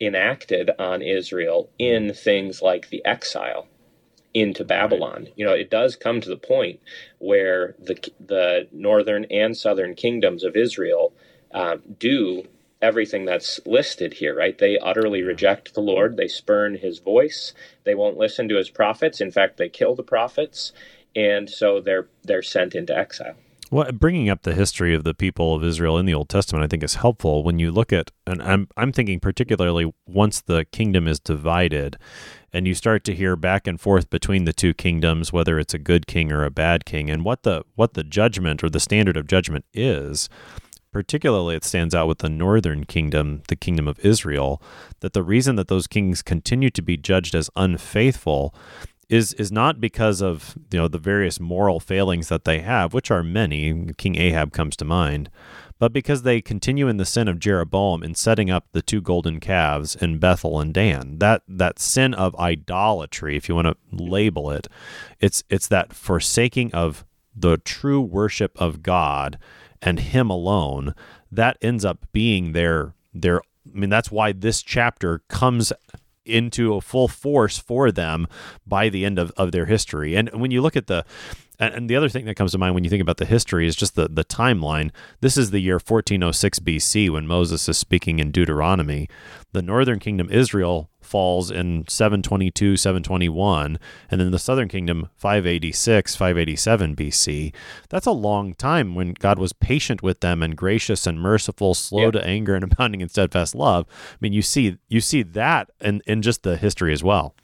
enacted 0.02 0.72
on 0.80 1.02
Israel 1.02 1.70
in 1.80 2.14
things 2.14 2.62
like 2.62 2.90
the 2.90 3.06
exile 3.06 3.68
into 4.34 4.64
Babylon. 4.64 5.28
You 5.36 5.46
know, 5.46 5.54
it 5.54 5.70
does 5.70 5.96
come 5.96 6.22
to 6.22 6.30
the 6.30 6.38
point 6.38 6.80
where 7.20 7.76
the 7.80 7.98
the 8.20 8.68
northern 8.72 9.26
and 9.26 9.56
southern 9.56 9.96
kingdoms 9.96 10.44
of 10.44 10.56
Israel 10.56 11.14
um, 11.54 11.82
do 12.00 12.44
everything 12.82 13.26
that's 13.26 13.60
listed 13.66 14.14
here, 14.16 14.36
right? 14.36 14.58
They 14.58 14.80
utterly 14.80 15.22
reject 15.22 15.74
the 15.74 15.82
Lord. 15.82 16.18
They 16.18 16.28
spurn 16.28 16.76
his 16.76 17.00
voice. 17.00 17.54
They 17.84 17.94
won't 17.94 18.18
listen 18.18 18.50
to 18.50 18.58
his 18.58 18.70
prophets. 18.70 19.22
In 19.22 19.32
fact, 19.32 19.58
they 19.58 19.70
kill 19.70 19.96
the 19.96 20.04
prophets. 20.04 20.72
And 21.16 21.50
so 21.50 21.82
they're 21.82 22.08
they're 22.24 22.42
sent 22.42 22.74
into 22.74 22.98
exile. 22.98 23.36
Well, 23.74 23.90
bringing 23.94 24.30
up 24.30 24.42
the 24.42 24.54
history 24.54 24.94
of 24.94 25.06
the 25.06 25.14
people 25.14 25.56
of 25.56 25.64
Israel 25.64 25.98
in 25.98 26.06
the 26.06 26.14
Old 26.14 26.28
Testament, 26.28 26.66
I 26.66 26.68
think 26.68 26.84
is 26.84 26.96
helpful 26.96 27.42
when 27.42 27.58
you 27.58 27.72
look 27.72 27.94
at, 27.94 28.12
and 28.28 28.44
I'm 28.44 28.68
I'm 28.76 28.92
thinking 28.92 29.22
particularly 29.22 29.94
once 30.06 30.42
the 30.42 30.66
kingdom 30.74 31.08
is 31.08 31.22
divided, 31.22 31.96
and 32.52 32.68
you 32.68 32.76
start 32.76 33.06
to 33.06 33.16
hear 33.16 33.38
back 33.38 33.68
and 33.68 33.80
forth 33.80 34.10
between 34.10 34.44
the 34.44 34.52
two 34.52 34.74
kingdoms, 34.74 35.32
whether 35.32 35.58
it's 35.58 35.74
a 35.74 35.80
good 35.80 36.06
king 36.06 36.34
or 36.34 36.44
a 36.44 36.52
bad 36.52 36.84
king, 36.84 37.10
and 37.10 37.24
what 37.24 37.44
the 37.44 37.64
what 37.76 37.94
the 37.94 38.04
judgment 38.04 38.62
or 38.62 38.70
the 38.70 38.82
standard 38.82 39.16
of 39.16 39.26
judgment 39.26 39.64
is. 39.74 40.28
Particularly, 40.92 41.56
it 41.56 41.64
stands 41.64 41.96
out 41.96 42.10
with 42.10 42.18
the 42.18 42.28
northern 42.28 42.84
kingdom, 42.84 43.44
the 43.48 43.56
kingdom 43.56 43.88
of 43.88 44.04
Israel, 44.04 44.62
that 45.00 45.14
the 45.14 45.24
reason 45.24 45.56
that 45.56 45.70
those 45.70 45.88
kings 45.88 46.22
continue 46.22 46.70
to 46.70 46.82
be 46.82 46.98
judged 46.98 47.34
as 47.34 47.50
unfaithful 47.56 48.54
is 49.12 49.34
is 49.34 49.52
not 49.52 49.82
because 49.82 50.22
of 50.22 50.56
you 50.72 50.80
know 50.80 50.88
the 50.88 50.98
various 50.98 51.40
moral 51.40 51.82
failings 51.82 52.30
that 52.30 52.46
they 52.46 52.60
have, 52.62 52.94
which 52.94 53.12
are 53.12 53.22
many. 53.22 53.92
King 53.98 54.16
Ahab 54.16 54.54
comes 54.54 54.78
to 54.78 54.86
mind, 54.86 55.30
but 55.78 55.92
because 55.92 56.24
they 56.24 56.42
continue 56.42 56.88
in 56.88 56.96
the 56.96 57.06
sin 57.06 57.28
of 57.28 57.38
Jeroboam 57.38 58.04
in 58.04 58.16
setting 58.16 58.50
up 58.50 58.68
the 58.72 58.82
two 58.82 59.02
golden 59.02 59.42
calves 59.42 59.96
in 59.96 60.18
Bethel 60.18 60.62
and 60.62 60.74
Dan. 60.74 61.18
That 61.20 61.44
that 61.50 61.78
sin 61.78 62.14
of 62.14 62.34
idolatry, 62.38 63.36
if 63.36 63.50
you 63.50 63.56
want 63.56 63.68
to 63.68 63.76
label 63.92 64.50
it, 64.50 64.68
it's 65.20 65.44
it's 65.50 65.68
that 65.68 65.92
forsaking 65.92 66.74
of 66.74 67.06
the 67.36 67.58
true 67.58 68.02
worship 68.02 68.60
of 68.62 68.82
God 68.82 69.38
and 69.82 70.00
him 70.00 70.30
alone, 70.30 70.96
that 71.30 71.58
ends 71.62 71.84
up 71.84 72.08
being 72.14 72.54
their 72.54 72.96
their 73.14 73.42
I 73.42 73.78
mean 73.78 73.90
that's 73.90 74.10
why 74.10 74.32
this 74.32 74.62
chapter 74.62 75.20
comes 75.28 75.74
into 76.26 76.74
a 76.76 76.82
full 76.82 77.08
force 77.08 77.58
for 77.58 77.92
them 77.92 78.28
by 78.66 78.90
the 78.90 79.06
end 79.06 79.20
of, 79.20 79.32
of 79.38 79.52
their 79.52 79.66
history. 79.66 80.16
And 80.16 80.30
when 80.30 80.52
you 80.52 80.62
look 80.62 80.76
at 80.76 80.88
the 80.88 81.06
and, 81.62 81.90
the 81.90 81.96
other 81.96 82.10
thing 82.10 82.26
that 82.26 82.36
comes 82.36 82.52
to 82.52 82.58
mind 82.58 82.74
when 82.74 82.84
you 82.84 82.90
think 82.90 83.02
about 83.02 83.18
the 83.18 83.26
history 83.26 83.68
is 83.68 83.76
just 83.76 83.96
the, 83.96 84.08
the 84.08 84.24
timeline. 84.24 84.92
This 85.22 85.38
is 85.38 85.52
the 85.52 85.60
year 85.60 85.76
1406 85.76 86.60
BC 86.60 87.10
when 87.10 87.28
Moses 87.28 87.70
is 87.70 87.78
speaking 87.78 88.20
in 88.20 88.32
Deuteronomy. 88.32 89.08
The 89.52 89.62
northern 89.62 90.00
kingdom, 90.00 90.30
Israel, 90.32 90.90
falls 91.02 91.52
in 91.52 91.86
722, 91.88 92.78
721, 92.78 93.78
and 94.10 94.22
then 94.22 94.32
the 94.32 94.40
southern 94.40 94.70
kingdom 94.70 95.10
586, 95.18 96.16
587 96.16 96.96
BC. 96.96 97.54
That's 97.90 98.06
a 98.06 98.12
long 98.12 98.54
time 98.54 98.96
when 98.96 99.14
God 99.14 99.38
was 99.38 99.54
patient 99.54 100.02
with 100.02 100.22
them 100.22 100.42
and 100.42 100.56
gracious 100.56 101.06
and 101.06 101.20
merciful, 101.20 101.74
slow 101.74 102.06
yeah. 102.06 102.12
to 102.12 102.26
anger 102.26 102.56
and 102.56 102.64
abounding 102.72 103.02
in 103.02 103.10
steadfast 103.10 103.54
love. 103.54 103.86
I 103.90 104.18
mean, 104.22 104.34
you 104.34 104.42
see 104.42 104.78
you 104.88 105.02
see 105.02 105.22
that 105.24 105.70
in, 105.82 106.02
in 106.08 106.22
just 106.22 106.44
the 106.44 106.58
history 106.58 106.94
as 106.94 107.04
well. 107.04 107.36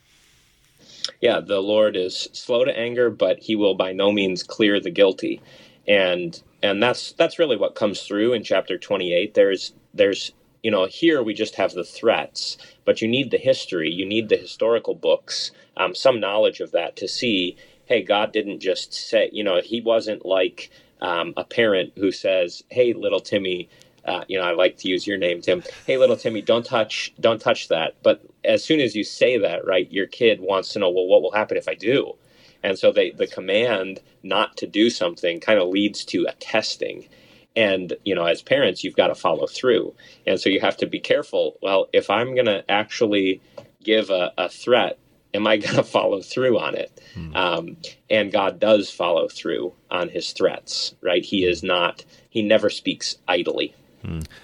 Yeah, 1.20 1.40
the 1.40 1.60
Lord 1.60 1.96
is 1.96 2.28
slow 2.34 2.64
to 2.64 2.78
anger, 2.78 3.10
but 3.10 3.40
he 3.40 3.56
will 3.56 3.74
by 3.76 3.92
no 3.92 4.12
means 4.12 4.44
clear 4.44 4.80
the 4.80 4.92
guilty. 4.92 5.42
And 5.88 6.40
and 6.62 6.82
that's 6.82 7.14
that's 7.14 7.40
really 7.40 7.58
what 7.58 7.76
comes 7.76 8.02
through 8.02 8.34
in 8.34 8.44
chapter 8.44 8.78
28. 8.78 9.34
There's 9.34 9.74
there's 9.94 10.32
you 10.64 10.72
know, 10.72 10.86
here 10.86 11.22
we 11.22 11.34
just 11.34 11.56
have 11.56 11.72
the 11.72 11.84
threats, 11.84 12.58
but 12.84 13.02
you 13.02 13.08
need 13.08 13.30
the 13.32 13.38
history, 13.38 13.90
you 13.90 14.06
need 14.06 14.28
the 14.28 14.36
historical 14.38 14.96
books, 14.96 15.52
um, 15.78 15.94
some 15.94 16.20
knowledge 16.20 16.60
of 16.60 16.72
that 16.72 16.96
to 16.98 17.08
see, 17.08 17.56
hey, 17.86 18.02
God 18.02 18.34
didn't 18.34 18.60
just 18.60 18.92
say, 18.92 19.30
you 19.32 19.44
know, 19.44 19.62
He 19.64 19.80
wasn't 19.80 20.26
like 20.26 20.70
um, 21.00 21.34
a 21.38 21.44
parent 21.44 21.94
who 21.96 22.12
says, 22.12 22.64
hey, 22.70 22.92
little 22.94 23.20
Timmy, 23.20 23.70
uh, 24.08 24.24
you 24.26 24.38
know, 24.38 24.44
I 24.44 24.52
like 24.52 24.78
to 24.78 24.88
use 24.88 25.06
your 25.06 25.18
name, 25.18 25.42
Tim. 25.42 25.62
Hey, 25.86 25.98
little 25.98 26.16
Timmy, 26.16 26.40
don't 26.40 26.64
touch, 26.64 27.12
don't 27.20 27.40
touch 27.40 27.68
that. 27.68 27.96
But 28.02 28.22
as 28.44 28.64
soon 28.64 28.80
as 28.80 28.96
you 28.96 29.04
say 29.04 29.36
that, 29.38 29.66
right, 29.66 29.90
your 29.92 30.06
kid 30.06 30.40
wants 30.40 30.72
to 30.72 30.78
know, 30.78 30.88
well, 30.88 31.06
what 31.06 31.22
will 31.22 31.32
happen 31.32 31.56
if 31.58 31.68
I 31.68 31.74
do? 31.74 32.14
And 32.62 32.78
so 32.78 32.90
they, 32.90 33.10
the 33.10 33.26
command 33.26 34.00
not 34.22 34.56
to 34.56 34.66
do 34.66 34.88
something 34.90 35.40
kind 35.40 35.60
of 35.60 35.68
leads 35.68 36.04
to 36.06 36.26
a 36.28 36.32
testing 36.34 37.08
and 37.56 37.94
you 38.04 38.14
know 38.14 38.24
as 38.24 38.42
parents 38.42 38.84
you've 38.84 38.96
got 38.96 39.08
to 39.08 39.14
follow 39.14 39.46
through 39.46 39.94
and 40.26 40.38
so 40.38 40.48
you 40.48 40.60
have 40.60 40.76
to 40.76 40.86
be 40.86 41.00
careful 41.00 41.56
well 41.62 41.88
if 41.92 42.10
i'm 42.10 42.34
going 42.34 42.46
to 42.46 42.62
actually 42.70 43.40
give 43.82 44.10
a, 44.10 44.32
a, 44.36 44.48
threat 44.48 44.98
am 45.34 45.46
i 45.46 45.56
going 45.64 45.74
to 45.74 45.82
follow 45.82 46.20
through 46.20 46.58
on 46.58 46.74
it 46.74 47.00
hmm. 47.14 47.34
um, 47.34 47.76
and 48.10 48.32
god 48.32 48.60
does 48.60 48.90
follow 48.90 49.28
through 49.28 49.72
on 49.90 50.08
his 50.08 50.32
threats 50.32 50.94
right 51.00 51.24
he 51.24 51.44
is 51.44 51.62
not 51.62 52.04
he 52.28 52.42
never 52.42 52.70
speaks 52.70 53.16
idly 53.26 53.74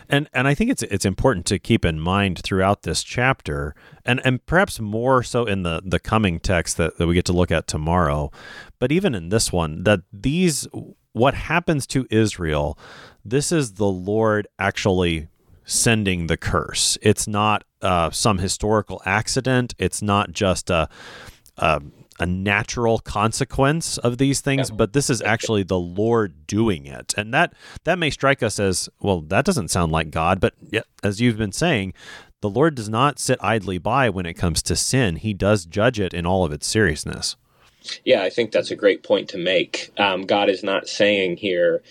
And 0.08 0.28
and 0.32 0.48
I 0.48 0.54
think 0.54 0.70
it's 0.70 0.82
it's 0.82 1.04
important 1.04 1.46
to 1.46 1.58
keep 1.58 1.84
in 1.84 2.00
mind 2.00 2.40
throughout 2.42 2.82
this 2.82 3.02
chapter, 3.02 3.74
and 4.04 4.20
and 4.24 4.44
perhaps 4.46 4.80
more 4.80 5.22
so 5.22 5.44
in 5.44 5.62
the 5.62 5.82
the 5.84 6.00
coming 6.00 6.40
text 6.40 6.76
that, 6.76 6.98
that 6.98 7.06
we 7.06 7.14
get 7.14 7.24
to 7.26 7.32
look 7.32 7.50
at 7.50 7.66
tomorrow, 7.66 8.30
but 8.78 8.92
even 8.92 9.14
in 9.14 9.28
this 9.28 9.52
one, 9.52 9.84
that 9.84 10.00
these 10.12 10.66
what 11.12 11.34
happens 11.34 11.86
to 11.86 12.06
Israel, 12.10 12.78
this 13.24 13.52
is 13.52 13.74
the 13.74 13.86
Lord 13.86 14.46
actually 14.58 15.28
sending 15.64 16.26
the 16.26 16.36
curse. 16.36 16.98
It's 17.00 17.26
not 17.26 17.64
uh, 17.80 18.10
some 18.10 18.38
historical 18.38 19.00
accident. 19.06 19.74
It's 19.78 20.02
not 20.02 20.32
just 20.32 20.70
a, 20.70 20.88
a, 21.56 21.80
a 22.20 22.26
natural 22.26 22.98
consequence 22.98 23.98
of 23.98 24.18
these 24.18 24.40
things, 24.40 24.70
but 24.70 24.92
this 24.92 25.10
is 25.10 25.20
actually 25.22 25.64
the 25.64 25.78
Lord 25.78 26.46
doing 26.46 26.86
it. 26.86 27.12
And 27.16 27.34
that 27.34 27.54
that 27.84 27.98
may 27.98 28.10
strike 28.10 28.42
us 28.42 28.60
as 28.60 28.88
well. 29.00 29.20
That 29.20 29.44
doesn't 29.44 29.70
sound 29.70 29.92
like 29.92 30.10
God, 30.10 30.40
but 30.40 30.54
as 31.02 31.20
you've 31.20 31.38
been 31.38 31.52
saying, 31.52 31.92
the 32.40 32.50
Lord 32.50 32.74
does 32.74 32.88
not 32.88 33.18
sit 33.18 33.38
idly 33.40 33.78
by 33.78 34.10
when 34.10 34.26
it 34.26 34.34
comes 34.34 34.62
to 34.64 34.76
sin. 34.76 35.16
He 35.16 35.32
does 35.32 35.64
judge 35.64 35.98
it 35.98 36.12
in 36.12 36.26
all 36.26 36.44
of 36.44 36.52
its 36.52 36.66
seriousness. 36.66 37.36
Yeah, 38.04 38.22
I 38.22 38.30
think 38.30 38.52
that's 38.52 38.70
a 38.70 38.76
great 38.76 39.02
point 39.02 39.28
to 39.30 39.38
make. 39.38 39.90
Um, 39.98 40.22
God 40.22 40.48
is 40.48 40.62
not 40.62 40.88
saying 40.88 41.38
here, 41.38 41.82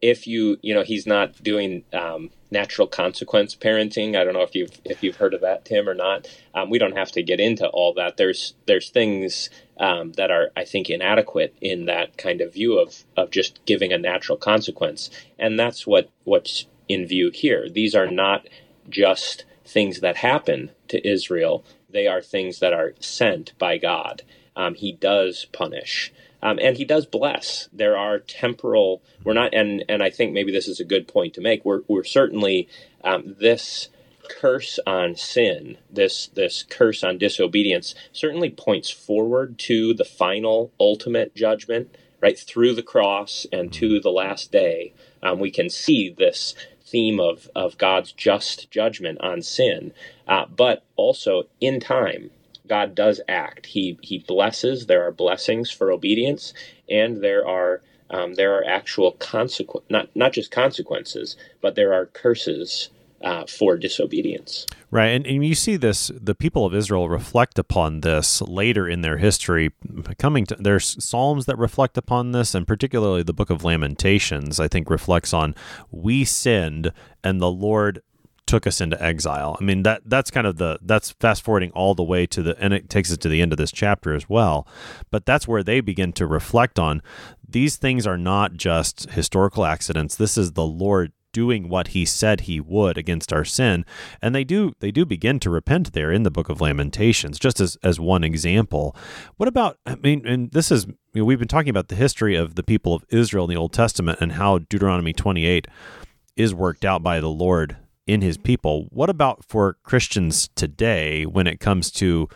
if 0.00 0.26
you, 0.26 0.58
you 0.62 0.74
know, 0.74 0.82
He's 0.82 1.06
not 1.06 1.42
doing 1.42 1.84
um, 1.92 2.30
natural 2.50 2.86
consequence 2.86 3.54
parenting. 3.54 4.16
I 4.16 4.24
don't 4.24 4.34
know 4.34 4.42
if 4.42 4.54
you've 4.54 4.80
if 4.84 5.02
you've 5.02 5.16
heard 5.16 5.34
of 5.34 5.42
that, 5.42 5.64
Tim, 5.64 5.88
or 5.88 5.94
not. 5.94 6.28
Um, 6.54 6.70
we 6.70 6.78
don't 6.78 6.96
have 6.96 7.12
to 7.12 7.22
get 7.22 7.40
into 7.40 7.68
all 7.68 7.94
that. 7.94 8.16
There's 8.16 8.54
there's 8.66 8.90
things 8.90 9.50
um, 9.78 10.12
that 10.12 10.30
are, 10.30 10.50
I 10.56 10.64
think, 10.64 10.90
inadequate 10.90 11.54
in 11.60 11.86
that 11.86 12.16
kind 12.16 12.40
of 12.40 12.54
view 12.54 12.78
of 12.78 13.04
of 13.16 13.30
just 13.30 13.64
giving 13.66 13.92
a 13.92 13.98
natural 13.98 14.38
consequence, 14.38 15.10
and 15.38 15.58
that's 15.58 15.86
what 15.86 16.10
what's 16.24 16.66
in 16.88 17.06
view 17.06 17.30
here. 17.32 17.68
These 17.68 17.94
are 17.94 18.10
not 18.10 18.48
just 18.88 19.44
things 19.64 20.00
that 20.00 20.16
happen 20.16 20.70
to 20.88 21.06
Israel. 21.06 21.64
They 21.90 22.06
are 22.06 22.22
things 22.22 22.60
that 22.60 22.72
are 22.72 22.94
sent 23.00 23.56
by 23.58 23.78
God 23.78 24.22
um, 24.58 24.74
he 24.74 24.92
does 24.92 25.46
punish. 25.52 26.12
Um, 26.42 26.58
and 26.62 26.76
he 26.76 26.84
does 26.84 27.06
bless. 27.06 27.68
There 27.72 27.96
are 27.96 28.18
temporal. 28.18 29.02
We're 29.24 29.34
not, 29.34 29.54
and 29.54 29.84
and 29.88 30.02
I 30.02 30.10
think 30.10 30.32
maybe 30.32 30.52
this 30.52 30.68
is 30.68 30.80
a 30.80 30.84
good 30.84 31.08
point 31.08 31.34
to 31.34 31.40
make. 31.40 31.64
We're 31.64 31.82
we're 31.88 32.04
certainly 32.04 32.68
um, 33.02 33.36
this 33.40 33.88
curse 34.28 34.78
on 34.86 35.16
sin, 35.16 35.78
this 35.90 36.28
this 36.28 36.64
curse 36.68 37.02
on 37.02 37.18
disobedience, 37.18 37.94
certainly 38.12 38.50
points 38.50 38.90
forward 38.90 39.58
to 39.58 39.94
the 39.94 40.04
final, 40.04 40.72
ultimate 40.78 41.34
judgment, 41.34 41.96
right 42.20 42.38
through 42.38 42.74
the 42.74 42.82
cross 42.82 43.46
and 43.52 43.72
to 43.72 44.00
the 44.00 44.10
last 44.10 44.52
day. 44.52 44.92
Um, 45.22 45.40
we 45.40 45.50
can 45.50 45.68
see 45.68 46.08
this 46.16 46.54
theme 46.84 47.18
of 47.18 47.50
of 47.54 47.78
God's 47.78 48.12
just 48.12 48.70
judgment 48.70 49.20
on 49.20 49.42
sin, 49.42 49.92
uh, 50.26 50.46
but 50.46 50.84
also 50.96 51.44
in 51.60 51.80
time 51.80 52.30
God 52.68 52.94
does 52.94 53.20
act. 53.28 53.66
He 53.66 53.98
he 54.02 54.18
blesses. 54.18 54.86
There 54.86 55.06
are 55.06 55.12
blessings 55.12 55.70
for 55.70 55.90
obedience, 55.90 56.52
and 56.88 57.22
there 57.22 57.46
are 57.46 57.82
um, 58.10 58.34
there 58.34 58.54
are 58.54 58.64
actual 58.64 59.12
consequences. 59.12 59.90
Not 59.90 60.14
not 60.14 60.32
just 60.32 60.50
consequences, 60.50 61.36
but 61.60 61.74
there 61.74 61.92
are 61.92 62.06
curses 62.06 62.90
uh, 63.22 63.44
for 63.46 63.76
disobedience. 63.76 64.66
Right, 64.90 65.08
and, 65.08 65.26
and 65.26 65.44
you 65.44 65.54
see 65.54 65.76
this. 65.76 66.10
The 66.14 66.34
people 66.34 66.64
of 66.64 66.74
Israel 66.74 67.08
reflect 67.08 67.58
upon 67.58 68.00
this 68.00 68.40
later 68.40 68.88
in 68.88 69.02
their 69.02 69.18
history. 69.18 69.72
Coming 70.18 70.46
to 70.46 70.56
there's 70.58 71.02
psalms 71.04 71.46
that 71.46 71.58
reflect 71.58 71.98
upon 71.98 72.32
this, 72.32 72.54
and 72.54 72.66
particularly 72.66 73.22
the 73.22 73.34
Book 73.34 73.50
of 73.50 73.64
Lamentations. 73.64 74.60
I 74.60 74.68
think 74.68 74.88
reflects 74.88 75.34
on 75.34 75.54
we 75.90 76.24
sinned, 76.24 76.92
and 77.22 77.40
the 77.40 77.50
Lord 77.50 78.02
took 78.48 78.66
us 78.66 78.80
into 78.80 79.00
exile. 79.02 79.56
I 79.60 79.64
mean 79.64 79.84
that 79.84 80.02
that's 80.06 80.30
kind 80.30 80.46
of 80.46 80.56
the 80.56 80.78
that's 80.82 81.12
fast 81.12 81.42
forwarding 81.42 81.70
all 81.72 81.94
the 81.94 82.02
way 82.02 82.26
to 82.26 82.42
the 82.42 82.56
and 82.58 82.72
it 82.72 82.90
takes 82.90 83.12
us 83.12 83.18
to 83.18 83.28
the 83.28 83.40
end 83.40 83.52
of 83.52 83.58
this 83.58 83.70
chapter 83.70 84.14
as 84.14 84.28
well. 84.28 84.66
But 85.10 85.26
that's 85.26 85.46
where 85.46 85.62
they 85.62 85.80
begin 85.80 86.12
to 86.14 86.26
reflect 86.26 86.78
on 86.78 87.02
these 87.48 87.76
things 87.76 88.06
are 88.06 88.18
not 88.18 88.54
just 88.54 89.10
historical 89.10 89.64
accidents. 89.64 90.16
This 90.16 90.36
is 90.36 90.52
the 90.52 90.66
Lord 90.66 91.12
doing 91.32 91.68
what 91.68 91.88
he 91.88 92.04
said 92.04 92.42
he 92.42 92.58
would 92.58 92.96
against 92.96 93.32
our 93.32 93.44
sin 93.44 93.84
and 94.22 94.34
they 94.34 94.44
do 94.44 94.72
they 94.80 94.90
do 94.90 95.04
begin 95.04 95.38
to 95.38 95.50
repent 95.50 95.92
there 95.92 96.10
in 96.10 96.22
the 96.22 96.30
book 96.30 96.48
of 96.48 96.60
lamentations 96.60 97.38
just 97.38 97.60
as 97.60 97.76
as 97.82 98.00
one 98.00 98.24
example 98.24 98.96
what 99.36 99.46
about 99.46 99.76
i 99.84 99.94
mean 99.96 100.26
and 100.26 100.50
this 100.52 100.72
is 100.72 100.86
you 100.86 101.20
know, 101.20 101.24
we've 101.26 101.38
been 101.38 101.46
talking 101.46 101.68
about 101.68 101.88
the 101.88 101.94
history 101.94 102.34
of 102.34 102.54
the 102.54 102.62
people 102.62 102.94
of 102.94 103.04
israel 103.10 103.44
in 103.44 103.50
the 103.50 103.60
old 103.60 103.74
testament 103.74 104.18
and 104.22 104.32
how 104.32 104.58
deuteronomy 104.58 105.12
28 105.12 105.68
is 106.34 106.54
worked 106.54 106.84
out 106.84 107.02
by 107.02 107.20
the 107.20 107.28
lord 107.28 107.76
in 108.08 108.22
his 108.22 108.38
people. 108.38 108.88
What 108.90 109.10
about 109.10 109.44
for 109.44 109.76
Christians 109.84 110.48
today 110.56 111.26
when 111.26 111.46
it 111.46 111.60
comes 111.60 111.92
to 111.92 112.28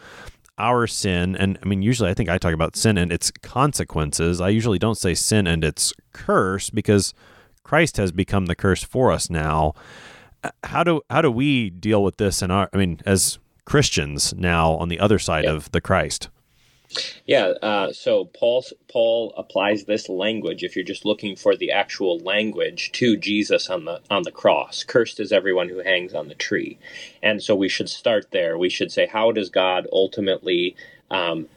our 0.58 0.86
sin? 0.86 1.34
And 1.34 1.58
I 1.62 1.66
mean, 1.66 1.82
usually 1.82 2.10
I 2.10 2.14
think 2.14 2.28
I 2.28 2.38
talk 2.38 2.52
about 2.52 2.76
sin 2.76 2.98
and 2.98 3.10
its 3.10 3.32
consequences. 3.42 4.40
I 4.40 4.50
usually 4.50 4.78
don't 4.78 4.98
say 4.98 5.14
sin 5.14 5.46
and 5.46 5.64
its 5.64 5.92
curse 6.12 6.70
because 6.70 7.14
Christ 7.64 7.96
has 7.96 8.12
become 8.12 8.46
the 8.46 8.54
curse 8.54 8.84
for 8.84 9.10
us 9.10 9.30
now. 9.30 9.72
Uh, 10.44 10.50
how 10.64 10.84
do 10.84 11.00
how 11.08 11.22
do 11.22 11.30
we 11.30 11.70
deal 11.70 12.04
with 12.04 12.18
this 12.18 12.42
in 12.42 12.50
our 12.50 12.68
I 12.72 12.76
mean 12.76 13.00
as 13.06 13.38
Christians 13.64 14.34
now 14.34 14.72
on 14.72 14.88
the 14.88 15.00
other 15.00 15.18
side 15.18 15.44
yeah. 15.44 15.52
of 15.52 15.72
the 15.72 15.80
Christ? 15.80 16.28
Yeah, 17.26 17.52
uh, 17.62 17.92
so 17.92 18.24
Paul 18.26 18.64
Paul 18.88 19.32
applies 19.36 19.84
this 19.84 20.08
language. 20.08 20.64
If 20.64 20.76
you're 20.76 20.84
just 20.84 21.04
looking 21.04 21.36
for 21.36 21.56
the 21.56 21.70
actual 21.70 22.18
language 22.18 22.92
to 22.92 23.16
Jesus 23.16 23.70
on 23.70 23.84
the 23.84 24.00
on 24.10 24.24
the 24.24 24.32
cross, 24.32 24.84
cursed 24.84 25.20
is 25.20 25.32
everyone 25.32 25.68
who 25.68 25.78
hangs 25.78 26.14
on 26.14 26.28
the 26.28 26.34
tree, 26.34 26.78
and 27.22 27.42
so 27.42 27.54
we 27.54 27.68
should 27.68 27.88
start 27.88 28.32
there. 28.32 28.58
We 28.58 28.68
should 28.68 28.92
say, 28.92 29.06
how 29.06 29.32
does 29.32 29.50
God 29.50 29.86
ultimately, 29.92 30.76
um, 31.10 31.48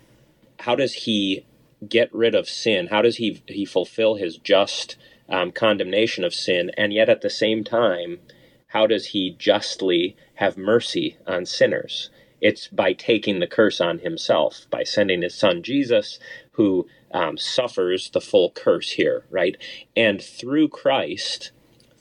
how 0.60 0.76
does 0.76 0.94
He 0.94 1.46
get 1.88 2.14
rid 2.14 2.36
of 2.36 2.48
sin? 2.48 2.88
How 2.88 3.02
does 3.02 3.18
He 3.18 3.42
He 3.48 3.66
fulfill 3.66 4.16
His 4.16 4.38
just 4.38 4.98
um, 5.30 5.52
condemnation 5.52 6.24
of 6.24 6.34
sin, 6.34 6.72
and 6.78 6.94
yet 6.94 7.10
at 7.10 7.22
the 7.22 7.30
same 7.30 7.64
time, 7.64 8.20
how 8.68 8.88
does 8.88 9.08
He 9.08 9.36
justly 9.38 10.16
have 10.36 10.58
mercy 10.58 11.18
on 11.26 11.46
sinners? 11.48 12.12
It's 12.46 12.68
by 12.68 12.94
taking 12.94 13.40
the 13.40 13.48
curse 13.48 13.82
on 13.82 14.00
himself, 14.00 14.68
by 14.70 14.84
sending 14.84 15.24
his 15.24 15.34
son 15.34 15.64
Jesus, 15.64 16.20
who 16.52 16.88
um, 17.12 17.40
suffers 17.40 18.12
the 18.12 18.22
full 18.22 18.52
curse 18.52 18.92
here, 18.92 19.26
right? 19.32 19.58
And 19.98 20.22
through 20.22 20.70
Christ, 20.70 21.52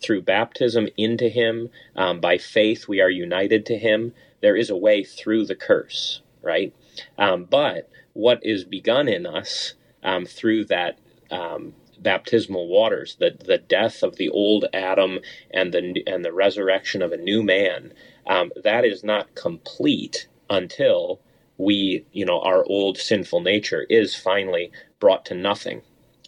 through 0.02 0.22
baptism 0.22 0.88
into 0.98 1.30
him, 1.30 1.70
um, 1.96 2.20
by 2.20 2.36
faith, 2.36 2.88
we 2.88 3.00
are 3.00 3.08
united 3.10 3.64
to 3.66 3.78
him. 3.78 4.12
There 4.42 4.56
is 4.56 4.68
a 4.68 4.76
way 4.76 5.02
through 5.02 5.46
the 5.46 5.54
curse, 5.54 6.20
right? 6.42 6.74
Um, 7.16 7.46
but 7.46 7.88
what 8.12 8.40
is 8.44 8.64
begun 8.64 9.08
in 9.08 9.24
us 9.24 9.74
um, 10.02 10.26
through 10.26 10.66
that 10.66 10.98
um, 11.30 11.72
baptismal 11.98 12.68
waters, 12.68 13.16
the 13.18 13.36
the 13.42 13.58
death 13.58 14.02
of 14.02 14.16
the 14.16 14.28
old 14.28 14.66
Adam 14.74 15.20
and 15.50 15.72
the 15.72 16.04
and 16.06 16.22
the 16.22 16.34
resurrection 16.34 17.00
of 17.02 17.12
a 17.12 17.16
new 17.16 17.42
man, 17.42 17.94
um, 18.26 18.52
that 18.62 18.84
is 18.84 19.02
not 19.02 19.34
complete 19.34 20.28
until 20.50 21.20
we, 21.58 22.04
you 22.12 22.24
know, 22.24 22.40
our 22.40 22.64
old 22.64 22.98
sinful 22.98 23.40
nature 23.40 23.86
is 23.88 24.14
finally 24.14 24.72
brought 25.00 25.24
to 25.26 25.34
nothing 25.34 25.82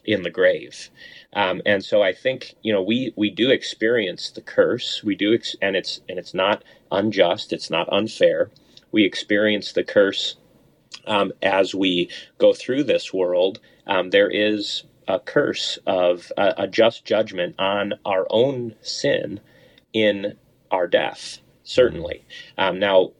in 0.04 0.22
the 0.22 0.30
grave. 0.30 0.88
Um, 1.32 1.60
and 1.66 1.84
so 1.84 2.02
I 2.02 2.12
think 2.12 2.54
you 2.62 2.72
know 2.72 2.82
we 2.82 3.12
we 3.16 3.30
do 3.30 3.50
experience 3.50 4.30
the 4.30 4.40
curse. 4.40 5.02
We 5.04 5.14
do, 5.16 5.34
ex- 5.34 5.56
and 5.60 5.76
it's 5.76 6.00
and 6.08 6.18
it's 6.18 6.32
not 6.34 6.64
unjust. 6.90 7.52
It's 7.52 7.70
not 7.70 7.92
unfair. 7.92 8.50
We 8.92 9.04
experience 9.04 9.72
the 9.72 9.84
curse 9.84 10.36
um, 11.06 11.32
as 11.42 11.74
we 11.74 12.10
go 12.38 12.52
through 12.52 12.84
this 12.84 13.12
world. 13.12 13.60
Um, 13.86 14.10
there 14.10 14.30
is 14.30 14.84
a 15.08 15.20
curse 15.20 15.78
of 15.86 16.32
a, 16.36 16.54
a 16.58 16.66
just 16.68 17.04
judgment 17.04 17.54
on 17.58 17.94
our 18.04 18.26
own 18.30 18.74
sin 18.80 19.40
in 19.92 20.36
our 20.70 20.86
death. 20.86 21.38
Certainly. 21.64 22.24
Um, 22.58 22.78
now 22.78 23.12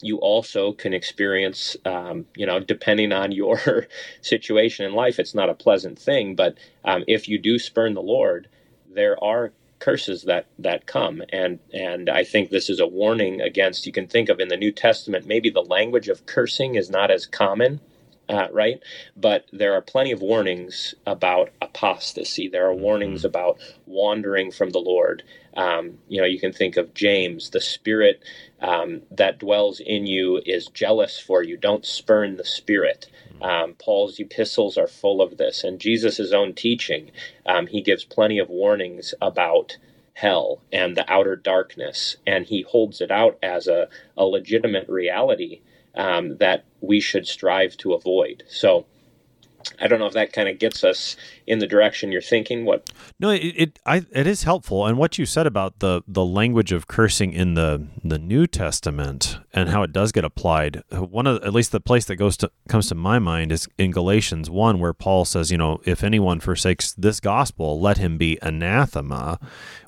you 0.00 0.18
also 0.18 0.72
can 0.72 0.92
experience, 0.94 1.76
um, 1.84 2.26
you 2.36 2.46
know, 2.46 2.60
depending 2.60 3.12
on 3.12 3.32
your 3.32 3.86
situation 4.22 4.86
in 4.86 4.92
life, 4.92 5.18
it's 5.18 5.34
not 5.34 5.50
a 5.50 5.54
pleasant 5.54 5.98
thing. 5.98 6.34
But 6.34 6.58
um, 6.84 7.04
if 7.06 7.28
you 7.28 7.38
do 7.38 7.58
spurn 7.58 7.94
the 7.94 8.02
Lord, 8.02 8.48
there 8.92 9.22
are 9.22 9.52
curses 9.78 10.24
that 10.24 10.46
that 10.58 10.86
come, 10.86 11.22
and 11.32 11.58
and 11.72 12.10
I 12.10 12.24
think 12.24 12.50
this 12.50 12.68
is 12.68 12.80
a 12.80 12.86
warning 12.86 13.40
against. 13.40 13.86
You 13.86 13.92
can 13.92 14.06
think 14.06 14.28
of 14.28 14.40
in 14.40 14.48
the 14.48 14.56
New 14.56 14.72
Testament, 14.72 15.26
maybe 15.26 15.50
the 15.50 15.62
language 15.62 16.08
of 16.08 16.26
cursing 16.26 16.74
is 16.74 16.90
not 16.90 17.10
as 17.10 17.26
common. 17.26 17.80
Uh, 18.28 18.48
right? 18.52 18.82
But 19.16 19.46
there 19.52 19.72
are 19.72 19.80
plenty 19.80 20.12
of 20.12 20.20
warnings 20.20 20.94
about 21.06 21.50
apostasy. 21.62 22.48
There 22.48 22.66
are 22.66 22.74
warnings 22.74 23.20
mm-hmm. 23.20 23.28
about 23.28 23.58
wandering 23.86 24.50
from 24.50 24.70
the 24.70 24.80
Lord. 24.80 25.22
Um, 25.56 25.98
you 26.08 26.20
know, 26.20 26.26
you 26.26 26.38
can 26.38 26.52
think 26.52 26.76
of 26.76 26.92
James, 26.92 27.50
the 27.50 27.60
spirit 27.60 28.22
um, 28.60 29.02
that 29.10 29.38
dwells 29.38 29.80
in 29.80 30.06
you 30.06 30.40
is 30.44 30.66
jealous 30.68 31.18
for 31.18 31.42
you. 31.42 31.56
Don't 31.56 31.86
spurn 31.86 32.36
the 32.36 32.44
Spirit. 32.44 33.06
Um, 33.40 33.74
Paul's 33.74 34.18
epistles 34.18 34.76
are 34.76 34.88
full 34.88 35.22
of 35.22 35.36
this, 35.36 35.62
and 35.62 35.78
Jesus' 35.78 36.32
own 36.32 36.54
teaching, 36.54 37.12
um, 37.46 37.68
he 37.68 37.80
gives 37.80 38.04
plenty 38.04 38.38
of 38.38 38.48
warnings 38.48 39.14
about 39.22 39.76
hell 40.14 40.60
and 40.72 40.96
the 40.96 41.10
outer 41.10 41.36
darkness, 41.36 42.16
and 42.26 42.46
he 42.46 42.62
holds 42.62 43.00
it 43.00 43.12
out 43.12 43.38
as 43.40 43.68
a, 43.68 43.88
a 44.16 44.24
legitimate 44.24 44.88
reality 44.88 45.60
um, 45.98 46.36
that 46.38 46.64
we 46.80 47.00
should 47.00 47.26
strive 47.26 47.76
to 47.78 47.92
avoid. 47.92 48.44
So, 48.48 48.86
I 49.80 49.88
don't 49.88 49.98
know 49.98 50.06
if 50.06 50.14
that 50.14 50.32
kind 50.32 50.48
of 50.48 50.58
gets 50.58 50.84
us 50.84 51.16
in 51.46 51.58
the 51.58 51.66
direction 51.66 52.12
you're 52.12 52.20
thinking. 52.20 52.64
What? 52.64 52.90
No, 53.18 53.30
it 53.30 53.38
it, 53.38 53.78
I, 53.84 54.04
it 54.12 54.26
is 54.26 54.44
helpful, 54.44 54.86
and 54.86 54.96
what 54.96 55.18
you 55.18 55.26
said 55.26 55.46
about 55.46 55.80
the 55.80 56.02
the 56.06 56.24
language 56.24 56.72
of 56.72 56.86
cursing 56.86 57.32
in 57.32 57.54
the 57.54 57.86
the 58.04 58.18
New 58.18 58.46
Testament 58.46 59.38
and 59.52 59.68
how 59.70 59.82
it 59.82 59.92
does 59.92 60.12
get 60.12 60.24
applied. 60.24 60.82
One 60.90 61.26
of 61.26 61.42
at 61.42 61.52
least 61.52 61.72
the 61.72 61.80
place 61.80 62.04
that 62.06 62.16
goes 62.16 62.36
to 62.38 62.50
comes 62.68 62.88
to 62.88 62.94
my 62.94 63.18
mind 63.18 63.50
is 63.52 63.68
in 63.78 63.90
Galatians 63.90 64.48
one, 64.48 64.78
where 64.78 64.92
Paul 64.92 65.24
says, 65.24 65.50
you 65.50 65.58
know, 65.58 65.80
if 65.84 66.04
anyone 66.04 66.40
forsakes 66.40 66.92
this 66.92 67.18
gospel, 67.20 67.80
let 67.80 67.98
him 67.98 68.16
be 68.16 68.38
anathema, 68.42 69.40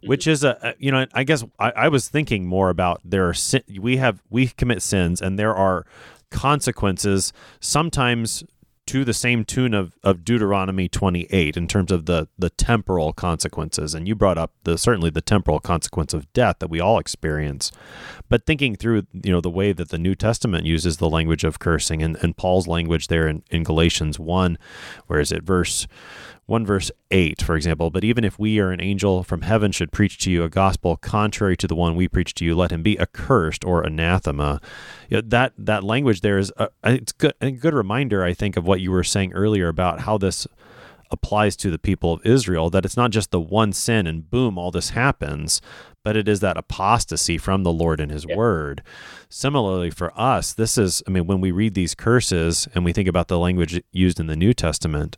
which 0.05 0.23
mm-hmm. 0.23 0.31
is 0.31 0.45
a 0.45 0.75
you 0.79 0.91
know, 0.91 1.07
I 1.15 1.25
guess 1.25 1.45
I, 1.59 1.71
I 1.71 1.89
was 1.89 2.09
thinking 2.09 2.47
more 2.47 2.71
about 2.71 3.01
there 3.05 3.29
are 3.29 3.35
sin, 3.35 3.63
we 3.79 3.99
have 3.99 4.23
we 4.31 4.49
commit 4.49 4.83
sins, 4.83 5.23
and 5.23 5.39
there 5.39 5.55
are 5.55 5.87
consequences 6.31 7.33
sometimes 7.61 8.45
to 8.91 9.05
the 9.05 9.15
same 9.15 9.45
tune 9.45 9.73
of, 9.73 9.93
of 10.03 10.25
Deuteronomy 10.25 10.89
28 10.89 11.57
in 11.57 11.69
terms 11.69 11.93
of 11.93 12.07
the, 12.07 12.27
the 12.37 12.51
temporal 12.51 13.13
consequences. 13.13 13.95
And 13.95 14.09
you 14.09 14.17
brought 14.17 14.37
up 14.37 14.53
the 14.65 14.77
certainly 14.77 15.11
the 15.11 15.21
temporal 15.21 15.61
consequence 15.61 16.13
of 16.13 16.31
death 16.33 16.57
that 16.59 16.71
we 16.71 16.81
all 16.81 16.99
experience. 16.99 17.71
But 18.29 18.47
thinking 18.47 18.75
through, 18.75 19.07
you 19.13 19.31
know, 19.31 19.41
the 19.41 19.49
way 19.49 19.73
that 19.73 19.91
the 19.91 19.99
New 19.99 20.17
Testament 20.17 20.67
uses 20.67 20.97
the 20.97 21.09
language 21.09 21.45
of 21.45 21.61
cursing 21.61 22.03
and, 22.03 22.17
and 22.17 22.37
Paul's 22.37 22.67
language 22.67 23.07
there 23.07 23.29
in, 23.29 23.45
in 23.49 23.63
Galatians 23.63 24.19
1, 24.19 24.59
where 25.07 25.21
is 25.21 25.31
it 25.31 25.45
verse 25.45 25.87
1 26.51 26.67
verse 26.67 26.91
8, 27.13 27.41
for 27.41 27.55
example, 27.55 27.91
but 27.91 28.03
even 28.03 28.25
if 28.25 28.37
we 28.37 28.59
or 28.59 28.73
an 28.73 28.81
angel 28.81 29.23
from 29.23 29.43
heaven 29.43 29.71
should 29.71 29.93
preach 29.93 30.19
to 30.19 30.33
you 30.33 30.43
a 30.43 30.49
gospel 30.49 30.97
contrary 30.97 31.57
to 31.57 31.69
the 31.69 31.77
one 31.77 31.95
we 31.95 32.09
preach 32.09 32.35
to 32.35 32.45
you, 32.45 32.57
let 32.57 32.73
him 32.73 32.83
be 32.83 32.99
accursed 32.99 33.65
or 33.65 33.85
anathema. 33.85 34.61
You 35.09 35.19
know, 35.19 35.29
that 35.29 35.53
that 35.57 35.85
language 35.85 36.23
there 36.23 36.39
is 36.39 36.53
a, 36.57 36.69
it's 36.83 37.13
good, 37.13 37.35
a 37.41 37.53
good 37.53 37.73
reminder, 37.73 38.25
I 38.25 38.35
think, 38.35 38.57
of 38.57 38.67
what 38.67 38.81
you 38.81 38.91
were 38.91 39.05
saying 39.05 39.33
earlier 39.33 39.69
about 39.69 40.01
how 40.01 40.19
this 40.19 40.49
applies 41.13 41.55
to 41.55 41.71
the 41.71 41.79
people 41.79 42.15
of 42.15 42.27
Israel. 42.27 42.69
That 42.69 42.85
it's 42.85 42.97
not 42.97 43.13
just 43.13 43.31
the 43.31 43.39
one 43.39 43.73
sin 43.73 44.09
and 44.09 44.29
boom, 44.29 44.59
all 44.59 44.73
this 44.73 44.91
happens, 44.91 45.63
but 46.03 46.17
it 46.17 46.27
is 46.27 46.41
that 46.41 46.57
apostasy 46.57 47.39
from 47.39 47.63
the 47.63 47.73
Lord 47.73 48.01
and 48.01 48.11
His 48.11 48.27
yeah. 48.29 48.35
Word. 48.35 48.83
Similarly, 49.29 49.91
for 49.91 50.13
us, 50.19 50.53
this 50.53 50.77
is, 50.77 51.01
I 51.07 51.13
mean, 51.13 51.29
when 51.29 51.41
we 51.41 51.53
read 51.53 51.75
these 51.75 51.95
curses 51.95 52.67
and 52.75 52.85
we 52.85 52.93
think 52.93 53.07
about 53.07 53.29
the 53.29 53.39
language 53.39 53.81
used 53.93 54.19
in 54.19 54.27
the 54.27 54.35
New 54.35 54.53
Testament 54.53 55.17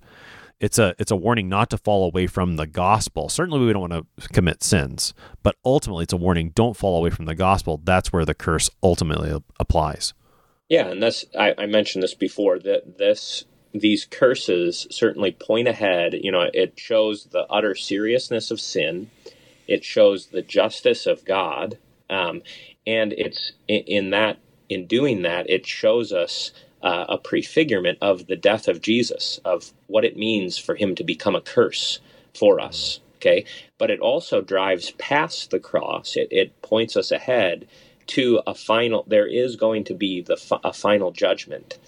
it's 0.61 0.79
a 0.79 0.95
it's 0.99 1.11
a 1.11 1.17
warning 1.17 1.49
not 1.49 1.71
to 1.71 1.79
fall 1.79 2.05
away 2.05 2.27
from 2.27 2.57
the 2.57 2.67
gospel. 2.67 3.29
Certainly, 3.29 3.65
we 3.65 3.73
don't 3.73 3.91
want 3.91 4.07
to 4.19 4.29
commit 4.29 4.63
sins, 4.63 5.15
but 5.43 5.57
ultimately, 5.65 6.05
it's 6.05 6.13
a 6.13 6.17
warning: 6.19 6.51
don't 6.55 6.77
fall 6.77 6.99
away 6.99 7.11
from 7.11 7.27
the 7.27 7.35
gospel. 7.35 7.81
That's 7.83 8.13
where 8.13 8.25
the 8.25 8.35
curse 8.35 8.71
ultimately 8.83 9.43
applies. 9.59 10.15
Yeah, 10.69 10.89
and 10.89 11.03
that's 11.03 11.25
I, 11.39 11.55
I 11.59 11.67
mentioned 11.67 12.03
this 12.03 12.15
before 12.15 12.59
that 12.61 12.99
this 12.99 13.45
these 13.75 14.05
curses 14.05 14.87
certainly 14.91 15.33
point 15.33 15.69
ahead. 15.69 16.15
You 16.15 16.33
know, 16.33 16.49
it 16.53 16.79
shows 16.79 17.27
the 17.27 17.47
utter 17.51 17.75
seriousness 17.75 18.51
of 18.51 18.61
sin. 18.61 19.11
It 19.69 19.85
shows 19.85 20.27
the 20.27 20.43
justice 20.43 21.07
of 21.07 21.25
God, 21.25 21.79
um, 22.11 22.43
and 22.87 23.13
it's 23.13 23.53
in, 23.69 23.83
in 23.83 24.11
that 24.11 24.39
in 24.73 24.87
doing 24.87 25.23
that, 25.23 25.49
it 25.49 25.67
shows 25.67 26.13
us 26.13 26.51
uh, 26.83 27.07
a 27.09 27.19
prefigurement 27.19 27.99
of 28.01 28.27
the 28.27 28.37
death 28.37 28.69
of 28.69 28.81
Jesus, 28.81 29.41
of 29.45 29.73
what 29.87 30.05
it 30.05 30.17
means 30.17 30.59
for 30.59 30.75
him 30.75 30.95
to 30.97 31.05
become 31.05 31.35
a 31.37 31.41
curse 31.41 32.01
for 32.35 32.61
us. 32.61 33.01
Okay, 33.17 33.45
but 33.79 33.91
it 33.91 34.01
also 34.01 34.41
drives 34.41 34.91
past 34.93 35.51
the 35.51 35.61
cross. 35.61 36.17
It, 36.17 36.29
it 36.31 36.63
points 36.63 36.97
us 36.97 37.13
ahead 37.13 37.69
to 38.09 38.41
a 38.47 38.55
final. 38.55 39.05
There 39.07 39.29
is 39.29 39.57
going 39.57 39.85
to 39.85 39.95
be 39.95 40.23
the 40.23 40.37
a 40.65 40.73
final 40.73 41.13
judgment, 41.13 41.79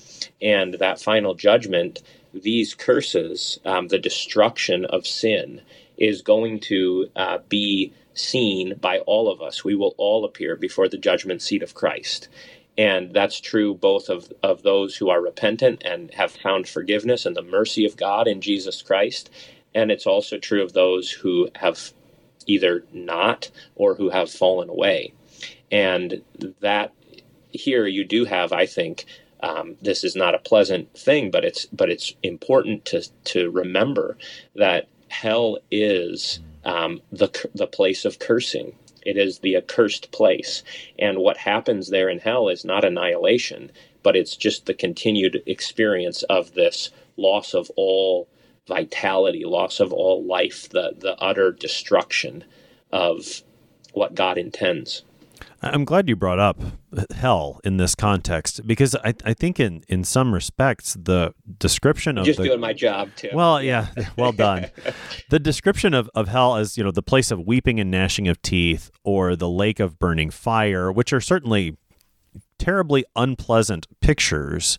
and 0.41 0.75
that 0.75 1.01
final 1.01 1.35
judgment, 1.35 2.03
these 2.33 2.75
curses, 2.75 3.59
um, 3.65 3.89
the 3.89 3.99
destruction 3.99 4.85
of 4.85 5.07
sin, 5.07 5.61
is 5.99 6.23
going 6.23 6.61
to 6.61 7.09
uh, 7.17 7.39
be 7.49 7.93
seen 8.15 8.75
by 8.81 8.99
all 9.01 9.29
of 9.31 9.43
us. 9.43 9.65
We 9.65 9.75
will 9.75 9.95
all 9.99 10.25
appear 10.25 10.57
before 10.57 10.89
the 10.89 10.99
judgment 10.99 11.43
seat 11.43 11.63
of 11.63 11.75
Christ. 11.75 12.29
And 12.77 13.13
that's 13.13 13.41
true 13.41 13.75
both 13.75 14.09
of, 14.09 14.33
of 14.43 14.63
those 14.63 14.97
who 14.97 15.09
are 15.09 15.21
repentant 15.21 15.83
and 15.85 16.13
have 16.15 16.33
found 16.33 16.69
forgiveness 16.69 17.25
and 17.25 17.37
the 17.37 17.43
mercy 17.43 17.85
of 17.85 17.97
God 17.97 18.27
in 18.27 18.41
Jesus 18.41 18.83
Christ. 18.83 19.31
And 19.75 19.91
it's 19.91 20.07
also 20.07 20.39
true 20.39 20.63
of 20.63 20.73
those 20.73 21.11
who 21.11 21.49
have 21.55 21.93
either 22.47 22.85
not 22.93 23.51
or 23.77 23.95
who 23.95 24.11
have 24.11 24.31
fallen 24.31 24.69
away. 24.69 25.13
And 25.71 26.23
that 26.61 26.93
here 27.51 27.87
you 27.87 28.05
do 28.05 28.25
have, 28.25 28.53
I 28.53 28.67
think, 28.67 29.07
um, 29.41 29.77
this 29.83 30.05
is 30.05 30.17
not 30.17 30.35
a 30.35 30.39
pleasant 30.39 30.97
thing, 30.97 31.31
but 31.31 31.45
it's 31.45 31.67
but 31.67 31.91
it's 31.91 32.15
important 32.23 32.85
to 32.87 33.03
to 33.25 33.51
remember 33.51 34.17
that 34.55 34.89
hell 35.09 35.59
is 35.71 36.41
um, 36.65 37.03
the 37.13 37.29
the 37.55 37.67
place 37.67 38.05
of 38.05 38.19
cursing. 38.19 38.75
It 39.05 39.17
is 39.17 39.39
the 39.39 39.57
accursed 39.57 40.11
place, 40.11 40.63
and 40.99 41.19
what 41.19 41.39
happens 41.39 41.89
there 41.89 42.09
in 42.09 42.19
hell 42.19 42.49
is 42.49 42.65
not 42.65 42.85
annihilation, 42.85 43.71
but 44.03 44.17
it's 44.17 44.37
just 44.37 44.67
the 44.67 44.75
continued 44.75 45.43
experience 45.47 46.23
of 46.25 46.55
this 46.55 46.91
loss 47.17 47.55
of 47.55 47.71
all 47.77 48.29
vitality, 48.67 49.45
loss 49.45 49.81
of 49.81 49.93
all 49.93 50.23
life, 50.25 50.69
the 50.69 50.95
the 50.97 51.17
utter 51.21 51.53
destruction 51.53 52.45
of 52.93 53.43
what 53.93 54.15
God 54.15 54.39
intends. 54.39 55.03
I'm 55.65 55.85
glad 55.85 56.09
you 56.09 56.17
brought 56.17 56.39
up 56.39 56.61
hell 57.15 57.61
in 57.65 57.77
this 57.77 57.95
context 57.95 58.67
because 58.67 58.95
I, 58.97 59.15
I 59.25 59.35
think 59.35 59.59
in, 59.59 59.83
in 59.89 60.05
some 60.05 60.35
respects 60.35 60.97
the 61.01 61.35
description 61.59 62.19
of 62.19 62.27
just 62.27 62.39
the, 62.39 62.45
doing 62.45 62.61
my 62.61 62.73
job 62.73 63.11
too. 63.17 63.31
Well, 63.33 63.63
yeah, 63.63 63.89
well 64.17 64.33
done. 64.33 64.71
the 65.31 65.39
description 65.39 65.95
of, 65.95 66.11
of 66.15 66.29
hell 66.29 66.57
as 66.57 66.77
you 66.77 66.85
know 66.85 66.91
the 66.91 67.03
place 67.03 67.31
of 67.31 67.47
weeping 67.47 67.81
and 67.81 67.91
gnashing 67.91 68.29
of 68.29 68.41
teeth 68.43 68.91
or 69.03 69.37
the 69.37 69.49
lake 69.49 69.81
of 69.81 69.99
burning 69.99 70.31
fire, 70.31 70.93
which 70.93 71.13
are 71.13 71.21
certainly 71.21 71.77
terribly 72.59 73.05
unpleasant 73.17 73.87
pictures. 74.01 74.79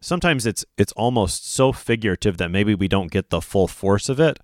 Sometimes 0.00 0.46
it's 0.46 0.64
it's 0.76 0.92
almost 0.92 1.50
so 1.50 1.72
figurative 1.72 2.38
that 2.38 2.50
maybe 2.50 2.74
we 2.74 2.88
don't 2.88 3.10
get 3.10 3.30
the 3.30 3.40
full 3.40 3.66
force 3.66 4.08
of 4.08 4.20
it. 4.20 4.38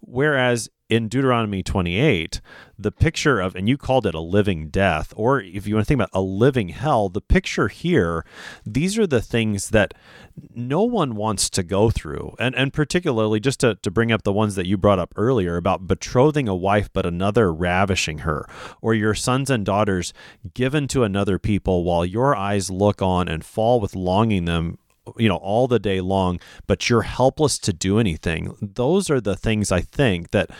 Whereas 0.00 0.68
in 0.90 1.06
Deuteronomy 1.06 1.62
28, 1.62 2.40
the 2.76 2.90
picture 2.90 3.38
of, 3.38 3.54
and 3.54 3.68
you 3.68 3.78
called 3.78 4.06
it 4.06 4.14
a 4.14 4.20
living 4.20 4.68
death, 4.68 5.14
or 5.16 5.40
if 5.40 5.66
you 5.66 5.76
want 5.76 5.86
to 5.86 5.88
think 5.88 5.98
about 5.98 6.10
a 6.12 6.20
living 6.20 6.70
hell, 6.70 7.08
the 7.08 7.20
picture 7.20 7.68
here, 7.68 8.26
these 8.66 8.98
are 8.98 9.06
the 9.06 9.22
things 9.22 9.70
that 9.70 9.94
no 10.52 10.82
one 10.82 11.14
wants 11.14 11.48
to 11.50 11.62
go 11.62 11.90
through. 11.90 12.34
And, 12.40 12.56
and 12.56 12.72
particularly, 12.72 13.38
just 13.38 13.60
to, 13.60 13.76
to 13.76 13.90
bring 13.90 14.10
up 14.10 14.24
the 14.24 14.32
ones 14.32 14.56
that 14.56 14.66
you 14.66 14.76
brought 14.76 14.98
up 14.98 15.14
earlier 15.14 15.56
about 15.56 15.86
betrothing 15.86 16.48
a 16.48 16.56
wife, 16.56 16.90
but 16.92 17.06
another 17.06 17.52
ravishing 17.52 18.18
her, 18.18 18.44
or 18.82 18.92
your 18.92 19.14
sons 19.14 19.48
and 19.48 19.64
daughters 19.64 20.12
given 20.54 20.88
to 20.88 21.04
another 21.04 21.38
people 21.38 21.84
while 21.84 22.04
your 22.04 22.34
eyes 22.34 22.68
look 22.68 23.00
on 23.00 23.28
and 23.28 23.44
fall 23.44 23.78
with 23.78 23.94
longing 23.94 24.44
them 24.44 24.76
you 25.16 25.28
know 25.28 25.36
all 25.36 25.66
the 25.66 25.78
day 25.78 26.00
long 26.00 26.40
but 26.66 26.88
you're 26.88 27.02
helpless 27.02 27.58
to 27.58 27.72
do 27.72 27.98
anything. 27.98 28.56
Those 28.60 29.10
are 29.10 29.20
the 29.20 29.36
things 29.36 29.72
i 29.72 29.80
think 29.80 30.30
that 30.30 30.50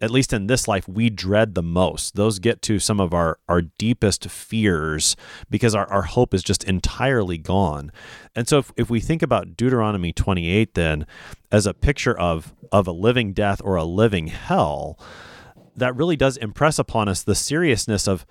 at 0.00 0.10
least 0.10 0.32
in 0.32 0.46
this 0.46 0.68
life 0.68 0.88
we 0.88 1.10
dread 1.10 1.54
the 1.54 1.62
most. 1.62 2.16
Those 2.16 2.38
get 2.38 2.62
to 2.62 2.78
some 2.78 3.00
of 3.00 3.14
our 3.14 3.38
our 3.48 3.62
deepest 3.62 4.28
fears 4.28 5.16
because 5.50 5.74
our, 5.74 5.86
our 5.86 6.02
hope 6.02 6.34
is 6.34 6.42
just 6.42 6.64
entirely 6.64 7.38
gone. 7.38 7.92
And 8.34 8.48
so 8.48 8.58
if, 8.58 8.72
if 8.76 8.90
we 8.90 9.00
think 9.00 9.22
about 9.22 9.56
deuteronomy 9.56 10.12
28 10.12 10.74
then 10.74 11.06
as 11.50 11.66
a 11.66 11.74
picture 11.74 12.18
of 12.18 12.54
of 12.72 12.86
a 12.86 12.92
living 12.92 13.32
death 13.32 13.60
or 13.64 13.76
a 13.76 13.84
living 13.84 14.28
hell 14.28 14.98
that 15.76 15.94
really 15.94 16.16
does 16.16 16.36
impress 16.38 16.78
upon 16.78 17.08
us 17.08 17.22
the 17.22 17.34
seriousness 17.34 18.08
of 18.08 18.26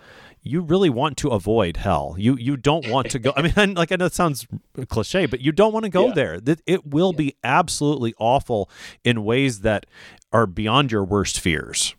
you 0.46 0.62
really 0.62 0.92
want 0.92 1.18
to 1.18 1.30
avoid 1.30 1.78
hell. 1.78 2.16
You 2.18 2.38
you 2.38 2.56
don't 2.56 2.88
want 2.88 3.10
to 3.10 3.20
go. 3.20 3.34
I 3.36 3.42
mean, 3.42 3.74
like 3.74 3.92
I 3.92 3.96
know 3.96 4.06
it 4.06 4.14
sounds 4.14 4.48
cliche, 4.88 5.26
but 5.26 5.42
you 5.42 5.52
don't 5.52 5.74
want 5.74 5.84
to 5.86 5.90
go 5.90 6.08
yeah. 6.08 6.14
there. 6.14 6.40
It 6.66 6.86
will 6.86 7.12
yeah. 7.14 7.18
be 7.18 7.36
absolutely 7.44 8.14
awful 8.20 8.70
in 9.04 9.26
ways 9.26 9.62
that 9.62 9.88
are 10.32 10.46
beyond 10.46 10.92
your 10.92 11.04
worst 11.04 11.40
fears. 11.40 11.96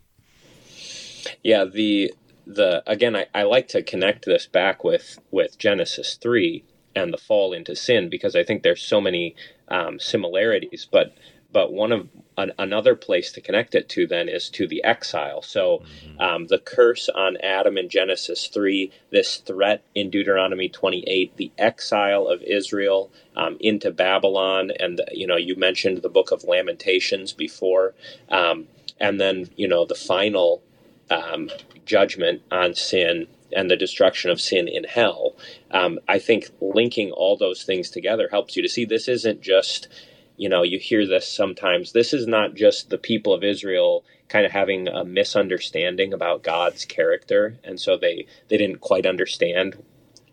Yeah, 1.43 1.65
the 1.65 2.13
the 2.45 2.83
again, 2.87 3.17
I, 3.17 3.25
I 3.35 3.43
like 3.43 3.67
to 3.69 3.83
connect 3.83 4.25
this 4.25 4.47
back 4.47 4.83
with 4.83 5.19
with 5.29 5.57
Genesis 5.57 6.15
three 6.15 6.63
and 6.95 7.13
the 7.13 7.17
fall 7.17 7.51
into 7.51 7.75
sin 7.75 8.09
because 8.09 8.35
I 8.35 8.43
think 8.43 8.63
there's 8.63 8.81
so 8.81 9.01
many 9.01 9.35
um, 9.67 9.99
similarities, 9.99 10.87
but 10.89 11.13
but 11.51 11.73
one 11.73 11.91
of 11.91 12.07
an, 12.37 12.53
another 12.59 12.95
place 12.95 13.31
to 13.31 13.41
connect 13.41 13.73
it 13.75 13.89
to 13.89 14.05
then 14.05 14.29
is 14.29 14.49
to 14.49 14.67
the 14.67 14.83
exile. 14.83 15.41
So 15.41 15.79
mm-hmm. 15.79 16.21
um, 16.21 16.47
the 16.47 16.59
curse 16.59 17.09
on 17.09 17.37
Adam 17.37 17.77
in 17.77 17.89
Genesis 17.89 18.47
3, 18.47 18.91
this 19.11 19.37
threat 19.37 19.83
in 19.95 20.09
Deuteronomy 20.09 20.69
28, 20.69 21.35
the 21.35 21.51
exile 21.57 22.27
of 22.27 22.41
Israel 22.43 23.11
um, 23.35 23.57
into 23.59 23.91
Babylon. 23.91 24.71
And, 24.79 25.01
you 25.11 25.25
know, 25.25 25.37
you 25.37 25.55
mentioned 25.55 26.01
the 26.01 26.09
book 26.09 26.31
of 26.31 26.43
Lamentations 26.43 27.33
before. 27.33 27.95
Um, 28.29 28.67
and 28.99 29.19
then, 29.19 29.49
you 29.55 29.67
know, 29.67 29.85
the 29.85 29.95
final 29.95 30.61
um, 31.09 31.49
judgment 31.85 32.41
on 32.51 32.75
sin 32.75 33.27
and 33.55 33.71
the 33.71 33.77
destruction 33.77 34.29
of 34.29 34.41
sin 34.41 34.67
in 34.67 34.83
hell. 34.83 35.35
Um, 35.71 35.99
I 36.07 36.19
think 36.19 36.49
linking 36.59 37.11
all 37.11 37.37
those 37.37 37.63
things 37.63 37.89
together 37.89 38.27
helps 38.29 38.55
you 38.55 38.61
to 38.61 38.69
see 38.69 38.85
this 38.85 39.07
isn't 39.07 39.41
just 39.41 39.87
you 40.37 40.47
know, 40.47 40.63
you 40.63 40.79
hear 40.79 41.05
this 41.05 41.27
sometimes. 41.27 41.91
This 41.91 42.13
is 42.13 42.27
not 42.27 42.53
just 42.53 42.89
the 42.89 42.97
people 42.97 43.33
of 43.33 43.43
Israel 43.43 44.05
kind 44.29 44.45
of 44.45 44.51
having 44.51 44.87
a 44.87 45.03
misunderstanding 45.03 46.13
about 46.13 46.43
God's 46.43 46.85
character, 46.85 47.57
and 47.63 47.79
so 47.79 47.97
they 47.97 48.27
they 48.47 48.57
didn't 48.57 48.79
quite 48.79 49.05
understand 49.05 49.83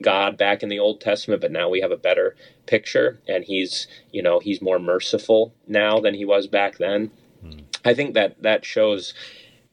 God 0.03 0.37
back 0.37 0.63
in 0.63 0.69
the 0.69 0.79
Old 0.79 1.01
Testament, 1.01 1.41
but 1.41 1.53
now 1.53 1.69
we 1.69 1.81
have 1.81 1.91
a 1.91 1.97
better 1.97 2.37
picture, 2.67 3.19
and 3.27 3.45
He's 3.45 3.87
you 4.13 4.23
know 4.23 4.41
He's 4.41 4.63
more 4.63 4.79
merciful 4.79 5.55
now 5.67 6.01
than 6.01 6.15
He 6.15 6.25
was 6.25 6.47
back 6.47 6.77
then. 6.79 7.11
Hmm. 7.41 7.61
I 7.85 7.95
think 7.95 8.15
that 8.15 8.41
that 8.43 8.65
shows 8.65 9.15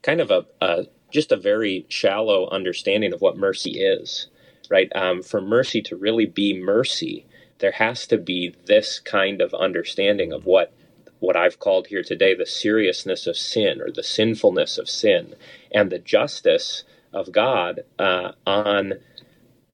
kind 0.02 0.20
of 0.20 0.30
a, 0.30 0.46
a 0.60 0.86
just 1.12 1.30
a 1.30 1.36
very 1.36 1.84
shallow 1.88 2.48
understanding 2.48 3.12
of 3.12 3.20
what 3.20 3.36
mercy 3.36 3.80
is, 3.80 4.28
right? 4.70 4.90
Um, 4.94 5.22
for 5.22 5.40
mercy 5.40 5.82
to 5.82 5.96
really 5.96 6.26
be 6.26 6.58
mercy, 6.58 7.26
there 7.62 7.72
has 7.72 8.06
to 8.08 8.18
be 8.18 8.54
this 8.66 9.00
kind 9.00 9.40
of 9.40 9.54
understanding 9.54 10.34
of 10.34 10.44
what 10.44 10.74
what 11.20 11.36
I've 11.36 11.60
called 11.60 11.86
here 11.86 12.02
today 12.02 12.34
the 12.34 12.44
seriousness 12.46 13.26
of 13.28 13.36
sin 13.36 13.80
or 13.80 13.90
the 13.90 14.02
sinfulness 14.02 14.76
of 14.76 14.90
sin 14.90 15.36
and 15.72 15.90
the 15.90 16.00
justice 16.00 16.84
of 17.14 17.32
God 17.32 17.82
uh, 17.98 18.32
on 18.46 18.94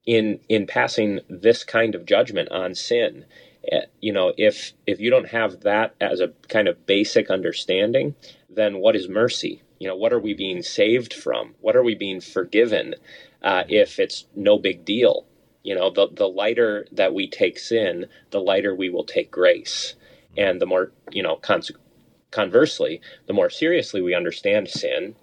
in 0.07 0.41
in 0.49 0.67
passing 0.67 1.21
this 1.29 1.65
kind 1.65 1.95
of 1.95 2.07
judgment 2.07 2.51
on 2.51 2.75
sin. 2.75 3.25
Uh, 3.73 3.81
you 4.01 4.13
know, 4.13 4.33
if 4.37 4.75
if 4.87 5.01
you 5.01 5.11
don't 5.11 5.31
have 5.31 5.61
that 5.61 5.95
as 6.01 6.21
a 6.21 6.33
kind 6.49 6.69
of 6.69 6.87
basic 6.87 7.31
understanding, 7.31 8.15
then 8.51 8.79
what 8.79 8.97
is 8.97 9.09
mercy? 9.09 9.63
You 9.79 9.89
know, 9.89 9.97
what 9.97 10.13
are 10.13 10.21
we 10.21 10.35
being 10.35 10.63
saved 10.63 11.15
from? 11.15 11.55
What 11.61 11.77
are 11.77 11.83
we 11.83 11.95
being 11.95 12.21
forgiven? 12.21 12.95
Uh, 13.43 13.65
if 13.69 13.99
it's 13.99 14.27
no 14.35 14.59
big 14.59 14.85
deal, 14.85 15.25
you 15.63 15.75
know, 15.75 15.91
the, 15.91 16.09
the 16.11 16.29
lighter 16.29 16.87
that 16.93 17.15
we 17.15 17.29
take 17.29 17.59
sin, 17.59 18.07
the 18.31 18.41
lighter 18.41 18.75
we 18.75 18.89
will 18.89 19.05
take 19.05 19.31
grace. 19.31 19.95
And 20.37 20.61
the 20.61 20.67
more, 20.67 20.93
you 21.11 21.23
know, 21.23 21.41
conversely, 22.31 23.01
the 23.27 23.33
more 23.33 23.51
seriously 23.51 24.01
we 24.01 24.15
understand 24.15 24.69
sin, 24.69 25.15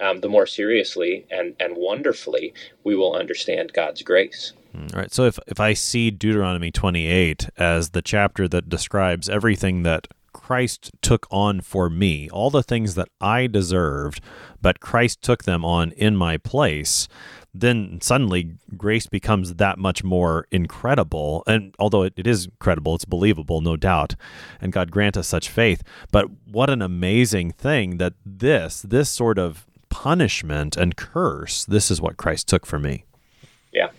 um, 0.00 0.20
the 0.20 0.28
more 0.28 0.46
seriously 0.46 1.26
and, 1.30 1.54
and 1.60 1.76
wonderfully 1.76 2.54
we 2.84 2.96
will 2.96 3.14
understand 3.14 3.72
God's 3.72 4.02
grace. 4.02 4.52
Hmm, 4.72 4.86
All 4.94 5.00
right. 5.00 5.12
So 5.12 5.24
if, 5.24 5.38
if 5.46 5.60
I 5.60 5.74
see 5.74 6.10
Deuteronomy 6.10 6.70
28 6.70 7.48
as 7.56 7.90
the 7.90 8.02
chapter 8.02 8.48
that 8.48 8.68
describes 8.68 9.28
everything 9.28 9.82
that 9.82 10.08
Christ 10.32 10.90
took 11.02 11.26
on 11.30 11.60
for 11.60 11.88
me, 11.88 12.28
all 12.30 12.50
the 12.50 12.62
things 12.62 12.94
that 12.94 13.08
I 13.20 13.46
deserved, 13.46 14.20
but 14.60 14.80
Christ 14.80 15.22
took 15.22 15.44
them 15.44 15.64
on 15.64 15.92
in 15.92 16.16
my 16.16 16.36
place, 16.36 17.08
then 17.54 17.98
suddenly 18.00 18.54
grace 18.76 19.06
becomes 19.06 19.54
that 19.54 19.78
much 19.78 20.02
more 20.02 20.46
incredible. 20.50 21.42
And 21.46 21.74
although 21.78 22.02
it, 22.02 22.14
it 22.16 22.26
is 22.26 22.48
credible, 22.58 22.94
it's 22.94 23.04
believable, 23.04 23.60
no 23.60 23.76
doubt. 23.76 24.14
And 24.60 24.72
God 24.72 24.90
grant 24.90 25.16
us 25.16 25.28
such 25.28 25.48
faith. 25.48 25.82
But 26.10 26.26
what 26.46 26.70
an 26.70 26.80
amazing 26.80 27.52
thing 27.52 27.98
that 27.98 28.14
this, 28.24 28.82
this 28.82 29.10
sort 29.10 29.38
of 29.38 29.66
punishment 29.90 30.76
and 30.76 30.96
curse, 30.96 31.64
this 31.64 31.90
is 31.90 32.00
what 32.00 32.16
Christ 32.16 32.48
took 32.48 32.64
for 32.64 32.78
me. 32.78 33.04
Yeah. 33.72 33.90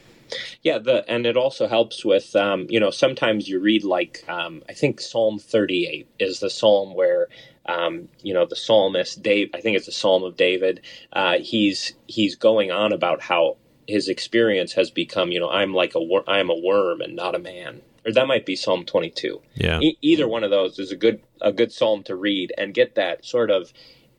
Yeah, 0.62 0.80
the 0.80 1.10
and 1.10 1.26
it 1.26 1.38
also 1.38 1.68
helps 1.68 2.04
with 2.06 2.36
um, 2.36 2.68
you 2.70 2.80
know 2.80 2.90
sometimes 2.90 3.48
you 3.48 3.60
read 3.60 3.84
like 3.84 4.24
um, 4.28 4.64
I 4.70 4.74
think 4.74 5.02
Psalm 5.02 5.40
38 5.40 6.08
is 6.20 6.40
the 6.40 6.50
psalm 6.50 6.96
where 6.96 7.28
um, 7.66 8.10
you 8.22 8.34
know 8.34 8.46
the 8.46 8.56
psalmist 8.56 9.22
Dave 9.22 9.50
I 9.54 9.62
think 9.62 9.78
it's 9.78 9.88
a 9.88 9.94
psalm 9.94 10.24
of 10.24 10.38
David 10.38 10.82
uh, 11.12 11.40
he's 11.40 11.94
he's 12.08 12.36
going 12.36 12.72
on 12.72 12.94
about 12.94 13.22
how 13.22 13.58
his 13.88 14.08
experience 14.08 14.74
has 14.74 14.90
become 14.90 15.32
you 15.32 15.40
know 15.40 15.50
I'm 15.50 15.74
like 15.74 15.96
a 15.96 16.02
wor- 16.02 16.30
I 16.30 16.40
am 16.40 16.50
a 16.50 16.58
worm 16.58 17.02
and 17.02 17.16
not 17.16 17.36
a 17.36 17.40
man. 17.40 17.82
Or 18.06 18.12
that 18.12 18.28
might 18.28 18.46
be 18.46 18.58
Psalm 18.58 18.84
22 18.84 19.42
yeah. 19.56 19.80
E- 19.80 19.98
either 20.02 20.28
one 20.28 20.44
of 20.44 20.52
those 20.52 20.78
is 20.78 20.92
a 20.92 20.96
good 20.98 21.22
a 21.40 21.54
good 21.54 21.72
psalm 21.72 22.04
to 22.04 22.16
read 22.18 22.52
and 22.58 22.74
get 22.74 22.96
that 22.96 23.24
sort 23.26 23.50
of 23.50 23.72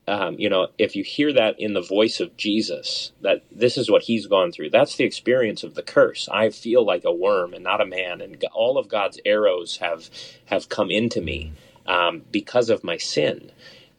um, 0.07 0.35
you 0.37 0.49
know, 0.49 0.67
if 0.77 0.95
you 0.95 1.03
hear 1.03 1.33
that 1.33 1.59
in 1.59 1.73
the 1.73 1.81
voice 1.81 2.19
of 2.19 2.37
Jesus, 2.37 3.11
that 3.21 3.43
this 3.51 3.77
is 3.77 3.89
what 3.89 4.03
he's 4.03 4.27
gone 4.27 4.51
through, 4.51 4.69
that's 4.69 4.95
the 4.95 5.03
experience 5.03 5.63
of 5.63 5.73
the 5.73 5.81
curse. 5.81 6.29
I 6.31 6.51
feel 6.51 6.85
like 6.85 7.03
a 7.05 7.11
worm 7.11 7.53
and 7.53 7.63
not 7.63 7.81
a 7.81 7.85
man, 7.85 8.21
and 8.21 8.43
all 8.53 8.77
of 8.77 8.87
God's 8.87 9.19
arrows 9.25 9.77
have 9.77 10.09
have 10.45 10.69
come 10.69 10.91
into 10.91 11.21
me 11.21 11.53
um, 11.87 12.23
because 12.31 12.69
of 12.69 12.83
my 12.83 12.97
sin. 12.97 13.51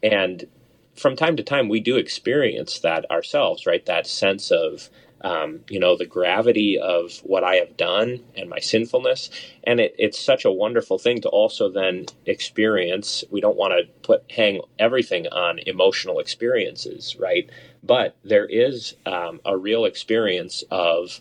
And 0.02 0.46
from 0.94 1.16
time 1.16 1.36
to 1.36 1.42
time, 1.42 1.68
we 1.68 1.80
do 1.80 1.96
experience 1.96 2.78
that 2.80 3.10
ourselves, 3.10 3.66
right? 3.66 3.84
That 3.84 4.06
sense 4.06 4.50
of 4.50 4.88
um, 5.22 5.60
you 5.68 5.80
know, 5.80 5.96
the 5.96 6.06
gravity 6.06 6.78
of 6.78 7.18
what 7.24 7.42
I 7.44 7.56
have 7.56 7.76
done 7.76 8.20
and 8.36 8.50
my 8.50 8.60
sinfulness. 8.60 9.30
And 9.64 9.80
it, 9.80 9.94
it's 9.98 10.18
such 10.18 10.44
a 10.44 10.52
wonderful 10.52 10.98
thing 10.98 11.20
to 11.22 11.28
also 11.28 11.70
then 11.70 12.06
experience. 12.26 13.24
We 13.30 13.40
don't 13.40 13.56
want 13.56 13.72
to 13.72 13.92
put 14.02 14.30
hang 14.30 14.60
everything 14.78 15.26
on 15.28 15.58
emotional 15.60 16.20
experiences, 16.20 17.16
right? 17.18 17.48
But 17.82 18.16
there 18.24 18.46
is 18.46 18.94
um, 19.06 19.40
a 19.44 19.56
real 19.56 19.84
experience 19.84 20.64
of 20.70 21.20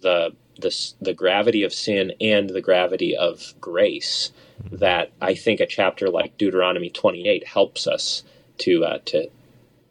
the, 0.00 0.34
the 0.60 0.92
the 1.00 1.14
gravity 1.14 1.62
of 1.62 1.72
sin 1.72 2.12
and 2.20 2.50
the 2.50 2.60
gravity 2.60 3.16
of 3.16 3.54
grace 3.60 4.30
that 4.70 5.10
I 5.20 5.34
think 5.34 5.60
a 5.60 5.66
chapter 5.66 6.08
like 6.10 6.38
Deuteronomy 6.38 6.90
28 6.90 7.46
helps 7.46 7.86
us 7.86 8.22
to 8.58 8.84
uh, 8.84 8.98
to 9.06 9.30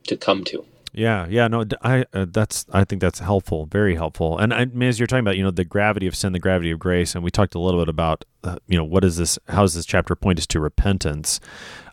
to 0.08 0.18
come 0.18 0.44
to. 0.46 0.66
Yeah, 0.94 1.26
yeah, 1.30 1.48
no, 1.48 1.64
I 1.82 2.06
uh, 2.12 2.26
that's 2.30 2.66
I 2.74 2.84
think 2.84 3.02
that's 3.02 3.20
helpful, 3.20 3.66
very 3.66 3.96
helpful. 3.96 4.38
And 4.38 4.54
I 4.54 4.66
mean, 4.66 4.89
as 4.89 5.00
you're 5.00 5.08
talking 5.08 5.22
about, 5.22 5.38
you 5.38 5.44
know, 5.44 5.52
the 5.52 5.64
gravity 5.64 6.06
of 6.06 6.16
sin, 6.18 6.34
the 6.34 6.39
gravity 6.39 6.70
of 6.72 6.80
grace, 6.80 7.16
and 7.16 7.24
we 7.24 7.32
talked 7.32 7.56
a 7.56 7.60
little 7.60 7.80
bit 7.80 7.88
about, 7.88 8.26
uh, 8.44 8.58
you 8.68 8.78
know, 8.78 8.84
what 8.84 9.06
is 9.06 9.16
this? 9.16 9.39
How 9.48 9.62
does 9.62 9.74
this 9.74 9.86
chapter 9.86 10.16
point 10.18 10.39
us 10.39 10.48
to 10.48 10.60
repentance? 10.60 11.39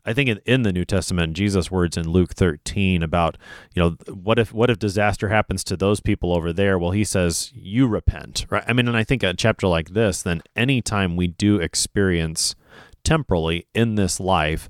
I 0.05 0.15
think 0.15 0.29
in, 0.29 0.41
in 0.47 0.63
the 0.63 0.73
New 0.73 0.85
Testament, 0.85 1.35
Jesus' 1.35 1.71
words 1.71 1.97
in 1.97 2.09
Luke 2.09 2.35
13 2.35 3.03
about, 3.05 3.37
you 3.73 3.83
know, 3.83 3.91
what 4.13 4.39
if 4.39 4.53
what 4.53 4.69
if 4.69 4.81
disaster 4.81 5.29
happens 5.29 5.63
to 5.65 5.77
those 5.77 6.01
people 6.01 6.33
over 6.33 6.53
there? 6.53 6.77
Well, 6.77 6.91
he 6.91 7.05
says, 7.05 7.53
you 7.55 7.87
repent, 7.87 8.47
right? 8.51 8.65
I 8.67 8.73
mean, 8.73 8.89
and 8.89 8.97
I 8.97 9.05
think 9.05 9.23
a 9.23 9.33
chapter 9.33 9.69
like 9.69 9.91
this, 9.91 10.23
then 10.23 10.43
anytime 10.57 11.15
we 11.15 11.29
do 11.29 11.61
experience 11.61 12.57
temporally 13.05 13.69
in 13.75 13.95
this 13.95 14.19
life 14.19 14.69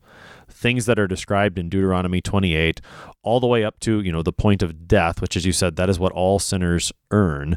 things 0.58 0.86
that 0.86 0.98
are 0.98 1.06
described 1.06 1.58
in 1.58 1.68
Deuteronomy 1.68 2.20
28 2.20 2.80
all 3.22 3.38
the 3.40 3.46
way 3.46 3.64
up 3.64 3.78
to, 3.80 4.00
you 4.00 4.10
know, 4.10 4.22
the 4.22 4.32
point 4.32 4.62
of 4.62 4.88
death, 4.88 5.20
which 5.20 5.36
as 5.36 5.46
you 5.46 5.52
said, 5.52 5.76
that 5.76 5.88
is 5.88 5.98
what 5.98 6.12
all 6.12 6.38
sinners 6.38 6.92
earn. 7.10 7.56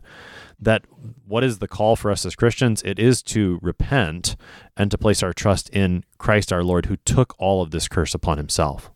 That 0.59 0.85
what 1.25 1.43
is 1.43 1.57
the 1.57 1.67
call 1.67 1.95
for 1.95 2.11
us 2.11 2.25
as 2.25 2.35
Christians? 2.35 2.83
It 2.83 2.99
is 2.99 3.23
to 3.23 3.57
repent 3.61 4.35
and 4.77 4.91
to 4.91 4.97
place 4.97 5.23
our 5.23 5.33
trust 5.33 5.69
in 5.69 6.03
Christ 6.19 6.53
our 6.53 6.63
Lord 6.63 6.85
who 6.85 6.97
took 6.97 7.33
all 7.39 7.63
of 7.63 7.71
this 7.71 7.87
curse 7.87 8.13
upon 8.13 8.37
himself. 8.37 8.91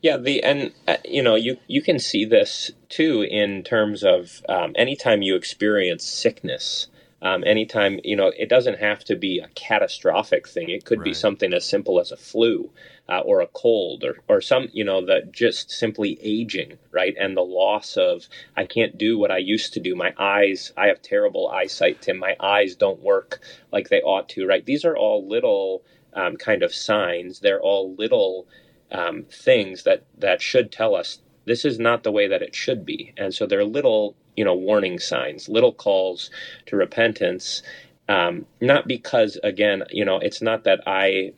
Yeah, 0.00 0.18
the 0.18 0.44
and 0.44 0.72
uh, 0.86 0.98
you 1.02 1.22
know 1.22 1.34
you 1.34 1.56
you 1.66 1.80
can 1.80 1.98
see 1.98 2.26
this 2.26 2.70
too 2.90 3.22
in 3.22 3.62
terms 3.64 4.04
of 4.04 4.42
um, 4.50 4.74
anytime 4.76 5.22
you 5.22 5.34
experience 5.34 6.04
sickness, 6.04 6.88
um, 7.24 7.42
anytime, 7.44 7.98
you 8.04 8.16
know, 8.16 8.30
it 8.36 8.50
doesn't 8.50 8.78
have 8.78 9.02
to 9.04 9.16
be 9.16 9.38
a 9.38 9.48
catastrophic 9.54 10.46
thing. 10.46 10.68
It 10.68 10.84
could 10.84 10.98
right. 10.98 11.06
be 11.06 11.14
something 11.14 11.54
as 11.54 11.64
simple 11.64 11.98
as 11.98 12.12
a 12.12 12.18
flu 12.18 12.70
uh, 13.08 13.20
or 13.20 13.40
a 13.40 13.46
cold 13.46 14.04
or, 14.04 14.18
or 14.28 14.42
some, 14.42 14.68
you 14.74 14.84
know, 14.84 15.06
that 15.06 15.32
just 15.32 15.70
simply 15.70 16.18
aging, 16.22 16.76
right? 16.92 17.16
And 17.18 17.34
the 17.34 17.40
loss 17.40 17.96
of, 17.96 18.28
I 18.58 18.66
can't 18.66 18.98
do 18.98 19.18
what 19.18 19.30
I 19.30 19.38
used 19.38 19.72
to 19.72 19.80
do. 19.80 19.96
My 19.96 20.12
eyes, 20.18 20.72
I 20.76 20.88
have 20.88 21.00
terrible 21.00 21.48
eyesight, 21.48 22.02
Tim. 22.02 22.18
My 22.18 22.36
eyes 22.38 22.76
don't 22.76 23.00
work 23.00 23.40
like 23.72 23.88
they 23.88 24.02
ought 24.02 24.28
to, 24.30 24.46
right? 24.46 24.64
These 24.64 24.84
are 24.84 24.96
all 24.96 25.26
little 25.26 25.82
um, 26.12 26.36
kind 26.36 26.62
of 26.62 26.74
signs. 26.74 27.40
They're 27.40 27.60
all 27.60 27.94
little 27.96 28.46
um, 28.92 29.24
things 29.30 29.84
that, 29.84 30.04
that 30.18 30.42
should 30.42 30.70
tell 30.70 30.94
us 30.94 31.20
this 31.46 31.64
is 31.64 31.78
not 31.78 32.02
the 32.02 32.12
way 32.12 32.28
that 32.28 32.42
it 32.42 32.54
should 32.54 32.84
be. 32.84 33.14
And 33.16 33.32
so 33.32 33.46
they're 33.46 33.64
little 33.64 34.14
you 34.36 34.44
know 34.44 34.54
warning 34.54 34.98
signs, 34.98 35.48
little 35.48 35.72
calls 35.72 36.30
to 36.66 36.76
repentance. 36.76 37.62
Um, 38.08 38.46
not 38.60 38.86
because 38.86 39.38
again, 39.42 39.84
you 39.90 40.04
know, 40.04 40.18
it's 40.18 40.42
not 40.42 40.64
that 40.64 40.80
I 40.86 41.32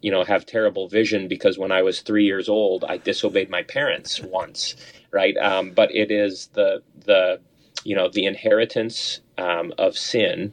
you 0.00 0.10
know 0.10 0.24
have 0.24 0.46
terrible 0.46 0.88
vision 0.88 1.28
because 1.28 1.58
when 1.58 1.72
I 1.72 1.82
was 1.82 2.00
three 2.00 2.24
years 2.24 2.48
old 2.48 2.84
I 2.84 2.96
disobeyed 2.98 3.50
my 3.50 3.62
parents 3.62 4.20
once, 4.20 4.76
right? 5.10 5.36
Um, 5.36 5.72
but 5.72 5.94
it 5.94 6.10
is 6.10 6.48
the 6.54 6.82
the 7.04 7.40
you 7.84 7.94
know 7.96 8.08
the 8.08 8.26
inheritance 8.26 9.20
um, 9.36 9.72
of 9.78 9.96
sin 9.96 10.52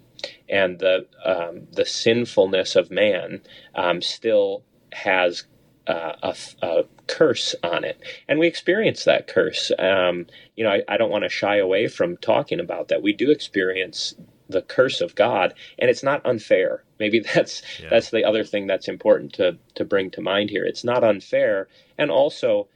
and 0.50 0.80
the 0.80 1.08
um, 1.24 1.68
the 1.72 1.86
sinfulness 1.86 2.76
of 2.76 2.92
man 2.92 3.42
um, 3.74 4.02
still 4.02 4.64
has 4.92 5.46
uh, 5.88 6.14
a, 6.24 6.36
a, 6.66 6.84
curse 7.08 7.54
on 7.64 7.84
it, 7.84 8.02
and 8.28 8.40
we 8.40 8.48
experience 8.48 9.04
that 9.04 9.28
curse. 9.28 9.72
Um, 9.78 10.26
you 10.56 10.64
know, 10.64 10.72
I, 10.72 10.84
I 10.88 10.98
don't 10.98 11.12
want 11.12 11.24
to 11.24 11.30
shy 11.30 11.58
away 11.58 11.88
from 11.88 12.18
talking 12.18 12.60
about 12.60 12.88
that. 12.88 13.04
We 13.04 13.14
do 13.14 13.30
experience 13.30 14.16
the 14.50 14.62
curse 14.62 15.02
of 15.02 15.16
God, 15.16 15.54
and 15.78 15.90
it's 15.90 16.04
not 16.04 16.26
unfair. 16.26 16.84
Maybe 17.00 17.20
that's 17.34 17.62
yeah. 17.82 17.90
that's 17.90 18.10
the 18.10 18.24
other 18.24 18.44
thing 18.44 18.68
that's 18.68 18.88
important 18.88 19.34
to 19.34 19.58
to 19.76 19.86
bring 19.86 20.12
to 20.12 20.22
mind 20.22 20.50
here. 20.50 20.66
It's 20.66 20.84
not 20.84 21.04
unfair, 21.04 21.68
and 21.98 22.10
also 22.10 22.68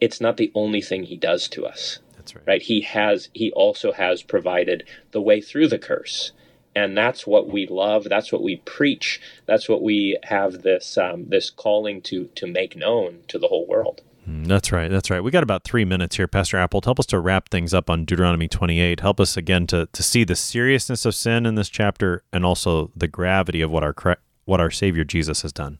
it's 0.00 0.20
not 0.20 0.36
the 0.36 0.52
only 0.54 0.82
thing 0.82 1.04
He 1.04 1.16
does 1.16 1.48
to 1.48 1.66
us. 1.66 2.00
That's 2.16 2.34
right. 2.34 2.44
Right? 2.46 2.62
He 2.62 2.82
has 2.82 3.30
He 3.32 3.52
also 3.52 3.92
has 3.92 4.22
provided 4.22 4.84
the 5.12 5.22
way 5.22 5.40
through 5.40 5.68
the 5.68 5.78
curse 5.78 6.32
and 6.78 6.96
that's 6.96 7.26
what 7.26 7.48
we 7.48 7.66
love 7.66 8.04
that's 8.04 8.30
what 8.30 8.42
we 8.42 8.56
preach 8.56 9.20
that's 9.46 9.68
what 9.68 9.82
we 9.82 10.16
have 10.22 10.62
this 10.62 10.96
um, 10.96 11.28
this 11.28 11.50
calling 11.50 12.00
to 12.00 12.26
to 12.34 12.46
make 12.46 12.76
known 12.76 13.18
to 13.26 13.38
the 13.38 13.48
whole 13.48 13.66
world 13.66 14.02
mm, 14.28 14.46
that's 14.46 14.70
right. 14.70 14.90
That's 14.90 15.10
right. 15.10 15.20
We 15.20 15.30
got 15.30 15.42
about 15.42 15.64
three 15.64 15.84
minutes 15.84 16.16
here, 16.16 16.28
Pastor 16.28 16.58
Appold. 16.58 16.84
Help 16.84 17.00
us 17.00 17.06
to 17.06 17.18
wrap 17.18 17.48
things 17.48 17.74
up 17.74 17.90
on 17.90 18.04
Deuteronomy 18.04 18.46
28. 18.46 19.00
Help 19.00 19.20
us 19.20 19.36
again 19.36 19.66
to, 19.68 19.88
to 19.92 20.02
see 20.02 20.24
the 20.24 20.36
seriousness 20.36 21.04
of 21.04 21.14
sin 21.14 21.46
in 21.46 21.54
this 21.54 21.68
chapter 21.68 22.22
and 22.32 22.44
also 22.44 22.90
the 22.94 23.08
gravity 23.08 23.60
of 23.60 23.70
what 23.70 23.82
our 23.82 24.18
what 24.44 24.60
our 24.60 24.70
Savior 24.70 25.04
Jesus 25.04 25.42
has 25.42 25.52
done. 25.52 25.78